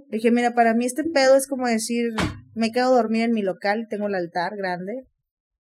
[0.10, 2.10] Le dije, mira, para mí este pedo es como decir,
[2.54, 5.06] me quedo a dormir en mi local, tengo el altar grande,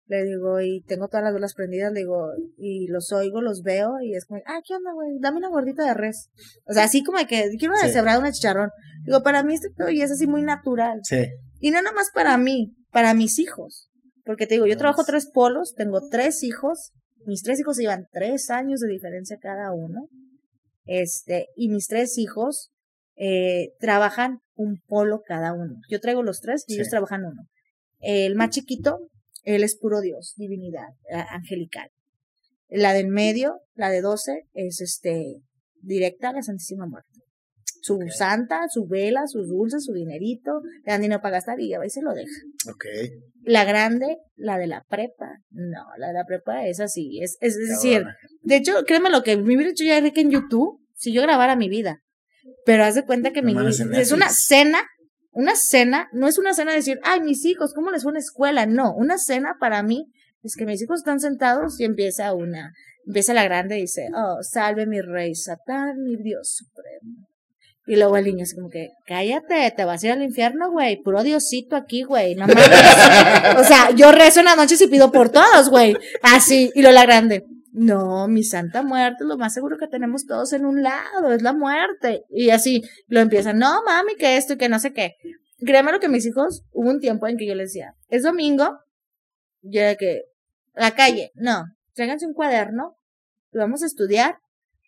[0.09, 3.94] le digo, y tengo todas las velas prendidas, le digo, y los oigo, los veo,
[4.02, 5.18] y es como, ah, ¿qué onda, güey?
[5.20, 6.30] Dame una gordita de res.
[6.64, 7.88] O sea, así como de que quiero una Sí.
[7.88, 8.70] deshebrada, una chicharrón.
[9.04, 11.00] Digo, para mí este pedo ya es así muy natural.
[11.02, 11.26] Sí.
[11.61, 13.88] Y no nomás para mí, para mis hijos.
[14.24, 16.92] Porque te digo, yo trabajo tres polos, tengo tres hijos,
[17.24, 20.09] mis tres hijos llevan tres años de diferencia cada uno.
[20.84, 22.70] Este, y mis tres hijos
[23.16, 25.76] eh, trabajan un polo cada uno.
[25.88, 26.78] Yo traigo los tres y Sí.
[26.80, 27.42] ellos trabajan uno.
[27.98, 28.98] El más chiquito,
[29.47, 31.88] él es puro Dios, divinidad, a- angelical.
[32.68, 35.36] La del medio, la de 12, es este,
[35.80, 37.20] directa a la Santísima Muerte.
[37.80, 41.78] Su santa, su vela, sus dulces, su dinerito, le dan dinero para gastar y ya
[41.78, 42.32] va y se lo deja.
[43.44, 47.55] La grande, la de la prepa, no, la de la prepa es así, es, es,
[47.57, 48.03] es decir,
[48.42, 51.55] de hecho, créeme lo que me hubiera hecho ya que en YouTube, si yo grabara
[51.55, 52.01] mi vida,
[52.64, 53.53] pero haz de cuenta que mi,
[54.01, 54.80] es una cena,
[55.37, 58.14] una cena, no es una cena de decir, ay, mis hijos, ¿cómo les fue en
[58.14, 58.64] la escuela?
[58.64, 60.11] No, una cena para mí
[60.43, 62.72] es que mis hijos están sentados y empieza una,
[63.07, 67.28] empieza la grande y dice, oh, salve mi rey Satán, mi Dios supremo.
[67.87, 71.03] Y luego el niño así como que, cállate, te vas a ir al infierno, güey,
[71.03, 72.64] puro Diosito aquí, güey, no mames.
[73.58, 76.95] o sea, yo rezo en las noches y pido por todos, güey, así, y luego
[76.95, 77.45] la grande,
[77.76, 81.53] no, mi santa muerte, lo más seguro que tenemos todos en un lado, es la
[81.53, 82.24] muerte.
[82.30, 85.12] Y así, lo empiezan, no, mami, que esto y que no sé qué.
[85.58, 88.78] Créeme lo que mis hijos, hubo un tiempo en que yo les decía, es domingo,
[89.61, 90.22] yo era que,
[90.74, 92.96] la calle, no, tráiganse un cuaderno,
[93.53, 94.38] y vamos a estudiar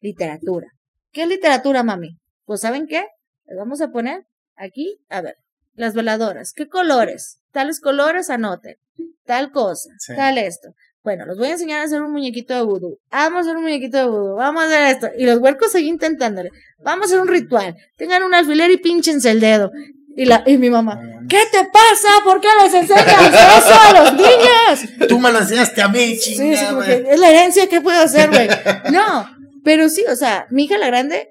[0.01, 0.69] literatura.
[1.13, 2.17] ¿Qué es literatura, mami?
[2.47, 3.05] Pues ¿saben qué?
[3.45, 4.25] Les vamos a poner
[4.57, 5.37] aquí, a ver,
[5.75, 6.55] las veladoras.
[6.55, 7.41] ¿Qué colores?
[7.53, 8.77] Tales colores, anoten.
[9.25, 10.15] Tal cosa, Sí.
[10.17, 10.71] tal esto.
[11.09, 12.99] Bueno, los voy a enseñar a hacer un muñequito de vudú.
[13.11, 14.35] Vamos a hacer un muñequito de vudú.
[14.35, 15.09] Vamos a hacer esto.
[15.17, 16.51] Y los huercos seguían intentándole.
[16.85, 17.75] Vamos a hacer un ritual.
[17.97, 19.71] Tengan un alfiler y pinchense el dedo.
[20.15, 22.09] Y, la, y mi mamá, ¿qué te pasa?
[22.25, 25.09] ¿Por qué les enseñas eso a los niños?
[25.09, 26.69] Tú me lo enseñaste a mí, Sí, sí, chingada.
[26.73, 28.49] como que es la herencia, ¿qué puedo hacer, güey?
[28.93, 29.27] No,
[29.65, 31.29] pero sí, o sea, mi hija la grande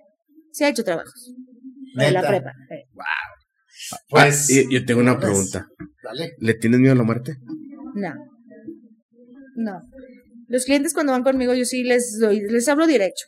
[0.53, 1.33] se ha hecho trabajos.
[1.99, 2.49] En la prepa.
[2.71, 2.87] eh.
[4.09, 5.67] Pues, Ah, y- yo tengo una pues, pregunta.
[6.03, 6.33] Dale.
[6.39, 7.35] ¿Le tienes miedo a la muerte?
[7.93, 8.13] No.
[9.57, 9.81] No.
[10.47, 13.25] Los clientes cuando van conmigo yo sí les doy, les hablo derecho.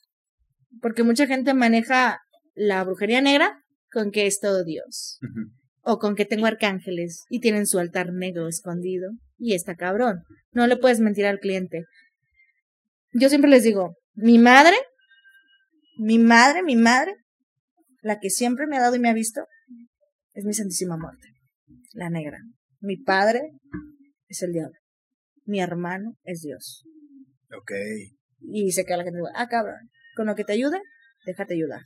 [0.80, 2.22] Porque mucha gente maneja
[2.54, 5.20] la brujería negra con que es todo Dios.
[5.82, 9.10] O con que tengo arcángeles y tienen su altar negro escondido.
[9.40, 10.22] Y está cabrón.
[10.52, 11.86] No le puedes mentir al cliente.
[13.12, 14.76] Yo siempre les digo, mi madre,
[15.98, 17.16] mi madre, mi madre,
[18.04, 19.42] la que siempre me ha dado y me ha visto,
[20.34, 21.28] es mi Santísima Muerte,
[21.94, 22.38] la negra.
[22.82, 23.50] Mi padre
[24.28, 24.79] es el diablo.
[25.50, 26.86] Mi hermano es Dios.
[27.58, 27.72] Ok.
[28.42, 30.80] Y se queda la gente, ah, cabrón, con lo que te ayude,
[31.26, 31.82] déjate ayudar.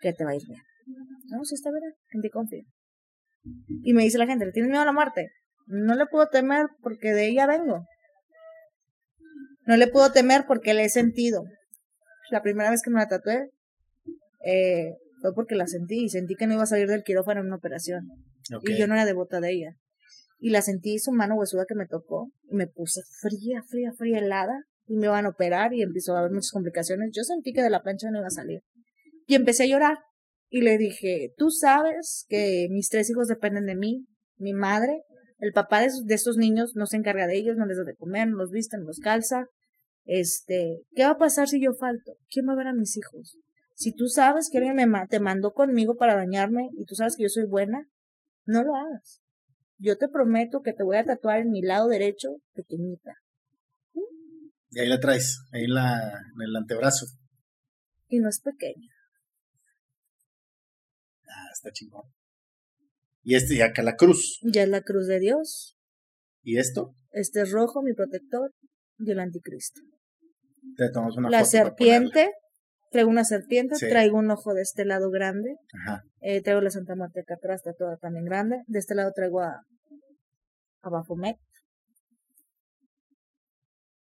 [0.00, 0.62] Que te va a ir bien.
[1.26, 2.62] No, sí está verdad, en ti confío.
[3.82, 5.32] Y me dice la gente, ¿le tienes miedo a la muerte?
[5.66, 7.84] No le puedo temer porque de ella vengo.
[9.66, 11.44] No le puedo temer porque la he sentido.
[12.30, 13.50] La primera vez que me la tatué
[14.46, 17.48] eh, fue porque la sentí y sentí que no iba a salir del quirófano en
[17.48, 18.08] una operación.
[18.62, 19.76] Y yo no era devota de ella.
[20.38, 22.30] Y la sentí su mano huesuda que me tocó.
[22.50, 24.64] Y me puse fría, fría, fría, helada.
[24.86, 27.10] Y me iban a operar y empezó a haber muchas complicaciones.
[27.12, 28.62] Yo sentí que de la plancha no iba a salir.
[29.26, 29.98] Y empecé a llorar.
[30.48, 34.06] Y le dije, tú sabes que mis tres hijos dependen de mí,
[34.36, 35.02] mi madre,
[35.38, 37.96] el papá de, de estos niños no se encarga de ellos, no les da de
[37.96, 39.48] comer, no los viste, no los calza.
[40.04, 42.12] Este, ¿qué va a pasar si yo falto?
[42.30, 43.38] ¿Quién va a ver a mis hijos?
[43.74, 47.24] Si tú sabes que alguien me te mandó conmigo para dañarme y tú sabes que
[47.24, 47.88] yo soy buena,
[48.46, 49.20] no lo hagas.
[49.78, 53.14] Yo te prometo que te voy a tatuar en mi lado derecho, pequeñita.
[54.70, 55.94] Y ahí la traes, ahí en, la,
[56.34, 57.06] en el antebrazo.
[58.08, 58.90] Y no es pequeña.
[61.28, 62.04] Ah, está chingón.
[63.22, 64.38] Y este, y acá la cruz.
[64.42, 65.76] Ya es la cruz de Dios.
[66.42, 66.94] ¿Y esto?
[67.10, 68.54] Este es rojo, mi protector,
[68.98, 69.80] y el anticristo.
[70.76, 72.30] Te tomamos una la foto serpiente,
[72.96, 73.88] traigo una serpiente, Sí.
[73.90, 75.56] traigo un ojo de este lado grande.
[75.84, 76.02] Ajá.
[76.22, 78.62] eh, traigo la Santa Muerte acá atrás, está toda también grande.
[78.66, 79.60] De este lado traigo a,
[80.82, 81.36] a Baphomet.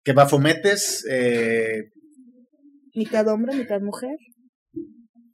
[0.04, 1.86] Que Bafometes, eh,
[2.94, 4.16] mitad hombre, mitad mujer.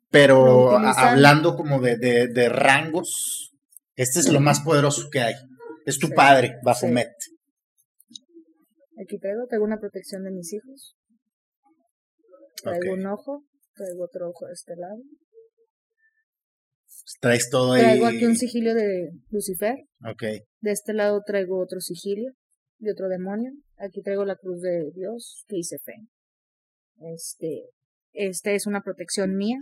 [0.10, 3.52] pero hablando como de, de, de rangos,
[3.98, 5.36] este es lo más poderoso que hay.
[5.86, 6.14] Es tu Sí.
[6.14, 7.12] padre, Bafomet.
[9.02, 10.96] Aquí traigo, traigo una protección de mis hijos.
[12.62, 13.44] Traigo un ojo,
[13.76, 15.02] traigo otro ojo de este lado.
[17.20, 17.82] Traes todo ahí.
[17.82, 19.76] Traigo aquí un sigilio de Lucifer.
[20.06, 20.24] Ok.
[20.60, 22.34] De este lado traigo otro sigilio
[22.80, 23.52] de otro demonio.
[23.78, 25.96] Aquí traigo la cruz de Dios que hice fe.
[27.14, 27.70] Este,
[28.14, 29.58] esta es una protección mía.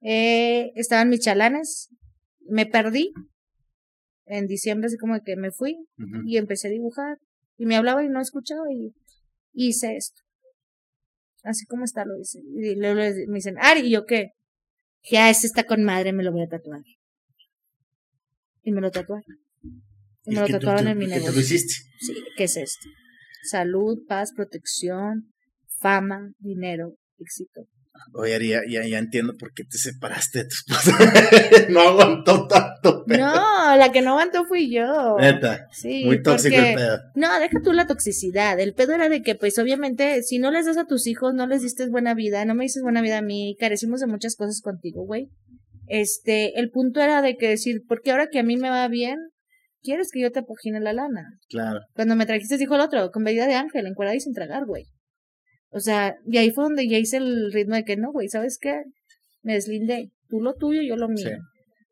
[0.00, 1.88] Eh, estaban mis chalanes.
[2.40, 3.12] Me perdí.
[4.24, 5.76] En diciembre así como que me fui
[6.24, 7.18] y empecé a dibujar.
[7.56, 8.94] Y me hablaba y no escuchaba y
[9.52, 10.22] hice esto.
[11.42, 12.40] Así como está lo hice.
[12.40, 14.32] Y luego me dicen, Ari, ¿y yo qué?
[15.10, 16.82] Ya, este está con madre, me lo voy a tatuar.
[18.62, 19.40] Y me lo tatuaron.
[20.26, 21.40] Y me lo tatuaron en mi lo negocio.
[21.40, 21.74] hiciste.
[21.98, 22.88] Sí, ¿qué es esto?
[23.42, 25.32] Salud, paz, protección,
[25.78, 27.66] fama, dinero, éxito.
[28.14, 30.96] Oye, Ari, ya, ya, ya entiendo por qué te separaste de tu esposa.
[31.70, 33.04] no aguantó tanto.
[33.06, 35.16] pero- No, la que no aguantó fui yo.
[35.18, 35.68] Neta.
[35.72, 36.98] Sí, Muy tóxico porque- el pedo.
[37.14, 38.58] No, deja tú la toxicidad.
[38.58, 41.46] El pedo era de que, pues, obviamente, si no les das a tus hijos, no
[41.46, 44.60] les diste buena vida, no me dices buena vida a mí, carecimos de muchas cosas
[44.60, 45.28] contigo, güey.
[45.86, 49.18] Este, el punto era de que decir, porque ahora que a mí me va bien,
[49.82, 51.24] quieres que yo te apogine la lana.
[51.48, 51.80] Claro.
[51.94, 54.84] Cuando me trajiste, dijo el otro, con medida de ángel, encuadrada y sin tragar, güey.
[55.70, 58.58] O sea, y ahí fue donde ya hice el ritmo de que no, güey, ¿sabes
[58.60, 58.82] qué?
[59.42, 60.10] Me deslindé.
[60.28, 61.28] Tú lo tuyo, yo lo mío.
[61.28, 61.36] Sí.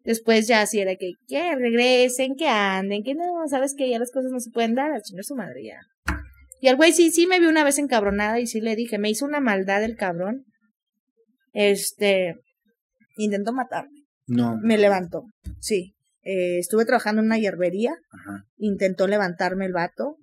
[0.05, 4.11] Después ya así era que, que regresen, que anden, que no, sabes que ya las
[4.11, 5.81] cosas no se pueden dar, a chingar su madre ya.
[6.61, 9.11] Y al güey sí, sí me vio una vez encabronada y sí le dije, me
[9.11, 10.45] hizo una maldad el cabrón.
[11.53, 12.37] Este,
[13.17, 14.05] intentó matarme.
[14.27, 14.57] No.
[14.63, 15.25] Me levantó,
[15.61, 15.95] sí.
[16.23, 18.45] Eh, estuve trabajando en una hierbería, Ajá.
[18.57, 20.17] intentó levantarme el vato.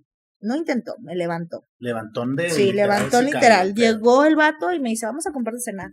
[0.45, 1.65] No intentó, me levantó.
[1.79, 2.49] Levantón de.
[2.51, 3.73] Sí, literal, levantó literal.
[3.73, 5.91] cayó, Llegó el vato y me dice, vamos a comprar de cenar.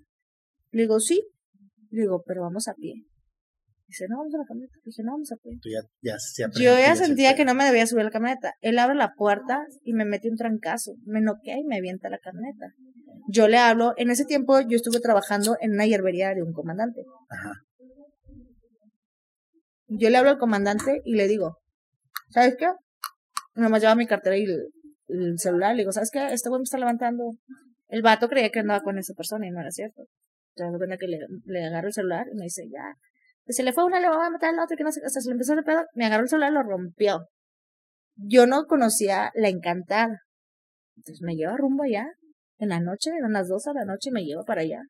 [0.72, 1.26] Le digo, sí.
[1.90, 2.92] Le digo, pero vamos a pie.
[3.88, 4.74] Dice, no, vamos a la camioneta.
[4.84, 5.52] Dije, no, vamos a pie.
[5.62, 8.10] Tú ya, ya, ya Yo ya sentía se- que no me debía subir a la
[8.10, 8.54] camioneta.
[8.60, 10.92] Él abre la puerta y me mete un trancazo.
[11.04, 12.66] Me noquea y me avienta la camioneta.
[13.28, 17.04] Yo le hablo, en ese tiempo yo estuve trabajando en una hierbería de un comandante.
[17.30, 17.52] Ajá.
[19.88, 21.58] Yo le hablo al comandante y le digo,
[22.30, 22.66] ¿sabes qué?
[23.54, 24.68] Nomás lleva mi cartera y el,
[25.08, 25.74] el celular.
[25.74, 26.26] Le digo, ¿sabes qué?
[26.32, 27.32] Este güey me está levantando.
[27.88, 30.04] El vato creía que andaba con esa persona y no era cierto.
[30.54, 32.94] Entonces, cuenta que le, le agarro el celular y me dice, ya.
[33.44, 35.06] Que se le fue una, le va a matar al otro, que no sé qué.
[35.06, 35.84] Hasta se le empezó el pedo.
[35.94, 37.26] Me agarró el celular y lo rompió.
[38.16, 40.22] Yo no conocía la encantada.
[40.96, 42.06] Entonces me lleva rumbo allá.
[42.58, 44.82] En la noche, eran las dos de la noche, me lleva para allá.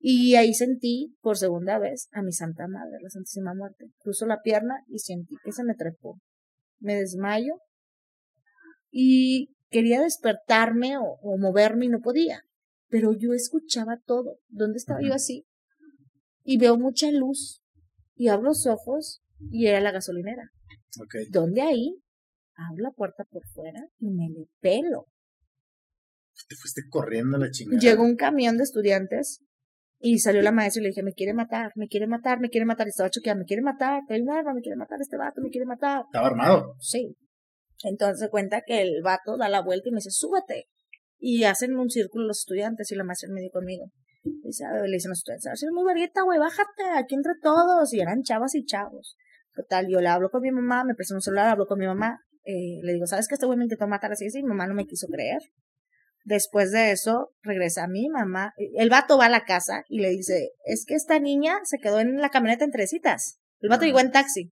[0.00, 3.90] Y ahí sentí por segunda vez a mi Santa Madre, la Santísima Muerte.
[3.98, 6.18] Cruzo la pierna y sentí que se me trepó.
[6.80, 7.54] Me desmayo
[8.90, 12.42] y quería despertarme o, o moverme y no podía.
[12.88, 14.38] Pero yo escuchaba todo.
[14.48, 15.46] ¿Dónde estaba yo así?
[16.42, 17.62] Y veo mucha luz.
[18.16, 20.50] Y abro los ojos y era la gasolinera.
[21.00, 21.14] Ok.
[21.30, 21.96] ¿Dónde ahí?
[22.54, 25.06] Abro la puerta por fuera y me le pelo.
[26.48, 27.80] Te fuiste corriendo la chingada.
[27.80, 29.40] Llegó un camión de estudiantes
[29.98, 32.66] y salió la maestra y le dije, me quiere matar, me quiere matar, me quiere
[32.66, 32.86] matar.
[32.86, 35.66] Y estaba choqueando, me quiere matar, estoy nueva, me quiere matar este vato, me quiere
[35.66, 36.04] matar.
[36.06, 36.74] Estaba armado.
[36.80, 37.14] Sí.
[37.82, 40.68] Entonces se cuenta que el vato da la vuelta y me dice, súbete.
[41.18, 43.90] Y hacen un círculo los estudiantes y la maestra me dio conmigo.
[44.22, 47.92] Dice, a le dicen los estudiantes, a eres muy vergueta, güey, bájate, aquí entre todos.
[47.92, 49.16] Y eran chavas y chavos.
[49.54, 52.20] Total, yo le hablo con mi mamá, me presento un celular, hablo con mi mamá.
[52.44, 54.26] eh, le digo, ¿sabes que este güey me intentó matar así?
[54.26, 55.40] Y mi mamá no me quiso creer.
[56.24, 58.52] Después de eso, regresa mi mamá.
[58.56, 61.98] El vato va a la casa y le dice, es que esta niña se quedó
[61.98, 63.40] en la camioneta en Teresitas.
[63.60, 64.52] El vato llegó en taxi.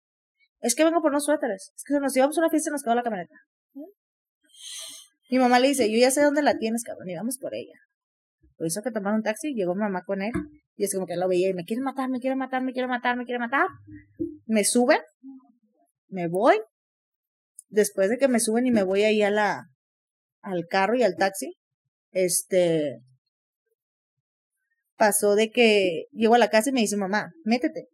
[0.64, 1.72] Es que vengo por unos suéteres.
[1.76, 3.34] Es que nos íbamos a una fiesta y nos quedó la camioneta.
[5.30, 7.78] Mi mamá le dice, yo ya sé dónde la tienes, cabrón, y vamos por ella.
[8.56, 10.32] Lo hizo que tomara un taxi, llegó mi mamá con él,
[10.76, 12.88] y es como que lo veía y me quiere matar, me quiere matar, me quiere
[12.88, 13.66] matar, me quiere matar.
[14.46, 15.00] Me suben,
[16.08, 16.56] me voy.
[17.68, 19.66] Después de que me suben y me voy ahí a la,
[20.40, 21.58] al carro y al taxi,
[22.12, 23.02] este,
[24.96, 27.88] pasó de que llego a la casa y me dice, mamá, métete.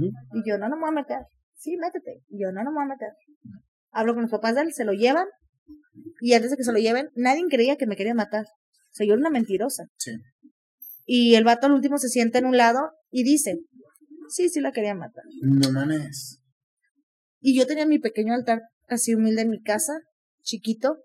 [0.00, 1.18] Y yo, no, no me voy a meter.
[1.56, 2.22] Sí, métete.
[2.28, 3.08] Y yo, no, no me voy a meter.
[3.90, 5.26] Hablo con los papás de él, se lo llevan.
[6.20, 8.44] Y antes de que se lo lleven, nadie creía que me quería matar.
[8.44, 9.84] O sea, yo era una mentirosa.
[9.96, 10.12] Sí.
[11.04, 13.58] Y el vato al último se sienta en un lado y dice,
[14.28, 15.24] sí, sí la quería matar.
[15.42, 16.40] No mames.
[17.40, 20.00] Y yo tenía mi pequeño altar así humilde en mi casa,
[20.42, 20.98] chiquito.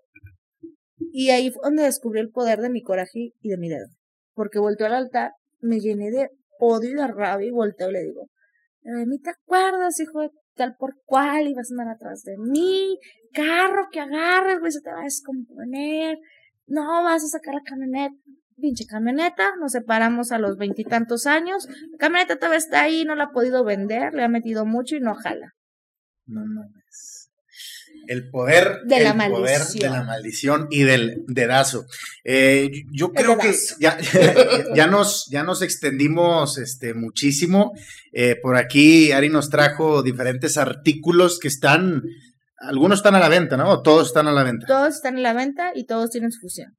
[1.12, 3.86] Y ahí fue donde descubrí el poder de mi coraje y de mi dedo.
[4.34, 8.02] Porque volteó al altar, me llené de odio y de rabia y volteo y le
[8.02, 8.28] digo,
[8.82, 12.98] de mí te acuerdas, hijo de tal por cual, ibas a andar atrás de mí,
[13.32, 16.18] carro que agarres, güey, se te va a descomponer,
[16.66, 18.14] no vas a sacar la camioneta,
[18.56, 23.24] pinche camioneta, nos separamos a los veintitantos años, la camioneta todavía está ahí, no la
[23.24, 25.52] ha podido vender, le ha metido mucho y no jala.
[26.26, 27.21] No mames.
[28.06, 29.92] El poder De la el poder maldición.
[29.92, 31.86] de la maldición y del dedazo.
[32.24, 33.98] Eh, yo creo que ya,
[34.74, 37.72] ya nos ya nos extendimos este muchísimo.
[38.12, 42.02] Eh, por aquí Ari nos trajo diferentes artículos que están
[42.58, 43.68] algunos están a la venta, ¿no?
[43.70, 44.66] O todos están a la venta.
[44.66, 46.76] Todos están en la venta y todos tienen su fusión.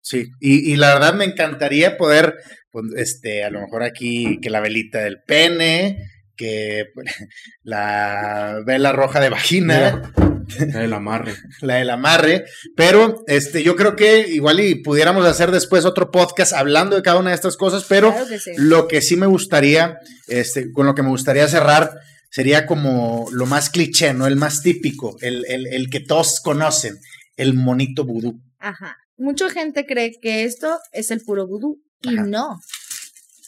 [0.00, 2.34] Sí, y, y la verdad me encantaría poder,
[2.72, 5.98] pues, este, a lo mejor aquí que la velita del pene,
[6.36, 6.86] que
[7.62, 10.12] la vela roja de vagina,
[10.58, 11.34] El amarre.
[11.60, 12.44] la del amarre,
[12.76, 17.18] pero este, yo creo que igual y pudiéramos hacer después otro podcast hablando de cada
[17.18, 18.50] una de estas cosas, pero Claro que sí.
[18.56, 19.98] lo que sí me gustaría,
[20.28, 21.92] este, con lo que me gustaría cerrar,
[22.30, 24.26] sería como lo más cliché, ¿no?
[24.26, 26.98] El más típico, el, el, el que todos conocen,
[27.36, 28.40] el monito vudú.
[28.58, 28.96] Ajá.
[29.18, 32.26] Mucha gente cree que esto es el puro vudú y Ajá.
[32.26, 32.58] no.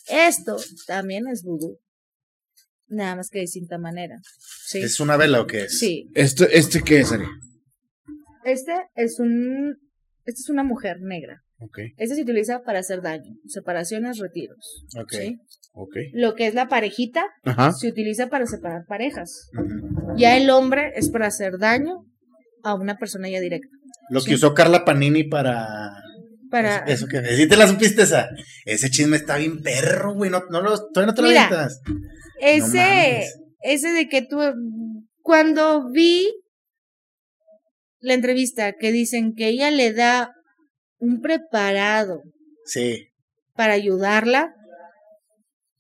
[0.09, 0.57] Esto
[0.87, 1.79] también es vudú.
[2.89, 4.17] Nada más que de distinta manera.
[4.67, 4.79] Sí.
[4.81, 5.79] ¿Es una vela o qué es?
[5.79, 6.11] Sí.
[6.15, 7.25] ¿Este, este qué es, Ari?
[8.45, 9.77] Este es un.
[10.25, 11.43] Esta es una mujer negra.
[11.59, 13.37] Ok, Este se utiliza para hacer daño.
[13.47, 14.85] Separaciones, retiros.
[14.99, 15.13] Ok.
[15.13, 15.39] ¿sí?
[15.73, 15.97] ok.
[16.13, 17.73] Lo que es la parejita Ajá.
[17.73, 19.49] se utiliza para separar parejas.
[20.17, 22.05] Ya el hombre es para hacer daño
[22.65, 23.69] a una persona ya directa.
[24.11, 26.03] Lo que usó Carla Panini para.
[26.51, 26.79] Para.
[26.87, 27.25] Eso que.
[27.37, 28.29] ¿Sí te la supiste esa?
[28.65, 30.31] Ese chisme está bien perro, güey.
[30.31, 31.69] No, no lo, todavía no te lo Mira.
[32.41, 33.25] Ese,
[33.63, 34.39] ese de que tú,
[35.23, 36.29] cuando vi
[38.01, 40.33] la entrevista que dicen que ella le da
[40.99, 42.23] un preparado
[42.67, 43.09] Sí.
[43.55, 44.55] para ayudarla,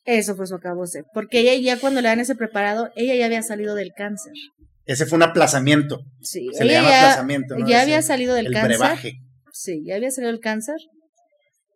[0.05, 1.03] eso fue su acabose.
[1.13, 4.33] Porque ella ya cuando le dan ese preparado, ella ya había salido del cáncer.
[4.87, 6.01] Ese fue un aplazamiento.
[6.21, 7.67] Sí, Se le llama ya, aplazamiento, ¿no?
[7.67, 8.69] ya Ese- había salido del el cáncer.
[8.79, 9.13] brebaje.
[9.53, 10.77] Sí, ya había salido del cáncer.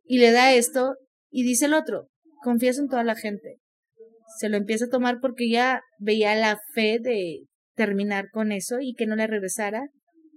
[0.04, 0.94] Y le da esto
[1.30, 2.08] y dice el otro,
[2.42, 3.56] confías en toda la gente.
[4.38, 7.40] Se lo empieza a tomar porque ya veía la fe de
[7.74, 9.82] terminar con eso y que no le regresara.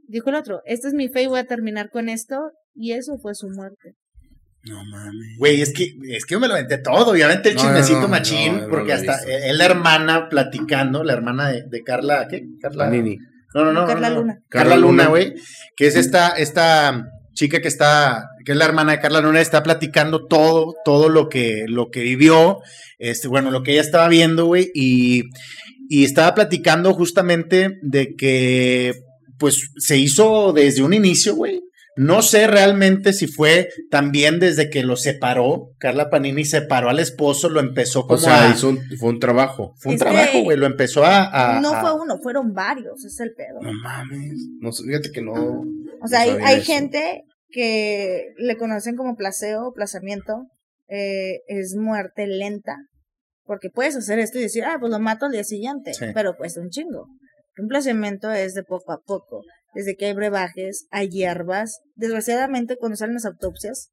[0.08, 2.38] Dijo el otro, esta es mi fe y voy a terminar con esto.
[2.74, 3.94] Y eso fue su muerte.
[4.64, 5.38] No mames.
[5.40, 8.04] Güey, es que, es que yo me lo aventé todo, obviamente el No, chismecito no,
[8.04, 9.30] no, machín, no, no porque hasta visto.
[9.32, 12.44] es la hermana platicando, la hermana de, de Carla, ¿qué?
[12.62, 13.18] Carla Panini.
[13.56, 13.88] No, no, no.
[13.88, 14.22] Carla no, no.
[14.22, 14.40] Luna.
[14.50, 15.08] Carla Luna.
[15.08, 15.34] güey,
[15.76, 17.04] que es esta, esta
[17.42, 21.28] chica que está, que es la hermana de Carla Luna, está platicando todo, todo lo
[21.28, 22.60] que, lo que vivió,
[23.00, 25.24] este, bueno, lo que ella estaba viendo, güey, y,
[25.90, 28.94] y estaba platicando justamente de que,
[29.40, 31.62] pues, se hizo desde un inicio, güey.
[31.98, 37.50] No sé realmente si fue también desde que lo separó, Carla Panini separó al esposo,
[37.50, 38.52] lo empezó como O sea, a...
[38.54, 39.74] hizo un- fue un trabajo.
[39.78, 41.58] Fue un Es trabajo, güey, lo empezó a...
[41.58, 43.60] a- no a- fue uno, fueron varios, es el pedo.
[43.62, 44.38] No mames.
[44.62, 45.34] No, sé, fíjate que no.
[45.34, 50.48] O sea, hay, hay gente que le conocen como placeo o plazamiento,
[50.88, 52.76] eh, es muerte lenta,
[53.44, 56.06] porque puedes hacer esto y decir, ah, pues lo mato al día siguiente, Sí.
[56.14, 57.08] pero pues un chingo.
[57.58, 59.42] Un placamiento es de poco a poco,
[59.74, 61.80] desde que hay brebajes, hay hierbas.
[61.96, 63.90] Desgraciadamente, cuando salen las autopsias,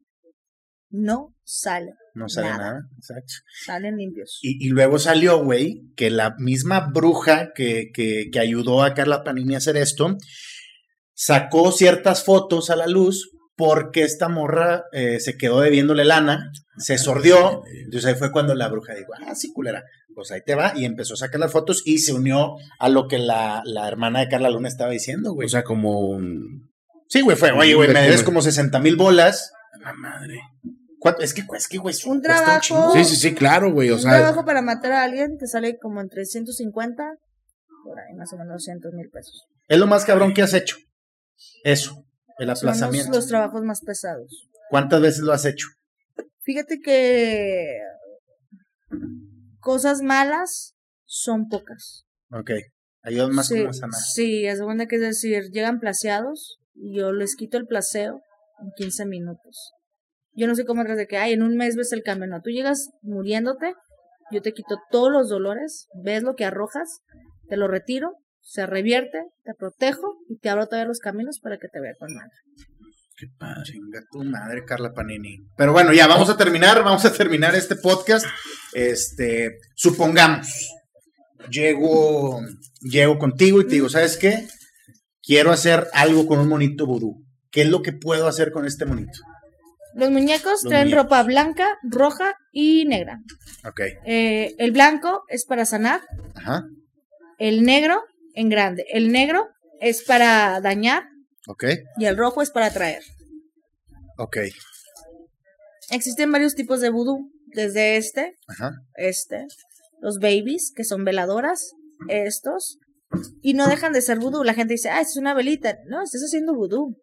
[0.91, 2.57] no salen, No Nada.
[2.59, 3.35] nada, exacto.
[3.65, 4.39] salen limpios.
[4.43, 9.23] Y, y luego salió, güey, que la misma bruja que, que, que ayudó a Carla
[9.23, 10.17] Panini a hacer esto,
[11.15, 16.97] sacó ciertas fotos a la luz porque esta morra eh, se quedó debiéndole lana, se
[16.97, 19.83] sordió, entonces ahí fue cuando la bruja dijo, ah, sí, culera,
[20.15, 23.09] pues ahí te va, y empezó a sacar las fotos y se unió a lo
[23.09, 25.47] que la, la hermana de Carla Luna estaba diciendo, güey.
[25.47, 26.71] O sea, como un.
[27.09, 29.53] sí, güey, fue, oye, güey, me debes como 60 mil bolas.
[29.81, 30.39] La madre.
[31.01, 31.23] ¿Cuánto?
[31.23, 32.93] Es que, es que, güey, Un cuesta trabajo-.
[32.93, 33.91] Sí, sí, sí, claro, güey.
[33.91, 37.05] O un sea, trabajo para matar a alguien te sale como entre 150,
[37.85, 39.49] por ahí más o menos 200 mil pesos.
[39.67, 40.77] Es lo más cabrón que has hecho.
[41.65, 42.08] Eso,
[42.39, 43.13] el Son los, aplazamiento.
[43.13, 44.49] los trabajos más pesados.
[44.71, 45.67] ¿Cuántas veces lo has hecho?
[46.41, 47.79] Fíjate que
[49.61, 50.75] cosas malas
[51.05, 52.05] son pocas.
[52.31, 52.51] Ok.
[53.03, 54.01] Ayudas más sí, como a sanar.
[54.01, 58.21] Sí, es buena que es decir, llegan placeados y yo les quito el placeo
[58.61, 59.73] en 15 minutos.
[60.33, 62.29] Yo no sé cómo es de que, ay, en un mes ves el cambio.
[62.29, 63.75] No, tú llegas muriéndote,
[64.31, 67.01] yo te quito todos los dolores, ves lo que arrojas,
[67.49, 71.69] te lo retiro, se revierte, te protejo y te abro todavía los caminos para que
[71.69, 72.31] te vea con madre.
[73.17, 73.63] qué padre.
[73.65, 75.39] Chinga tu madre, Carla Panini.
[75.57, 78.27] Pero bueno, ya vamos a terminar, vamos a terminar este podcast.
[78.75, 80.49] Este, supongamos,
[81.51, 82.41] llego,
[82.81, 84.47] llego contigo y te digo, ¿sabes qué?
[85.23, 87.25] Quiero hacer algo con un monito vudú.
[87.51, 89.19] ¿Qué es lo que puedo hacer con este monito?
[89.95, 91.05] Los muñecos Los traen muñecos.
[91.05, 93.21] ropa blanca, roja y negra.
[93.67, 93.81] Ok.
[94.07, 96.03] Eh, el blanco es para sanar,
[96.35, 96.65] Ajá.
[97.39, 98.01] el negro
[98.39, 98.85] en grande.
[98.93, 99.49] El negro
[99.81, 101.05] es para dañar
[101.49, 101.65] Ok.
[101.99, 103.03] y el rojo es para atraer.
[104.17, 104.39] Ok.
[105.91, 108.73] Existen varios tipos de vudú, desde este, Ajá.
[108.95, 109.47] este,
[110.01, 111.73] los babies, que son veladoras,
[112.09, 112.79] estos,
[113.43, 114.45] y no dejan de ser vudú.
[114.45, 115.77] La gente dice, ah, esto es una velita.
[115.87, 116.97] No, estás haciendo vudú.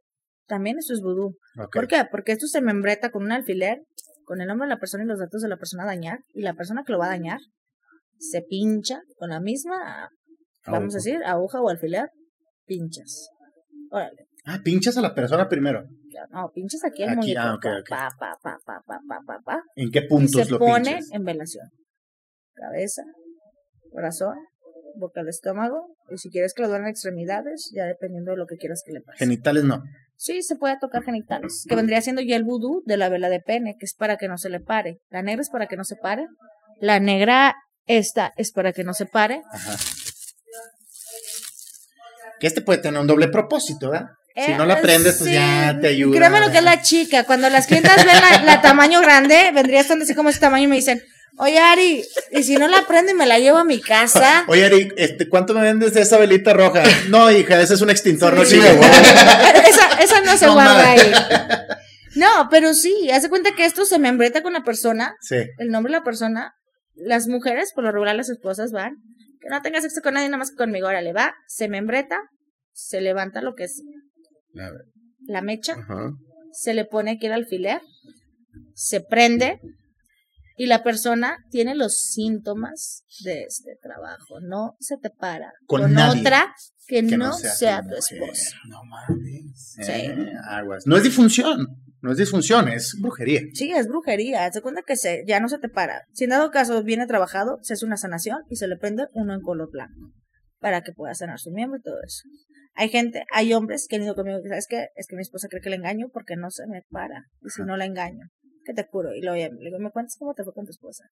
[0.48, 1.38] También esto es vudú.
[1.74, 2.04] ¿Por qué?
[2.10, 3.82] Porque esto se membreta con un alfiler,
[4.24, 6.44] con el nombre de la persona y los datos de la persona a dañar, y
[6.44, 7.40] la persona que lo va a dañar
[8.20, 10.10] se pincha con la misma,
[10.72, 12.10] vamos a decir, aguja o alfiler,
[12.66, 13.30] pinchas.
[13.92, 14.28] Órale.
[14.46, 15.84] Ah, pinchas a la persona primero.
[16.32, 17.40] No, pinchas aquí el Aquí, muñeco.
[17.42, 17.90] ah, ok, pa, ok.
[17.90, 20.84] Pa, pa, pa, pa, pa, pa, pa, pa, ¿En qué y puntos se lo pone
[20.96, 21.12] pinchas?
[21.12, 21.68] en velación.
[22.54, 23.04] Cabeza,
[23.92, 24.36] corazón,
[24.98, 28.56] boca del estómago, y si quieres que lo duelen extremidades, ya dependiendo de lo que
[28.56, 29.18] quieras que le pase.
[29.20, 29.84] Genitales no.
[30.16, 33.42] Sí, se puede tocar genitales, que vendría siendo ya el vudú de la vela de
[33.42, 35.00] pene, que es para que no se le pare.
[35.10, 36.28] La negra es para que no se pare.
[36.80, 37.56] La negra
[37.88, 39.42] esta es para que no se pare.
[39.52, 39.76] Ajá.
[42.40, 44.08] Que este puede tener un doble propósito, ¿verdad?
[44.36, 46.18] Si Eh, no la prendes, pues sí, ya te ayuda.
[46.18, 47.24] Créeme lo que es la chica.
[47.24, 50.68] Cuando las clientas ven la, la tamaño grande, vendría estando así como este tamaño y
[50.68, 51.02] me dicen,
[51.38, 54.44] oye Ari, y si no la prendo y me la llevo a mi casa.
[54.50, 56.84] Oye, Eric, este, ¿cuánto me vendes de esa velita roja?
[57.10, 58.56] No, hija, ese es un extintor, no Sí.
[58.56, 58.70] sirve.
[59.70, 61.12] esa, esa no se No guarda ahí.
[62.16, 65.36] No, pero sí, hace cuenta que esto se membreta con la persona, Sí.
[65.58, 66.54] el nombre de la persona.
[66.96, 68.94] Las mujeres, por lo regular, las esposas van,
[69.46, 70.88] que no tenga sexo con nadie, nada más que conmigo.
[70.88, 72.20] Órale, va, se membreta,
[72.74, 73.84] se levanta lo que es
[75.28, 76.14] la mecha, Ajá.
[76.52, 77.80] se le pone aquí el alfiler,
[78.74, 79.60] se prende
[80.58, 84.40] y la persona tiene los síntomas de este trabajo.
[84.42, 86.52] No se te para Con otra
[86.88, 88.58] que, Que no, sea, tu esposa.
[88.68, 89.76] No mames.
[89.80, 89.92] Sí.
[89.92, 90.88] Eh, aguas.
[90.88, 91.68] No es disfunción,
[92.06, 93.42] no es disfunción, es brujería.
[93.54, 94.50] Sí, es brujería.
[94.52, 96.04] Se cuenta que se, ya no se te para.
[96.14, 99.34] Si en dado caso viene trabajado, se hace una sanación y se le prende uno
[99.34, 100.14] en color blanco
[100.60, 102.22] para que pueda sanar su miembro y todo eso.
[102.76, 104.88] Hay gente, hay hombres que han ido conmigo que, ¿sabes qué?
[104.96, 107.26] Es que mi esposa cree que le engaño porque no se me para.
[107.42, 108.28] Y si no la engaño.
[108.66, 109.14] que te curo.
[109.14, 111.04] Y luego ya le digo, ¿me cuentas cómo te fue con tu esposa?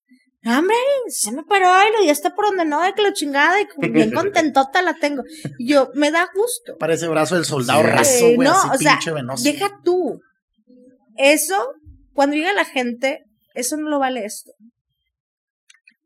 [0.41, 0.75] No, hombre,
[1.09, 3.65] se me paró y lo ya está por donde no, de que lo chingada y
[3.91, 5.21] bien contentota la tengo.
[5.59, 6.77] Y yo, me da gusto.
[6.79, 7.87] Parece brazo del soldado Sí.
[7.87, 9.43] raso, güey, no, así o sea, venoso.
[9.43, 10.19] deja tú.
[11.17, 11.55] Eso,
[12.13, 13.23] cuando llega la gente,
[13.53, 14.51] eso no lo vale esto.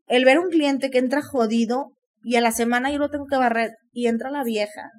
[0.06, 3.36] El ver un cliente que entra jodido y a la semana yo lo tengo que
[3.36, 4.90] barrer y entra la vieja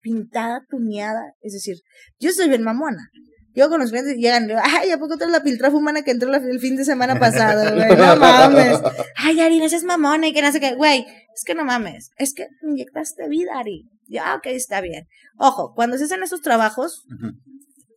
[0.00, 1.34] pintada, tuneada.
[1.40, 1.76] Es decir,
[2.20, 3.10] yo soy bien mamona.
[3.54, 6.60] Yo con los clientes llegan ay, ¿a poco traes la piltrafa humana que entró el
[6.60, 7.96] fin de semana pasado, güey?
[7.96, 8.78] No mames.
[9.16, 10.74] Ay, Ari, no seas mamona y que no sé qué.
[10.74, 12.10] Güey, es que no mames.
[12.18, 13.88] Es que inyectaste vida, Ari.
[14.08, 15.06] Ya, ok, está bien.
[15.38, 17.04] Ojo, cuando se hacen esos trabajos,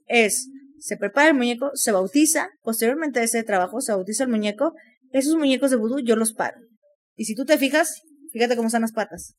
[0.07, 0.47] es,
[0.79, 4.73] se prepara el muñeco, se bautiza, posteriormente a ese trabajo se bautiza el muñeco,
[5.11, 6.57] esos muñecos de vudú yo los paro.
[7.15, 8.01] Y si tú te fijas,
[8.31, 9.35] fíjate cómo están las patas.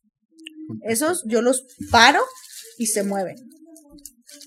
[0.83, 2.21] Esos yo los paro
[2.79, 3.37] y se mueven.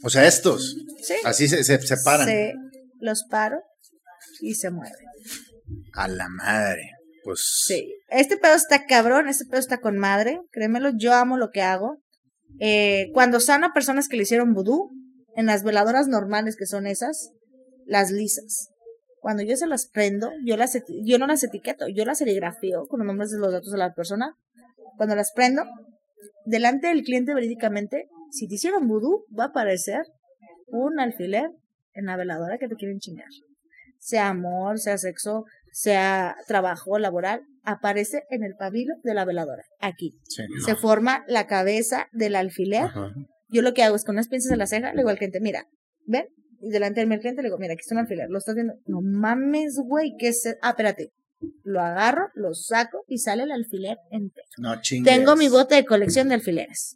[0.04, 1.16] O sea, estos, ¿Sí?
[1.24, 2.28] así se, se separan.
[2.28, 2.54] Se
[3.00, 3.62] los paro
[4.42, 4.94] y se mueven.
[5.94, 6.92] A la madre.
[7.24, 7.64] Pues.
[7.66, 7.94] Sí.
[8.10, 10.40] Este pedo está cabrón, este pedo está con madre.
[10.52, 12.02] Créemelo, yo amo lo que hago.
[12.60, 14.92] Eh, cuando sano a personas que le hicieron vudú,
[15.36, 17.32] en las veladoras normales que son esas,
[17.86, 18.70] las lisas.
[19.20, 23.00] Cuando yo se las prendo, yo las yo no las etiqueto, yo las serigrafío con
[23.00, 24.36] los nombres de los datos de la persona.
[24.98, 25.64] Cuando las prendo,
[26.46, 30.06] delante del cliente verídicamente, si te hicieron vudú, va a aparecer
[30.68, 31.50] un alfiler
[31.94, 33.28] en la veladora que te quieren chingar.
[34.00, 40.20] Sea amor, sea sexo, sea trabajo laboral, aparece en el pabilo de la veladora, aquí.
[40.24, 40.44] Sí.
[40.66, 42.84] Se forma la cabeza del alfiler.
[42.84, 43.14] Ajá.
[43.54, 45.40] Yo lo que hago es con unas pinzas de la ceja, le digo al cliente,
[45.40, 45.68] mira,
[46.06, 46.26] ven,
[46.60, 48.74] y delante del cliente le digo, mira, aquí está un alfiler, lo estás viendo.
[48.88, 50.46] No mames, güey, ¿qué es?
[50.46, 50.58] e-?".
[50.62, 51.12] Ah, espérate.
[51.64, 54.48] Lo agarro, lo saco y sale el alfiler entero.
[54.58, 55.14] No chingues.
[55.14, 56.96] Tengo mi bote de colección de alfileres.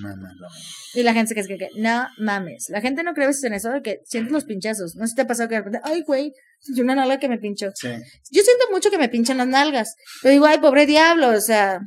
[0.00, 0.46] Mámalo.
[0.94, 2.68] Y la gente se que, que, no mames.
[2.70, 4.94] La gente no cree a veces en eso de que sientes los pinchazos.
[4.94, 7.28] No sé si te ha pasado que de repente, ay, güey, sentí una nalga que
[7.28, 7.70] me pinchó.
[7.74, 7.88] Sí.
[8.30, 9.96] Yo siento mucho que me pinchan las nalgas.
[10.22, 11.80] Pero digo, ay, pobre diablo, o sea.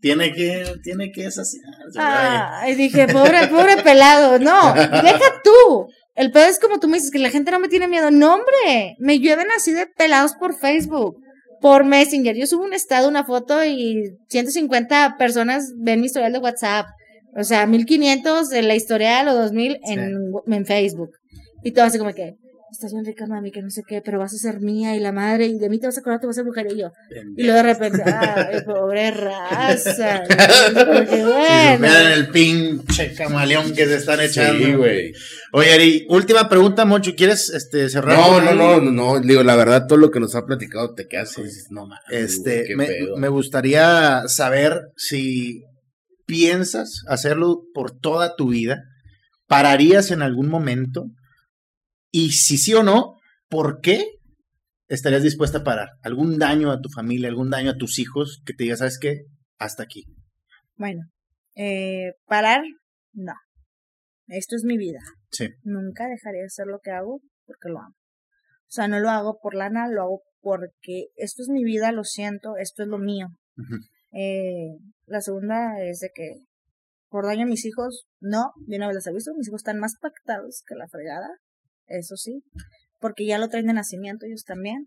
[0.00, 1.98] Tiene que, tiene que saciarse.
[1.98, 4.38] Ay, dije, pobre, pobre pelado.
[4.38, 5.88] No, deja tú.
[6.14, 8.10] El pedo es como tú me dices, que la gente no me tiene miedo.
[8.10, 11.16] No, hombre, me llueven así de pelados por Facebook,
[11.60, 12.36] por Messenger.
[12.36, 16.86] Yo subo un estado, una foto y 150 personas ven mi historial de WhatsApp.
[17.36, 21.10] O sea, 1500 en la historial o 2000 en, en Facebook.
[21.64, 22.36] Y todo así como que,
[22.74, 25.12] estás bien rica, mami, que no sé qué, pero vas a ser mía y la
[25.12, 26.92] madre, y de mí te vas a acordar, te vas a ser mujer y yo.
[27.36, 30.22] Y luego de repente, ay, pobre raza.
[30.74, 31.74] Y yo como que, Si bueno.
[31.76, 34.64] supieran el pinche camaleón que se están echando.
[34.64, 35.12] Sí, güey.
[35.52, 37.14] Oye, Ari, última pregunta, Moncho.
[37.16, 38.18] ¿Quieres este, cerrar?
[38.18, 40.94] No, con no, no, no, no, digo, la verdad, todo lo que nos ha platicado
[40.94, 43.16] te quedas y dices, no mames, Este, güey, me, pedo.
[43.16, 45.62] me gustaría saber si
[46.26, 48.82] piensas hacerlo por toda tu vida,
[49.46, 51.06] pararías en algún momento
[52.14, 53.18] y si sí o no,
[53.48, 54.06] ¿por qué
[54.86, 55.88] estarías dispuesta a parar?
[56.00, 59.24] ¿Algún daño a tu familia, algún daño a tus hijos que te diga, sabes qué?
[59.58, 60.04] Hasta aquí.
[60.76, 61.00] Bueno,
[61.56, 62.62] eh, parar,
[63.14, 63.32] no.
[64.28, 65.00] Esto es mi vida.
[65.32, 65.48] Sí.
[65.64, 67.96] Nunca dejaré de hacer lo que hago porque lo amo.
[67.96, 72.04] O sea, no lo hago por lana, lo hago porque esto es mi vida, lo
[72.04, 73.26] siento, esto es lo mío.
[74.12, 76.44] Eh, la segunda es de que
[77.08, 79.96] por daño a mis hijos, no, de una vez les aviso, mis hijos están más
[80.00, 81.28] pactados que la fregada,
[81.86, 82.42] eso sí,
[83.00, 84.86] porque ya lo traen de nacimiento ellos también.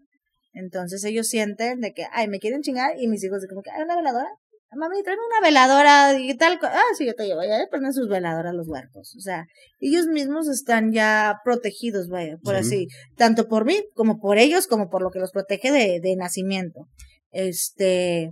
[0.54, 3.70] Entonces ellos sienten de que, ay, me quieren chingar y mis hijos de como que,
[3.72, 4.30] hay una veladora.
[4.76, 6.60] Mami, tráeme una veladora y tal.
[6.62, 7.42] Ah, sí, yo te llevo.
[7.42, 9.16] Ya prenden sus veladoras los huercos.
[9.16, 9.46] O sea,
[9.80, 12.88] ellos mismos están ya protegidos, vaya, por así.
[13.16, 16.88] Tanto por mí, como por ellos, como por lo que los protege de, de nacimiento.
[17.32, 18.32] Este,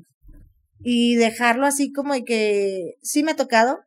[0.80, 3.80] y dejarlo así como de que sí me ha tocado.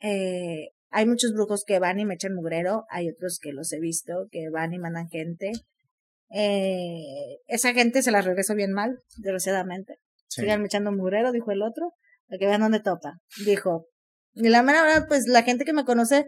[0.00, 3.80] Eh, hay muchos brujos que van y me echan mugrero, hay otros que los he
[3.80, 5.52] visto que van y mandan gente.
[6.30, 9.96] Eh, esa gente se la regreso bien mal, desgraciadamente.
[10.28, 10.42] Sí.
[10.42, 11.94] Sigan echando mugrero, dijo el otro,
[12.28, 13.20] para que vean dónde topa.
[13.44, 13.86] Dijo,
[14.34, 16.26] y la mera verdad, pues la gente que me conoce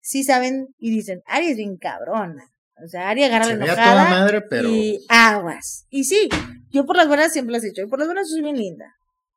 [0.00, 2.50] sí saben y dicen, Ari es bien cabrona.
[2.82, 5.86] O sea, Ari agarra Se la enojada toda madre, pero y aguas.
[5.88, 6.28] Y sí,
[6.70, 8.86] yo por las buenas siempre les he dicho, y por las buenas soy bien linda.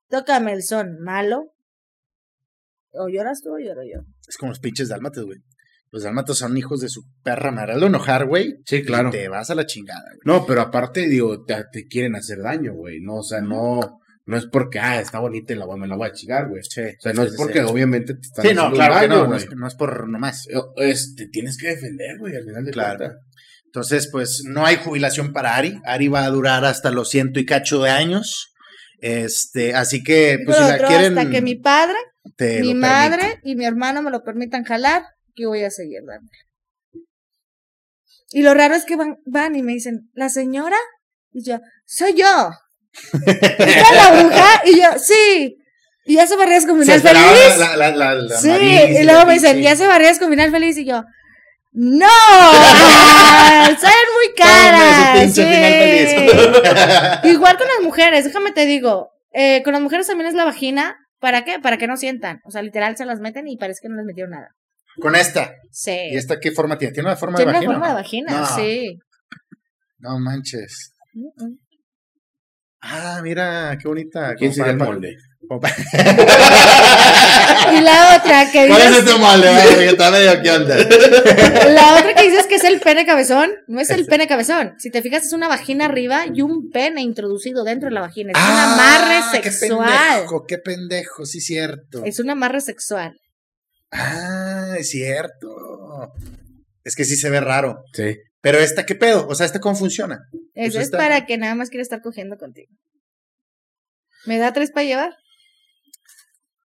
[0.09, 1.52] Tócame el son malo.
[2.93, 4.01] O lloras tú o lloro yo.
[4.27, 5.39] es como los pinches dálmatas, güey.
[5.91, 7.73] Los dálmatas son hijos de su perra madre.
[7.73, 8.55] Hazlo enojar, güey.
[8.65, 9.09] Sí, claro.
[9.09, 10.19] y te vas a la chingada, güey.
[10.25, 14.37] No, pero aparte, digo, te, te quieren hacer daño, güey, no, o sea, no, no
[14.37, 16.63] es porque, ah, está bonita y la, me la voy a chingar, güey.
[16.63, 17.65] Sí, O sea, no sí, es porque sí.
[17.69, 19.27] obviamente te están Sí, no, claro que daño, no.
[19.27, 20.47] No es, no es por nomás.
[20.77, 22.97] Este, tienes que defender, güey, al final de Claro.
[22.97, 23.17] cuentas.
[23.65, 25.79] Entonces, pues no hay jubilación para Ari.
[25.85, 28.53] Ari va a durar hasta los ciento y cacho de años.
[28.99, 31.97] Este, así que, pues si la quieren, hasta que mi padre,
[32.37, 35.03] te mi madre y mi hermano me lo permitan jalar,
[35.35, 36.29] que voy a seguir dando.
[38.31, 40.77] Y lo raro es que van, van y me dicen, ¿la señora?
[41.31, 42.49] Y yo, soy yo.
[43.27, 44.61] ¿Está la bruja?
[44.65, 45.57] Y yo, sí.
[46.05, 47.57] Y ya se barrías con final feliz.
[47.57, 48.49] la- la- la- la sí.
[48.49, 50.77] Y luego me dicen, ya se barrías con final feliz.
[50.77, 51.03] Y yo,
[51.71, 52.07] no.
[53.79, 55.33] Saben muy caras.
[55.33, 55.41] Sí.
[57.29, 60.97] Igual con las mujeres, déjame te digo, eh, con las mujeres también es la vagina.
[61.23, 61.57] ¿Para qué?
[61.61, 62.41] Para que no sientan.
[62.43, 64.49] O sea, literal se las meten y parece que no les metieron nada.
[64.99, 65.53] Con esta.
[65.71, 65.97] Sí.
[66.11, 66.93] ¿Y esta qué forma tiene?
[66.93, 67.73] ¿Tiene una forma Tiene de una vagina?
[67.73, 68.45] forma de vagina, No.
[68.45, 68.99] sí.
[69.99, 70.93] No manches.
[71.13, 71.57] Mm, mm.
[72.81, 74.35] Ah, mira, qué bonita.
[74.35, 75.15] ¿Quién sería el molde?
[77.71, 79.49] Y la otra que ¿Cuál es dices, este molde?
[79.69, 80.77] Porque está medio que onda.
[81.69, 84.73] la otra que dices que es el pene cabezón, no es el pene cabezón.
[84.79, 88.31] Si te fijas, es una vagina arriba y un pene introducido dentro de la vagina.
[88.31, 89.89] Es un Ah, amarre Qué sexual.
[89.89, 92.03] pendejo, qué pendejo, sí, cierto.
[92.05, 93.17] Es un amarre sexual.
[93.91, 96.11] Ah, es cierto.
[96.83, 97.83] Es que sí se ve raro.
[97.93, 98.17] Sí.
[98.41, 99.25] Pero esta, ¿qué pedo?
[99.29, 100.19] O sea, ¿esta cómo funciona?
[100.53, 102.69] Eso Pues es está- para que nada más quiera estar cogiendo contigo.
[104.25, 105.11] ¿Me da tres para llevar?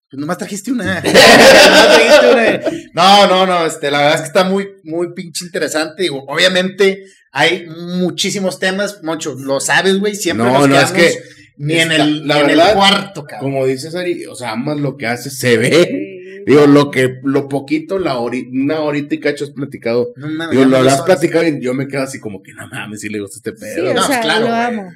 [0.09, 1.01] Pues nomás trajiste una.
[1.01, 2.61] Nomás trajiste una.
[2.93, 6.03] No, no, no, este, la verdad es que está muy, muy pinche interesante.
[6.03, 11.13] Digo, obviamente hay muchísimos temas, Moncho, lo sabes, güey, siempre No, nos no, es que
[11.57, 13.51] ni en el, la ni en el cuarto, cabrón.
[13.51, 16.41] Como dices, Ari, o sea, amas lo que haces, se ve.
[16.47, 20.13] Digo, lo que, lo poquito, la hori- una horita y cacho has platicado.
[20.15, 23.01] No mames, Digo, lo, has platicado y yo me quedo así como que no mames,
[23.01, 23.91] si le gusta este Sí, pedo.
[23.91, 24.83] o No, sea, pues claro, lo amo.
[24.83, 24.89] Lo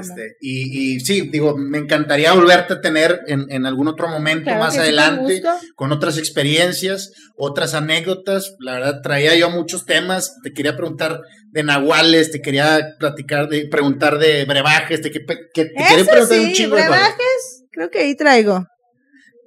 [0.00, 4.44] Este, y, y sí, digo, me encantaría volverte a tener en, en algún otro momento
[4.44, 5.42] Claro más que sí, con adelante,
[5.74, 8.54] con otras experiencias, otras anécdotas.
[8.60, 10.34] La verdad, traía yo muchos temas.
[10.42, 11.20] Te quería preguntar
[11.50, 16.38] de nahuales, te quería platicar de, preguntar de brebajes, te, que- que- te quería preguntar
[16.40, 17.00] un sí, chingo de cosas.
[17.00, 18.66] brebajes, creo que ahí traigo.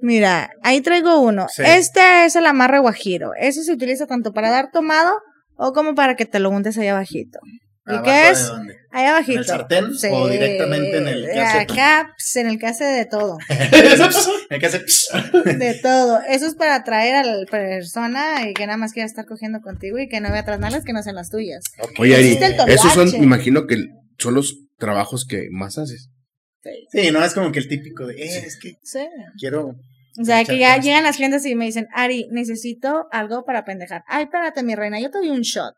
[0.01, 1.47] Mira, ahí traigo uno.
[1.53, 1.61] Sí.
[1.65, 3.31] Este es el amarre guajiro.
[3.39, 5.11] Ese se utiliza tanto para dar tomado
[5.55, 7.39] o como para que te lo untes ahí abajito.
[7.89, 8.47] ¿Y ¿Abajo qué de es?
[8.47, 8.75] dónde?
[8.91, 9.31] Ahí abajito.
[9.33, 12.83] ¿En el sartén o directamente en el que hace- Acá, pues, en el que hace
[12.85, 13.37] de todo.
[14.49, 14.83] El que hace-
[15.57, 16.19] De todo.
[16.27, 19.97] Eso es para atraer a la persona y que nada más quiera estar cogiendo contigo
[19.99, 21.63] y que no vea tras nalgas que no sean las tuyas.
[21.99, 22.37] Oye, Ari,
[22.71, 23.77] esos son, me imagino que
[24.17, 26.09] son los trabajos que más haces.
[26.91, 28.99] Sí, no es como que el típico de, eh, es que Sí.
[29.39, 29.75] quiero.
[30.19, 34.03] O sea, que ya llegan las clientes y me dicen, Ari, necesito algo para pendejar.
[34.07, 35.73] Ay, espérate, mi reina, yo te doy un shot.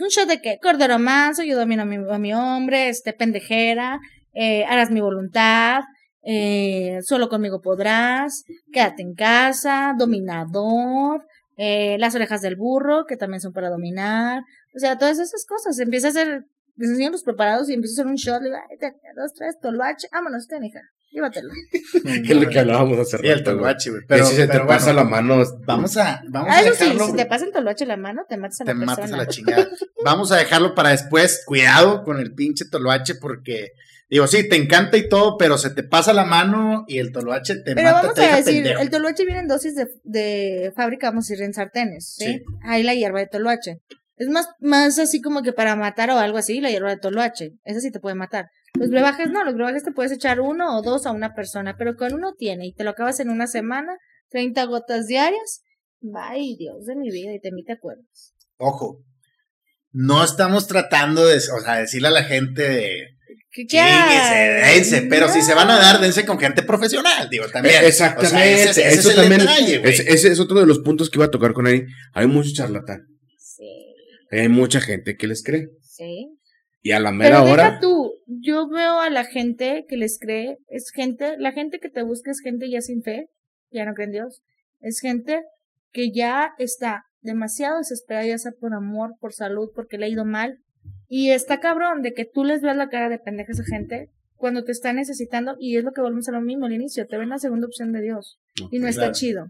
[0.00, 0.58] ¿Un shot de qué?
[0.62, 3.98] Cordero manso, yo domino a mi, a mi hombre, este, pendejera,
[4.32, 5.82] eh, harás mi voluntad,
[6.22, 11.26] eh, solo conmigo podrás, quédate en casa, dominador,
[11.56, 14.42] eh, las orejas del burro, que también son para dominar.
[14.74, 15.78] O sea, todas esas cosas.
[15.78, 16.44] Empieza a hacer,
[16.76, 19.32] les enseño los preparados y empiezo a hacer un shot, le digo, ay, te- dos,
[19.34, 20.62] tres, toloache, vámonos, ten,
[21.16, 21.48] llévatelo.
[22.02, 24.02] Que es lo que hablábamos hace Sí, el rato, toloache, güey.
[24.06, 25.44] Pero, si se te pasa bueno, la mano.
[25.66, 27.06] Vamos a, vamos Ah, a eso sí, dejarlo.
[27.06, 28.96] si te pasa el toloache la mano, te matas a la te persona.
[28.96, 29.68] matas a la chingada.
[30.04, 31.42] Vamos a dejarlo para después.
[31.46, 33.72] Cuidado con el pinche toloache porque,
[34.08, 37.56] digo, sí, te encanta y todo, pero se te pasa la mano y el toloache
[37.56, 38.80] te Pero mata, vamos te deja a decir, pendejo.
[38.82, 42.24] el toloache viene en dosis de, de fábrica, vamos a decir, en sartenes, ¿sí?
[42.26, 42.44] Sí.
[42.62, 43.80] Hay la hierba de toloache.
[44.18, 47.52] Es más, más así como que para matar o algo así, la hierba de toloache.
[47.64, 48.46] Esa sí te puede matar.
[48.78, 51.96] Los brebajes no, los brebajes te puedes echar uno o dos a una persona, pero
[51.96, 53.96] con uno tiene y te lo acabas en una semana,
[54.30, 55.62] 30 gotas diarias.
[56.14, 58.34] Ay, Dios de mi vida, y te mí te acuerdas.
[58.58, 59.02] Ojo,
[59.92, 63.06] no estamos tratando de, o sea, decirle a la gente de,
[63.50, 64.34] ¿Qué Chíguese,
[64.74, 67.82] dense, pero si se van a dar, dense con gente profesional, digo, también.
[67.84, 68.36] Exactamente.
[68.36, 69.40] O sea, ese es- ese eso es el también.
[69.40, 71.86] detalle, ese, ese es otro de los puntos que iba a tocar con Ari.
[72.12, 73.06] Hay mucho charlatán.
[73.38, 73.94] Sí,
[74.30, 75.68] Hay mucha gente que les cree.
[75.80, 76.35] sí.
[76.86, 77.78] Y a la mera Pero deja hora.
[77.80, 82.04] tú, yo veo a la gente que les cree, es gente, la gente que te
[82.04, 83.28] busca es gente ya sin fe,
[83.72, 84.44] ya no cree en Dios,
[84.78, 85.42] es gente
[85.90, 90.24] que ya está demasiado desesperada, ya sea por amor, por salud, porque le ha ido
[90.24, 90.60] mal,
[91.08, 94.10] y está cabrón de que tú les veas la cara de pendeja a esa gente
[94.36, 97.18] cuando te está necesitando, y es lo que volvemos a lo mismo al inicio, te
[97.18, 98.38] ven la segunda opción de Dios,
[98.70, 99.14] y no está claro.
[99.14, 99.46] chido.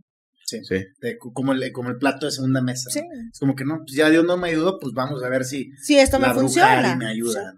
[0.47, 0.77] Sí, Sí.
[1.01, 2.89] de- como, el, como el plato de segunda mesa.
[2.91, 3.01] Sí.
[3.33, 5.71] Es como que no, pues ya Dios no me ayudó, pues vamos a ver si
[5.83, 6.91] Si esto me la funciona.
[6.93, 7.53] Ari me ayuda.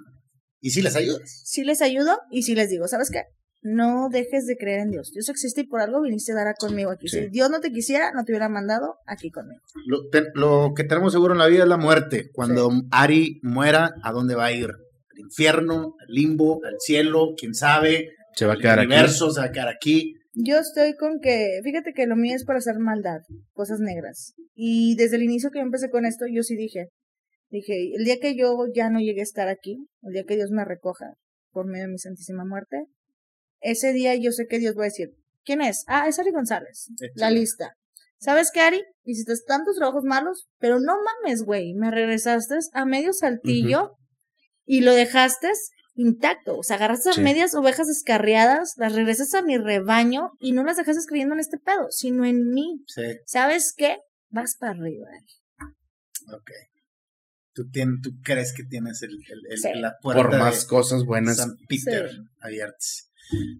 [0.61, 1.43] Y si les ayudas.
[1.45, 3.23] sí les ayudo y sí les digo, ¿sabes qué?
[3.61, 5.11] No dejes de creer en Dios.
[5.13, 7.09] Dios existe y por algo viniste a dar a conmigo aquí.
[7.09, 7.19] Sí.
[7.25, 9.61] Si Dios no te quisiera, no te hubiera mandado aquí conmigo.
[9.87, 12.31] Lo, te- lo que tenemos seguro en la vida es la muerte.
[12.33, 14.71] Cuando Ari muera, ¿a dónde va a ir?
[14.71, 15.95] ¿Al infierno?
[16.01, 16.61] ¿Al limbo?
[16.65, 17.35] ¿Al cielo?
[17.37, 18.11] ¿Quién sabe?
[18.35, 18.93] Se va a quedar ¿El aquí.
[18.95, 20.15] universo se va a quedar aquí?
[20.33, 23.21] Yo estoy con que, fíjate que lo mío es para hacer maldad,
[23.53, 24.35] cosas negras.
[24.55, 26.89] Y desde el inicio que yo empecé con esto, yo sí dije,
[27.51, 30.51] dije, el día que yo ya no llegue a estar aquí, el día que Dios
[30.51, 31.15] me recoja
[31.51, 32.85] por medio de mi santísima muerte,
[33.61, 35.09] ese día yo sé que Dios va a decir,
[35.45, 35.85] ¿quién es?
[35.89, 37.75] Ah, es Ari González, la lista.
[38.21, 38.83] ¿sabes qué, Ari?
[39.05, 43.97] Hiciste tantos trabajos malos, pero no mames, güey, me regresaste a medio saltillo
[44.65, 45.51] y lo dejaste
[45.99, 46.57] intacto.
[46.59, 47.21] O sea, agarraste Sí.
[47.21, 51.41] a medias ovejas descarriadas, las regresas a mi rebaño y no las dejaste creyendo en
[51.41, 52.83] este pedo, sino en mí.
[52.87, 53.99] Sí, ¿Sabes qué?
[54.31, 55.09] Vas para arriba.
[56.35, 56.51] Ok.
[57.55, 59.69] Tú, tien- tú crees que tienes el, el- el- Sí.
[59.75, 61.39] la puerta Por más de cosas buenas.
[61.39, 62.17] San Peter Sí.
[62.41, 63.11] abiertas.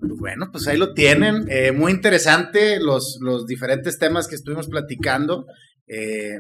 [0.01, 1.47] Bueno, pues ahí lo tienen.
[1.51, 5.47] Eh, muy interesante los, los diferentes temas que estuvimos platicando.
[5.89, 6.39] Eh,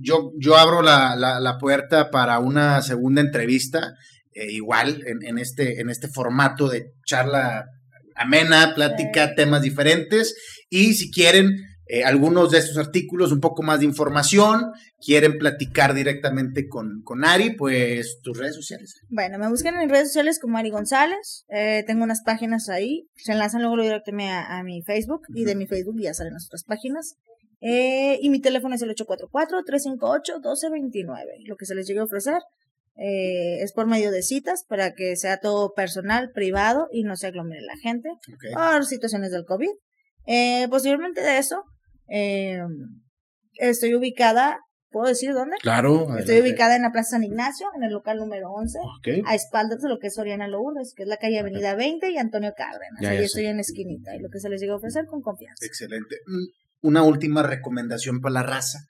[0.00, 3.94] yo, yo abro la, la- la puerta para una segunda entrevista,
[4.34, 7.64] eh, igual en, en este, en este formato de charla
[8.16, 10.34] amena, plática, temas diferentes.
[10.70, 11.56] Y si quieren
[11.86, 14.72] eh, algunos de estos artículos, un poco más de información,
[15.04, 18.94] quieren platicar directamente con, con Ari, pues tus redes sociales.
[19.10, 21.44] Bueno, me buscan en redes sociales como Ari González.
[21.48, 23.06] eh, tengo unas páginas ahí.
[23.16, 26.46] Se enlazan luego directamente a, a mi Facebook y de mi Facebook ya salen las
[26.46, 27.16] otras páginas.
[27.60, 31.46] Eh, y mi teléfono es el 844-358-1229.
[31.46, 32.38] Lo que se les llegue a ofrecer
[32.96, 37.26] eh, es por medio de citas para que sea todo personal, privado y no se
[37.26, 38.08] aglomere la gente
[38.54, 39.70] por situaciones del COVID.
[40.26, 41.64] Eh, posteriormente de eso,
[42.08, 42.60] eh,
[43.54, 44.58] estoy ubicada,
[44.90, 45.56] ¿puedo decir dónde?
[45.60, 46.02] Claro.
[46.02, 46.40] Estoy adelante.
[46.42, 49.08] ubicada en la Plaza San Ignacio, en el local número 11 Ok.
[49.26, 52.18] a espaldas de lo que es Soriana Lourdes, que es la calle Avenida 20 y
[52.18, 53.00] Antonio Cárdenas.
[53.00, 53.26] Ya, Ahí ya sé.
[53.26, 55.64] estoy en esquinita y lo que se les llega a ofrecer con confianza.
[55.66, 56.16] Excelente.
[56.26, 58.80] Mm, Una última recomendación para la raza.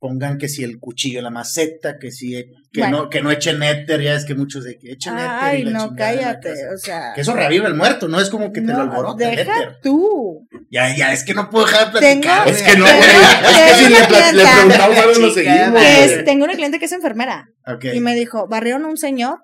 [0.00, 2.30] Pongan que si el cuchillo en la maceta, que si
[2.72, 3.04] que Bueno.
[3.04, 5.26] no que no echen éter, ya es que muchos de que echen éter.
[5.26, 7.12] y Ay, la no, cállate, o sea.
[7.14, 9.76] Que eso revive el muerto, no es como que te lo alborote el Deja éter.
[9.82, 10.46] tú.
[10.70, 12.44] Ya, ya, es que no puedo dejar de platicar.
[12.44, 13.00] Tengo- Es que no, Tengo-.
[13.00, 14.00] Es que si le,
[14.44, 15.80] le preguntamos algo, lo seguimos.
[15.82, 16.24] Que es- güey.
[16.24, 17.48] tengo una cliente que es enfermera
[17.92, 19.40] y me dijo, barrieron un señor,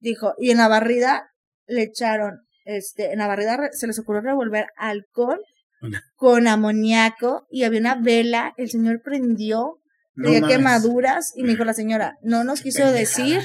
[0.00, 1.28] dijo, y en la barrida
[1.66, 5.38] le echaron, este, en la barrida se les ocurrió revolver alcohol
[5.80, 9.78] Una- con amoníaco y había una vela, el señor prendió,
[10.14, 10.56] No mames.
[10.56, 12.98] quemaduras y me dijo la señora, no nos quiso pendejada.
[13.00, 13.40] decir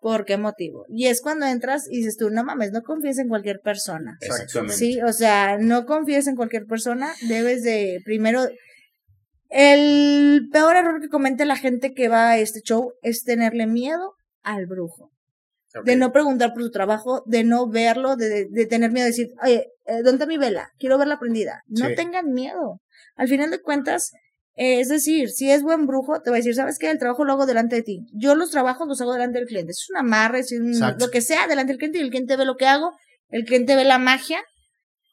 [0.00, 0.86] por qué motivo.
[0.88, 4.16] Y es cuando entras y dices tú, no mames, no confíes en cualquier persona.
[4.20, 4.74] Exactamente.
[4.76, 8.46] Sí, o sea, no confíes en cualquier persona, debes de primero
[9.48, 14.14] el peor error que comete la gente que va a este show es tenerle miedo
[14.42, 15.10] al brujo,
[15.84, 19.28] de no preguntar por su trabajo, de no verlo, de, de- tener miedo de decir,
[19.42, 20.70] oye, eh, ¿dónde está mi vela?
[20.78, 21.62] Quiero verla prendida.
[21.66, 21.94] No Sí.
[21.96, 22.80] tengan miedo.
[23.16, 24.12] Al final de cuentas,
[24.56, 26.90] eh, es decir, si es buen brujo, te va a decir, ¿sabes qué?
[26.90, 28.00] El trabajo lo hago delante de ti.
[28.12, 29.70] Yo los trabajos los hago delante del cliente.
[29.72, 32.44] Es un amarre, es un- lo que sea, delante del cliente y el cliente ve
[32.44, 32.92] lo que hago,
[33.28, 34.42] el cliente ve la magia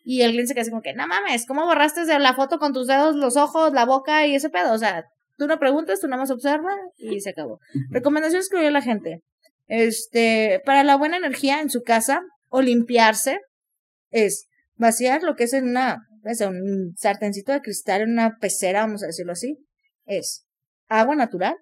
[0.03, 2.57] y el cliente se queda así como que, no mames, ¿cómo borraste de la foto
[2.59, 4.73] con tus dedos, los ojos, la boca y ese pedo?
[4.73, 5.03] O sea,
[5.37, 7.59] tú no preguntas, tú nada más observas y se acabó.
[7.91, 9.21] Recomendaciones que doy a la gente.
[9.67, 13.39] Este, para la buena energía en su casa o limpiarse
[14.11, 15.97] es vaciar lo que es en una,
[16.29, 19.57] o sea, un sartencito de cristal, en una pecera, vamos a decirlo así.
[20.05, 20.45] Es
[20.87, 21.55] agua natural,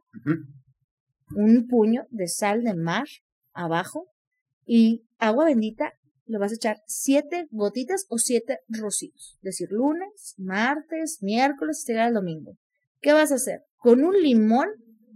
[1.36, 3.08] un puño de sal de mar
[3.54, 4.08] abajo
[4.66, 5.94] y agua bendita
[6.26, 9.38] le vas a echar siete gotitas o siete rocíos.
[9.38, 12.58] Es decir, lunes, martes, miércoles, hasta llegar al domingo.
[13.00, 13.62] ¿Qué vas a hacer?
[13.78, 14.70] Con un limón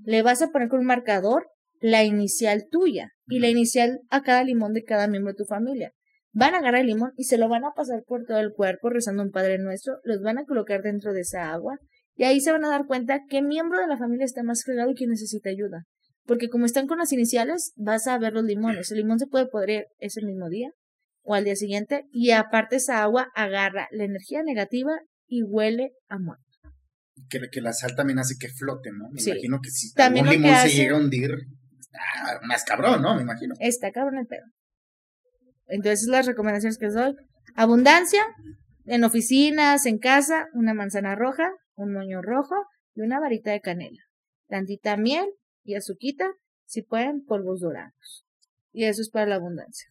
[0.04, 1.48] le vas a poner con un marcador
[1.80, 5.94] la inicial tuya y la inicial a cada limón de cada miembro de tu familia.
[6.32, 8.90] Van a agarrar el limón y se lo van a pasar por todo el cuerpo
[8.90, 11.78] rezando un Padre Nuestro, los van a colocar dentro de esa agua
[12.16, 14.92] y ahí se van a dar cuenta qué miembro de la familia está más fregado
[14.92, 15.86] y quién necesita ayuda.
[16.26, 18.92] Porque como están con las iniciales, vas a ver los limones.
[18.92, 20.70] El limón se puede podrir ese mismo día
[21.24, 24.92] o al día siguiente y aparte esa agua agarra la energía negativa
[25.28, 26.44] y huele a muerte.
[27.30, 29.10] Que, que la sal también hace que flote, ¿no?
[29.12, 29.32] Me Sí.
[29.32, 31.32] imagino que si También que limón se llega a hundir,
[31.80, 33.16] está más cabrón, ¿no?
[33.16, 33.56] Me imagino.
[33.60, 34.44] Está cabrón el pedo.
[35.70, 37.16] Entonces las recomendaciones que les doy.
[37.56, 38.24] Abundancia,
[38.86, 42.56] en oficinas, en casa, una manzana roja, un moño rojo
[42.96, 44.02] y una varita de canela.
[44.48, 45.26] Tantita miel
[45.64, 46.26] y azuquita,
[46.66, 48.26] si pueden, polvos dorados.
[48.72, 49.88] Y eso es para la abundancia.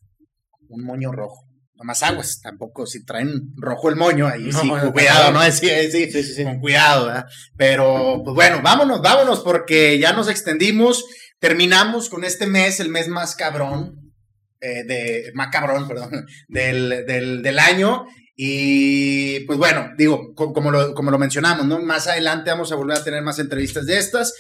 [0.69, 1.45] Un moño rojo.
[1.75, 5.33] No más aguas, tampoco si traen rojo el moño, ahí No, sí, con no, cuidado,
[5.33, 5.39] no.
[5.45, 5.53] ¿no?
[5.53, 6.43] Sí, sí, Sí, sí, sí.
[6.45, 7.27] con cuidado, ¿verdad?
[7.57, 11.05] Pero, pues bueno, vámonos, vámonos, porque ya nos extendimos.
[11.39, 14.08] Terminamos con este mes, el mes más cabrón,
[14.61, 18.07] eh, de, más cabrón, perdón, del, del, del año.
[18.41, 21.81] Y pues bueno, digo, co- como lo, como lo mencionamos, ¿no?
[21.81, 24.33] Más adelante vamos a volver a tener más entrevistas de estas.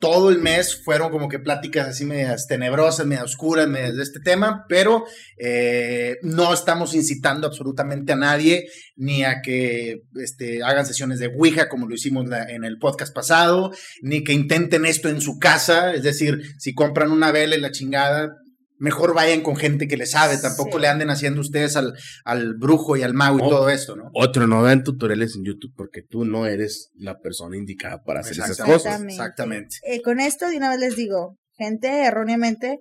[0.00, 4.20] Todo el mes fueron como que pláticas así medias tenebrosas, medias oscuras, medias de este
[4.20, 5.04] tema, pero
[5.38, 11.68] eh, no estamos incitando absolutamente a nadie ni a que este, hagan sesiones de Ouija
[11.68, 13.72] como lo hicimos en el podcast pasado,
[14.02, 17.72] ni que intenten esto en su casa, es decir, si compran una vela y la
[17.72, 18.36] chingada,
[18.78, 20.82] mejor vayan con gente que le sabe, tampoco Sí.
[20.82, 21.94] le anden haciendo ustedes al,
[22.24, 23.48] al brujo y al mago y Oh.
[23.48, 24.10] todo esto, ¿no?
[24.14, 28.34] Otro, no vean tutoriales en YouTube porque tú no eres la persona indicada para hacer
[28.34, 29.02] esas cosas.
[29.02, 29.76] Exactamente.
[29.84, 32.78] Eh, con esto, de una vez les digo, gente erróneamente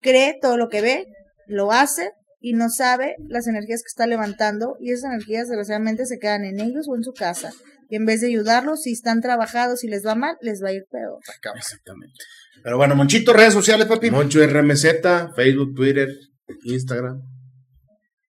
[0.00, 1.06] cree todo lo que ve,
[1.46, 2.10] lo hace
[2.40, 6.60] y no sabe las energías que está levantando y esas energías desgraciadamente se quedan en
[6.60, 7.50] ellos o en su casa.
[7.88, 10.72] Y en vez de ayudarlos, si están trabajados y les va mal, les va a
[10.72, 11.18] ir peor.
[11.56, 12.14] Exactamente.
[12.62, 14.10] Pero bueno, Monchito, redes sociales, papi.
[14.10, 14.84] Moncho RMZ,
[15.34, 16.08] Facebook, Twitter,
[16.64, 17.20] Instagram.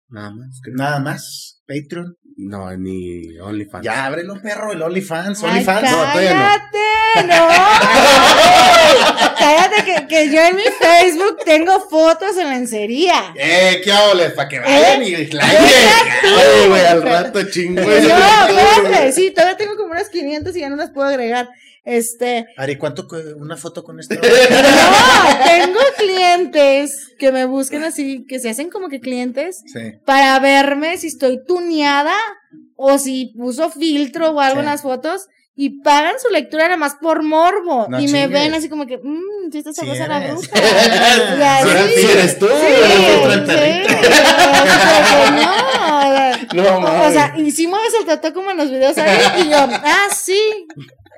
[0.09, 0.59] Nada más.
[0.63, 0.75] creo.
[0.75, 1.61] Nada más.
[1.67, 2.15] Patreon.
[2.37, 3.83] No, ni OnlyFans.
[3.83, 5.43] Ya ábrelo, perro, el OnlyFans.
[5.43, 5.91] Ay, OnlyFans.
[5.91, 6.39] no, todavía no.
[6.39, 7.47] cállate, no.
[9.39, 13.33] cállate que, que yo en mi Facebook tengo fotos en lencería.
[13.35, 15.37] Eh, qué ole, para que vayan y like.
[15.37, 17.81] Ay, güey, al rato chingo.
[17.81, 21.49] No, espérate, sí, todavía tengo como unas 500 y ya no las puedo agregar.
[21.89, 24.15] Este, Ari, ¿cuánto cu- una foto con esto?
[24.21, 29.93] no, tengo clientes que me buscan así, que se hacen como que clientes sí.
[30.05, 32.13] para verme si estoy tuneada
[32.75, 34.59] o si puso filtro o algo Sí.
[34.59, 38.29] en las fotos y pagan su lectura nada más por morbo No y me chingues.
[38.31, 40.49] ven así como que, mmm, si esta Sí sabrosa la bruja.
[40.57, 41.69] Y así.
[42.01, 42.47] Sí eres tú.
[42.47, 42.53] Sí,
[43.47, 43.81] sí,
[46.53, 49.49] no, No, o sea, y sí mueves el tatu como en los videos ahí, y
[49.49, 50.67] yo, ah, sí.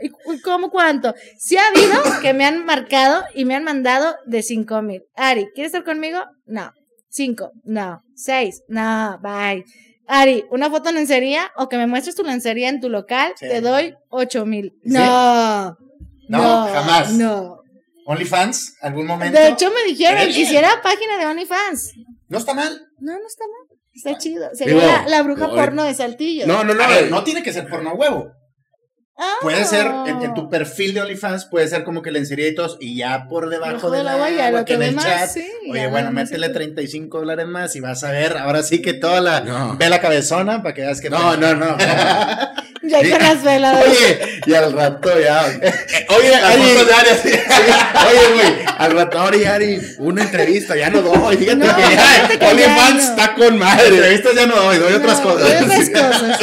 [0.02, 1.14] ¿Y cu- ¿Cómo cuánto?
[1.38, 5.04] Sí ha habido que me han marcado y me han mandado de cinco mil.
[5.16, 6.20] Ari, ¿quieres estar conmigo?
[6.46, 6.72] No.
[7.10, 8.02] Cinco, no.
[8.16, 9.64] Seis, no, bye.
[10.08, 13.34] Ari, ¿una foto en lencería o que me muestres tu lencería en tu local?
[13.36, 13.48] Sí.
[13.48, 14.74] Te doy ocho mil.
[14.84, 14.90] ¿Sí?
[14.92, 15.78] No.
[16.28, 17.12] No, jamás.
[17.14, 17.60] No.
[18.06, 19.40] OnlyFans, algún momento.
[19.40, 21.94] De hecho, me dijeron, quisiera página de OnlyFans.
[22.28, 22.70] no está mal.
[23.00, 23.78] No, no está mal.
[23.94, 24.50] Está chido.
[24.54, 26.48] Sería Digo, la, la bruja porno de Saltillo.
[26.48, 26.88] No, no, no.
[26.88, 28.32] Ver, no tiene que ser porno huevo.
[29.22, 29.34] Ah.
[29.42, 32.78] Puede ser en, en tu perfil de OnlyFans, puede ser como que lencería y todo,
[32.80, 35.30] y ya por debajo del agua ya lo que en el ve más, chat.
[35.30, 36.54] sí, Oye, ya bueno, métele aquí.
[36.56, 39.42] 35 dólares más y vas a ver, ahora sí que toda la.
[39.42, 39.76] No.
[39.78, 41.10] Ve la cabezona para que veas que.
[41.10, 41.78] No, no, no.
[42.82, 43.86] Ya con las velas.
[43.88, 45.46] Oye, y al rato ya.
[46.18, 46.62] Oye, Las Ari.
[46.62, 47.30] fotos de Ari así.
[48.10, 51.38] Oye, güey, al rato Ari, Ari, una entrevista, ya no doy.
[51.38, 53.10] Fíjate No, que ya ya OnlyFans no.
[53.12, 53.88] está con madre.
[53.90, 55.68] Entrevistas ya no doy, doy otras No, cosas.
[55.68, 56.40] doy otras cosas.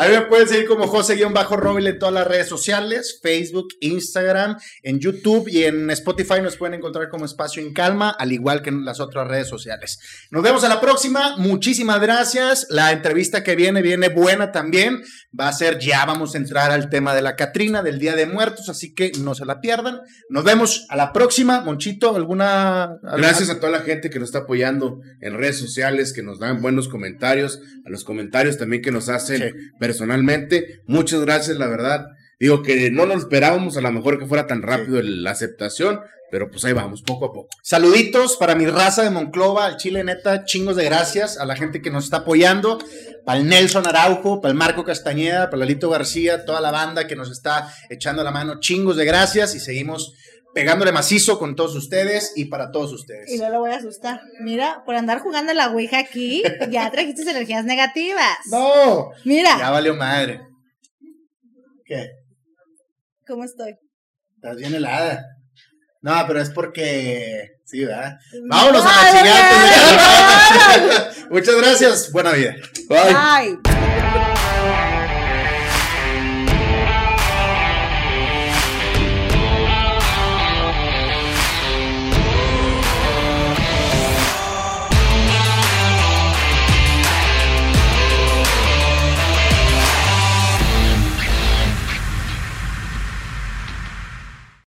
[0.00, 4.98] A mí me pueden seguir como José-Robil en todas las redes sociales, Facebook, Instagram, en
[4.98, 8.86] YouTube y en Spotify nos pueden encontrar como Espacio en Calma, al igual que en
[8.86, 9.98] las otras redes sociales.
[10.30, 12.66] Nos vemos a la próxima, muchísimas gracias.
[12.70, 15.02] La entrevista que viene viene buena también.
[15.38, 18.24] Va a ser, ya vamos a entrar al tema de la Catrina, del Día de
[18.24, 20.00] Muertos, así que no se la pierdan.
[20.30, 21.60] Nos vemos a la próxima.
[21.60, 22.98] Monchito, ¿alguna...
[23.02, 26.62] Gracias a toda la gente que nos está apoyando en redes sociales, que nos dan
[26.62, 29.70] buenos comentarios, a los comentarios también que nos hacen Sí.
[29.90, 30.80] Personalmente.
[30.86, 32.06] Muchas gracias, la verdad.
[32.38, 36.00] Digo que no nos esperábamos a lo mejor que fuera tan rápido el- la aceptación,
[36.30, 37.48] pero pues ahí vamos, poco a poco.
[37.62, 41.82] Saluditos para mi raza de Monclova, al Chile neta, chingos de gracias a la gente
[41.82, 42.78] que nos está apoyando,
[43.26, 47.16] para el Nelson Araujo, para el Marco Castañeda, para Lalito García, toda la banda que
[47.16, 50.14] nos está echando la mano, chingos de gracias y seguimos
[50.54, 53.30] pegándole macizo con todos ustedes y para todos ustedes.
[53.30, 54.20] Y no lo voy a asustar.
[54.40, 58.38] Mira, por andar jugando la Ouija aquí, ya trajiste energías negativas.
[58.50, 60.40] No, Mira, ya valió madre.
[61.84, 62.20] ¿Qué?
[63.30, 63.76] ¿cómo estoy?
[64.36, 65.24] Estás bien helada.
[66.02, 67.58] No, pero es porque...
[67.64, 68.18] Sí, ¿verdad?
[68.48, 71.12] Vámonos a la chingada.
[71.30, 72.10] Muchas gracias.
[72.10, 72.56] Buena vida.
[72.88, 73.52] Bye.
[73.52, 73.60] Bye.